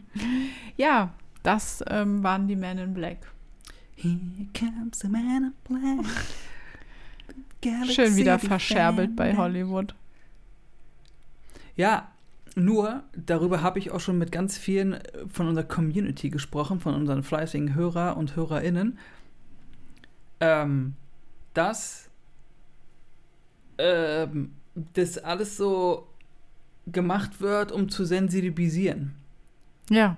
Ja, 0.76 1.14
das 1.44 1.84
ähm, 1.88 2.24
waren 2.24 2.48
die 2.48 2.56
Men 2.56 2.78
in 2.78 2.94
Black. 2.94 3.18
Here 3.96 4.18
comes 4.58 4.98
the 4.98 5.08
man 5.08 5.24
in 5.24 5.52
black. 5.68 6.06
Schön 7.88 8.16
wieder 8.16 8.38
verscherbelt 8.38 9.14
bei. 9.14 9.36
Hollywood. 9.36 9.94
Ja, 11.76 12.10
nur 12.56 13.02
darüber 13.16 13.62
habe 13.62 13.78
ich 13.78 13.90
auch 13.90 14.00
schon 14.00 14.18
mit 14.18 14.32
ganz 14.32 14.58
vielen 14.58 14.94
äh, 14.94 15.28
von 15.28 15.48
unserer 15.48 15.64
Community 15.64 16.30
gesprochen, 16.30 16.80
von 16.80 16.94
unseren 16.94 17.22
fleißigen 17.22 17.74
Hörer 17.74 18.16
und 18.16 18.36
HörerInnen, 18.36 18.98
ähm, 20.40 20.94
dass 21.52 22.10
ähm, 23.78 24.52
das 24.94 25.18
alles 25.18 25.56
so 25.56 26.08
gemacht 26.86 27.40
wird, 27.40 27.72
um 27.72 27.88
zu 27.88 28.04
sensibilisieren. 28.04 29.14
Ja, 29.88 30.16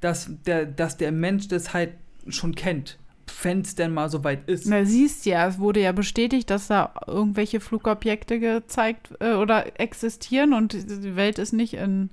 Dass 0.00 0.30
der, 0.46 0.66
dass 0.66 0.96
der 0.96 1.12
Mensch 1.12 1.48
das 1.48 1.74
halt 1.74 1.90
schon 2.28 2.54
kennt, 2.54 2.98
wenn 3.42 3.60
es 3.60 3.74
denn 3.74 3.92
mal 3.92 4.08
so 4.10 4.24
weit 4.24 4.48
ist. 4.48 4.66
na 4.66 4.84
siehst 4.84 5.26
ja, 5.26 5.46
es 5.46 5.58
wurde 5.58 5.80
ja 5.80 5.92
bestätigt, 5.92 6.50
dass 6.50 6.68
da 6.68 6.92
irgendwelche 7.06 7.60
Flugobjekte 7.60 8.38
gezeigt 8.40 9.10
äh, 9.20 9.34
oder 9.34 9.78
existieren 9.80 10.52
und 10.54 10.72
die 10.74 11.16
Welt 11.16 11.38
ist 11.38 11.52
nicht 11.52 11.74
in. 11.74 12.10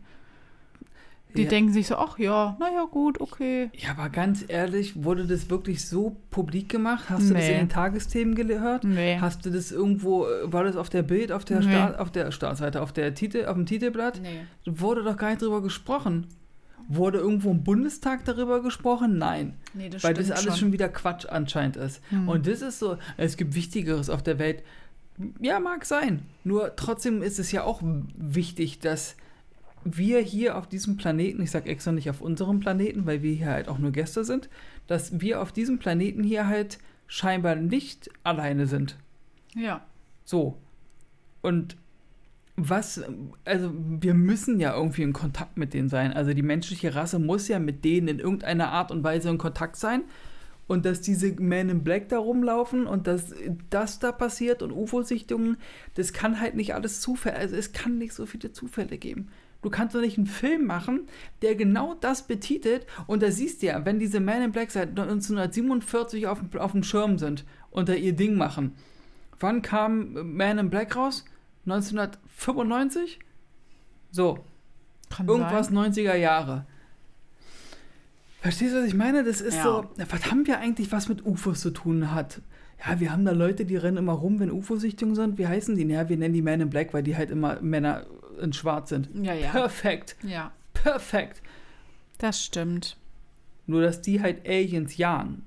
Die 1.36 1.44
Ja. 1.44 1.50
denken 1.50 1.74
sich 1.74 1.88
so, 1.88 1.98
ach 1.98 2.18
ja, 2.18 2.56
naja, 2.60 2.86
gut, 2.90 3.20
okay. 3.20 3.70
Ja, 3.74 3.92
aber 3.92 4.10
ganz 4.10 4.46
ehrlich, 4.48 5.04
wurde 5.04 5.28
das 5.28 5.50
wirklich 5.50 5.86
so 5.86 6.16
publik 6.32 6.70
gemacht? 6.70 7.10
Hast 7.10 7.30
du 7.30 7.34
das 7.34 7.44
Nee. 7.44 7.52
in 7.52 7.58
den 7.60 7.70
Tagesthemen 7.70 8.34
gehört? 8.34 8.86
Nee. 8.86 9.18
Hast 9.20 9.46
du 9.46 9.50
das 9.52 9.72
irgendwo, 9.72 10.26
äh, 10.26 10.52
war 10.52 10.64
das 10.64 10.78
auf 10.78 10.90
der 10.90 11.04
Bild, 11.04 11.32
auf 11.34 11.44
der, 11.46 11.60
Nee. 11.60 11.66
Sta 11.66 11.96
auf 11.98 12.12
der 12.12 12.32
Startseite, 12.32 12.82
auf 12.82 12.94
der 12.94 13.14
Titel, 13.14 13.46
auf 13.46 13.56
dem 13.56 13.66
Titelblatt? 13.66 14.22
Nee. 14.22 14.40
Wurde 14.66 15.04
doch 15.04 15.18
gar 15.18 15.30
nicht 15.30 15.42
drüber 15.42 15.62
gesprochen. 15.62 16.28
Wurde 16.88 17.18
irgendwo 17.18 17.52
im 17.52 17.64
Bundestag 17.64 18.24
darüber 18.26 18.62
gesprochen? 18.62 19.18
Nein. 19.18 19.56
Nee, 19.74 19.90
das 19.90 20.04
weil 20.04 20.14
das 20.14 20.32
alles 20.32 20.58
schon. 20.58 20.72
wieder 20.72 20.90
Quatsch 20.90 21.26
anscheinend 21.26 21.76
ist. 21.76 22.02
Hm. 22.10 22.30
Und 22.30 22.48
das 22.48 22.62
ist 22.62 22.80
so, 22.80 22.98
es 23.18 23.36
gibt 23.36 23.56
Wichtigeres 23.56 24.10
auf 24.10 24.24
der 24.24 24.40
Welt. 24.40 24.64
Ja, 25.40 25.60
mag 25.60 25.86
sein. 25.86 26.22
Nur 26.44 26.76
trotzdem 26.76 27.22
ist 27.22 27.40
es 27.40 27.52
ja 27.52 27.64
auch 27.64 27.82
wichtig, 27.84 28.80
dass 28.80 29.16
wir 29.84 30.20
hier 30.20 30.58
auf 30.58 30.68
diesem 30.68 30.98
Planeten, 30.98 31.42
ich 31.42 31.52
sage 31.52 31.70
extra 31.70 31.92
nicht 31.92 32.10
auf 32.10 32.22
unserem 32.22 32.60
Planeten, 32.60 33.06
weil 33.06 33.22
wir 33.22 33.34
hier 33.34 33.48
halt 33.48 33.68
auch 33.68 33.80
nur 33.80 33.92
Gäste 33.92 34.24
sind, 34.24 34.50
dass 34.86 35.20
wir 35.20 35.42
auf 35.42 35.52
diesem 35.52 35.80
Planeten 35.80 36.24
hier 36.24 36.48
halt 36.48 36.78
scheinbar 37.08 37.56
nicht 37.56 38.10
alleine 38.24 38.68
sind. 38.68 38.98
Ja. 39.56 39.86
So. 40.24 40.58
Und 41.42 41.78
was, 42.58 43.04
also 43.46 43.72
wir 43.76 44.16
müssen 44.16 44.60
ja 44.60 44.76
irgendwie 44.76 45.04
in 45.04 45.14
Kontakt 45.14 45.58
mit 45.58 45.76
denen 45.76 45.90
sein. 45.90 46.12
Also 46.12 46.34
die 46.34 46.42
menschliche 46.42 46.96
Rasse 46.96 47.20
muss 47.20 47.48
ja 47.48 47.60
mit 47.60 47.86
denen 47.86 48.08
in 48.08 48.20
irgendeiner 48.20 48.72
Art 48.72 48.92
und 48.92 49.04
Weise 49.04 49.30
in 49.30 49.38
Kontakt 49.38 49.76
sein. 49.76 50.04
Und 50.66 50.84
dass 50.86 51.00
diese 51.00 51.32
Men 51.40 51.70
in 51.70 51.84
Black 51.84 52.10
da 52.10 52.18
rumlaufen 52.18 52.88
und 52.88 53.08
dass 53.08 53.34
das 53.70 54.00
da 54.00 54.12
passiert 54.12 54.62
und 54.62 54.74
UFO-Sichtungen, 54.74 55.58
das 55.94 56.12
kann 56.12 56.42
halt 56.42 56.56
nicht 56.56 56.74
alles 56.74 57.00
Zufälle. 57.00 57.38
Also 57.38 57.56
es 57.56 57.72
kann 57.72 58.00
nicht 58.00 58.14
so 58.14 58.26
viele 58.26 58.52
Zufälle 58.52 58.98
geben. 58.98 59.30
Du 59.62 59.70
kannst 59.70 59.96
doch 59.96 60.02
nicht 60.02 60.18
einen 60.18 60.28
Film 60.28 60.66
machen, 60.66 61.08
der 61.42 61.56
genau 61.56 61.94
das 61.94 62.28
betitelt 62.28 62.86
und 63.06 63.24
da 63.24 63.32
siehst 63.32 63.62
du 63.62 63.68
ja, 63.68 63.86
wenn 63.86 64.00
diese 64.00 64.20
Men 64.20 64.44
in 64.44 64.52
Black 64.52 64.72
seit 64.72 64.90
1947 64.90 66.28
auf, 66.28 66.42
auf 66.58 66.74
dem 66.74 66.84
Schirm 66.84 67.18
sind 67.18 67.46
und 67.72 67.88
da 67.88 67.94
ihr 67.94 68.14
Ding 68.14 68.36
machen. 68.36 68.74
Wann 69.40 69.62
kam 69.62 70.36
Man 70.36 70.58
in 70.58 70.70
Black 70.70 70.96
raus? 70.96 71.24
1995? 71.68 73.20
So, 74.12 74.40
Kann 75.10 75.28
irgendwas 75.28 75.68
sein. 75.68 75.78
90er 75.78 76.16
Jahre. 76.16 76.66
Verstehst 78.42 78.74
du, 78.74 78.80
was 78.80 78.86
ich 78.88 78.94
meine? 78.94 79.24
Das 79.24 79.42
ist 79.42 79.56
Ja. 79.56 79.64
so, 79.64 79.86
was 80.10 80.32
haben 80.32 80.46
wir 80.48 80.60
eigentlich, 80.60 80.92
was 80.92 81.10
mit 81.10 81.26
UFOs 81.26 81.60
zu 81.62 81.72
tun 81.72 82.14
hat? 82.14 82.42
Ja, 82.86 83.00
wir 83.00 83.12
haben 83.12 83.26
da 83.26 83.32
Leute, 83.32 83.66
die 83.66 83.76
rennen 83.76 83.98
immer 83.98 84.14
rum, 84.14 84.40
wenn 84.40 84.52
UFO-Sichtungen 84.52 85.16
sind. 85.16 85.38
Wie 85.40 85.48
heißen 85.48 85.76
die? 85.76 85.84
Ja, 85.86 86.08
wir 86.10 86.18
nennen 86.18 86.34
die 86.36 86.44
Men 86.44 86.62
in 86.62 86.70
Black, 86.70 86.94
weil 86.94 87.02
die 87.04 87.18
halt 87.18 87.32
immer 87.32 87.60
Männer 87.62 88.06
in 88.40 88.54
Schwarz 88.54 88.90
sind. 88.90 89.10
Ja, 89.26 89.34
ja. 89.34 89.50
Perfekt, 89.50 90.16
Ja, 90.22 90.52
perfekt. 90.74 91.42
das 92.20 92.44
stimmt. 92.46 92.96
Nur, 93.66 93.82
dass 93.82 94.02
die 94.02 94.22
halt 94.22 94.48
Aliens 94.48 94.96
jagen. 94.98 95.44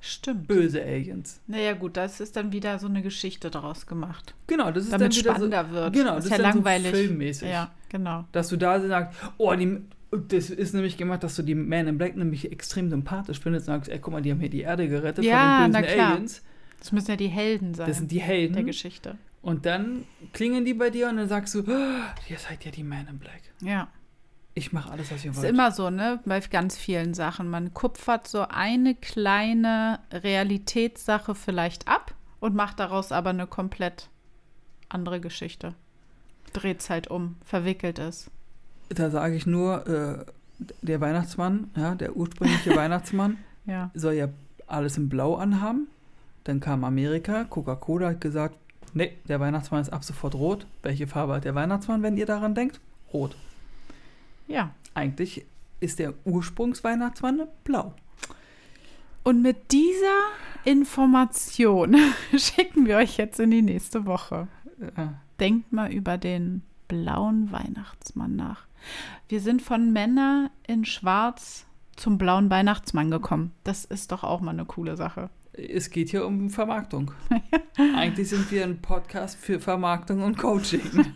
Stimmt. 0.00 0.48
Böse 0.48 0.82
Aliens. 0.82 1.40
Naja, 1.46 1.74
gut, 1.74 1.96
das 1.96 2.20
ist 2.20 2.34
dann 2.36 2.52
wieder 2.52 2.78
so 2.78 2.86
eine 2.86 3.02
Geschichte 3.02 3.50
daraus 3.50 3.86
gemacht. 3.86 4.34
Genau, 4.46 4.70
das 4.70 4.84
ist 4.84 4.92
Damit 4.92 5.12
dann 5.12 5.18
wieder 5.18 5.30
spannender 5.34 5.64
so, 5.68 5.70
wird. 5.74 5.92
Genau, 5.94 6.14
das 6.16 6.28
ja 6.28 6.36
ist 6.36 6.42
dann 6.42 6.54
langweilig. 6.54 6.90
so 6.90 6.96
filmmäßig. 6.96 7.48
Ja, 7.50 7.70
genau. 7.90 8.24
Dass 8.32 8.48
du 8.48 8.56
da 8.56 8.80
sagst, 8.80 9.18
oh, 9.36 9.54
die, 9.54 9.78
das 10.28 10.48
ist 10.50 10.72
nämlich 10.74 10.96
gemacht, 10.96 11.22
dass 11.22 11.36
du 11.36 11.42
die 11.42 11.54
Man 11.54 11.86
in 11.86 11.98
Black 11.98 12.16
nämlich 12.16 12.50
extrem 12.50 12.88
sympathisch 12.88 13.40
findest 13.40 13.68
und 13.68 13.74
sagst, 13.74 13.90
ey, 13.90 13.98
guck 13.98 14.12
mal, 14.14 14.22
die 14.22 14.30
haben 14.30 14.40
hier 14.40 14.48
die 14.50 14.62
Erde 14.62 14.88
gerettet 14.88 15.24
Ja, 15.24 15.62
von 15.62 15.72
den 15.72 15.82
bösen. 15.82 16.00
Aliens. 16.00 16.42
Das 16.78 16.92
müssen 16.92 17.10
ja 17.10 17.16
die 17.16 17.28
Helden 17.28 17.74
sein 17.74 17.86
Das 17.86 17.98
sind 17.98 18.10
die 18.10 18.20
Helden. 18.22 18.54
der 18.54 18.64
Geschichte. 18.64 19.18
Und 19.42 19.66
dann 19.66 20.04
klingen 20.32 20.64
die 20.64 20.74
bei 20.74 20.88
dir 20.90 21.08
und 21.08 21.18
dann 21.18 21.28
sagst 21.28 21.54
du, 21.54 21.60
oh, 21.60 22.30
ihr 22.30 22.38
seid 22.38 22.64
ja 22.64 22.70
die 22.70 22.82
Man 22.82 23.06
in 23.08 23.18
Black. 23.18 23.40
Ja. 23.60 23.88
Ich 24.60 24.74
mache 24.74 24.90
alles, 24.92 25.10
was 25.10 25.24
ihr 25.24 25.30
Ist 25.30 25.38
wollt. 25.38 25.48
immer 25.48 25.72
so, 25.72 25.88
ne? 25.88 26.20
Bei 26.26 26.38
ganz 26.40 26.76
vielen 26.76 27.14
Sachen. 27.14 27.48
Man 27.48 27.72
kupfert 27.72 28.28
so 28.28 28.42
eine 28.48 28.94
kleine 28.94 30.00
Realitätssache 30.12 31.34
vielleicht 31.34 31.88
ab 31.88 32.14
und 32.40 32.54
macht 32.54 32.78
daraus 32.78 33.10
aber 33.10 33.30
eine 33.30 33.46
komplett 33.46 34.10
andere 34.90 35.18
Geschichte. 35.18 35.74
Dreht 36.52 36.80
es 36.80 36.90
halt 36.90 37.08
um, 37.08 37.36
verwickelt 37.42 37.98
es. 37.98 38.30
Da 38.90 39.08
sage 39.08 39.34
ich 39.34 39.46
nur, 39.46 39.86
äh, 39.86 40.24
der 40.82 41.00
Weihnachtsmann, 41.00 41.70
ja, 41.74 41.94
der 41.94 42.14
ursprüngliche 42.16 42.70
Weihnachtsmann, 42.76 43.38
Ja. 43.64 43.90
soll 43.94 44.12
ja 44.12 44.28
alles 44.66 44.98
in 44.98 45.08
Blau 45.08 45.36
anhaben. 45.36 45.88
Dann 46.44 46.60
kam 46.60 46.84
Amerika, 46.84 47.44
Coca-Cola 47.44 48.08
hat 48.08 48.20
gesagt, 48.20 48.56
nee, 48.92 49.12
der 49.26 49.40
Weihnachtsmann 49.40 49.80
ist 49.80 49.90
ab 49.92 50.04
sofort 50.04 50.34
rot. 50.34 50.66
Welche 50.82 51.06
Farbe 51.06 51.32
hat 51.36 51.44
der 51.44 51.54
Weihnachtsmann, 51.54 52.02
wenn 52.02 52.18
ihr 52.18 52.26
daran 52.26 52.54
denkt? 52.54 52.78
Rot. 53.12 53.36
Ja. 54.50 54.74
Eigentlich 54.94 55.46
ist 55.80 55.98
der 55.98 56.14
Ursprungsweihnachtsmann 56.24 57.46
blau. 57.64 57.94
Und 59.22 59.42
mit 59.42 59.70
dieser 59.72 60.18
Information 60.64 61.96
schicken 62.36 62.86
wir 62.86 62.96
euch 62.96 63.16
jetzt 63.16 63.38
in 63.40 63.50
die 63.50 63.62
nächste 63.62 64.06
Woche. 64.06 64.48
Äh, 64.80 65.06
Denkt 65.38 65.72
mal 65.72 65.92
über 65.92 66.18
den 66.18 66.62
blauen 66.88 67.52
Weihnachtsmann 67.52 68.36
nach. 68.36 68.66
Wir 69.28 69.40
sind 69.40 69.62
von 69.62 69.92
Männer 69.92 70.50
in 70.66 70.84
Schwarz 70.84 71.66
zum 71.96 72.18
blauen 72.18 72.50
Weihnachtsmann 72.50 73.10
gekommen. 73.10 73.52
Das 73.62 73.84
ist 73.84 74.10
doch 74.12 74.24
auch 74.24 74.40
mal 74.40 74.50
eine 74.52 74.64
coole 74.64 74.96
Sache. 74.96 75.30
es 75.52 75.90
geht 75.90 76.10
hier 76.10 76.26
um 76.26 76.50
Vermarktung. 76.50 77.12
Eigentlich 77.96 78.28
sind 78.28 78.50
wir 78.50 78.64
ein 78.64 78.80
Podcast 78.82 79.38
für 79.38 79.60
Vermarktung 79.60 80.22
und 80.22 80.36
Coaching. 80.38 80.80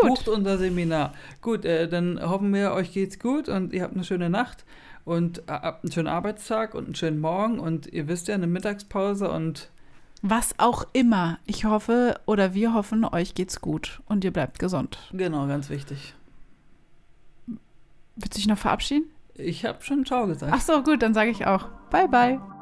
Gut. 0.00 0.08
Bucht 0.08 0.28
unser 0.28 0.58
Seminar. 0.58 1.14
Gut, 1.40 1.64
äh, 1.64 1.88
dann 1.88 2.20
hoffen 2.20 2.52
wir, 2.52 2.72
euch 2.72 2.92
geht's 2.92 3.18
gut 3.18 3.48
und 3.48 3.72
ihr 3.72 3.82
habt 3.82 3.94
eine 3.94 4.04
schöne 4.04 4.30
Nacht 4.30 4.64
und 5.04 5.38
äh, 5.40 5.52
habt 5.52 5.84
einen 5.84 5.92
schönen 5.92 6.08
Arbeitstag 6.08 6.74
und 6.74 6.84
einen 6.84 6.94
schönen 6.94 7.20
Morgen 7.20 7.58
und 7.58 7.86
ihr 7.86 8.08
wisst 8.08 8.28
ja, 8.28 8.34
eine 8.34 8.46
Mittagspause 8.46 9.30
und 9.30 9.70
Was 10.22 10.54
auch 10.58 10.86
immer. 10.92 11.38
Ich 11.46 11.64
hoffe 11.64 12.20
oder 12.26 12.54
wir 12.54 12.74
hoffen, 12.74 13.04
euch 13.04 13.34
geht's 13.34 13.60
gut 13.60 14.00
und 14.06 14.24
ihr 14.24 14.32
bleibt 14.32 14.58
gesund. 14.58 14.98
genau, 15.12 15.46
ganz 15.46 15.70
wichtig. 15.70 16.14
Willst 18.16 18.34
du 18.34 18.38
dich 18.38 18.48
noch 18.48 18.58
verabschieden? 18.58 19.06
Ich 19.34 19.64
habe 19.64 19.82
schon 19.82 20.06
Ciao 20.06 20.26
gesagt. 20.26 20.52
Ach 20.54 20.60
so, 20.60 20.82
gut, 20.82 21.02
dann 21.02 21.14
sage 21.14 21.30
ich 21.30 21.46
auch. 21.46 21.68
Bye, 21.90 22.08
bye. 22.08 22.55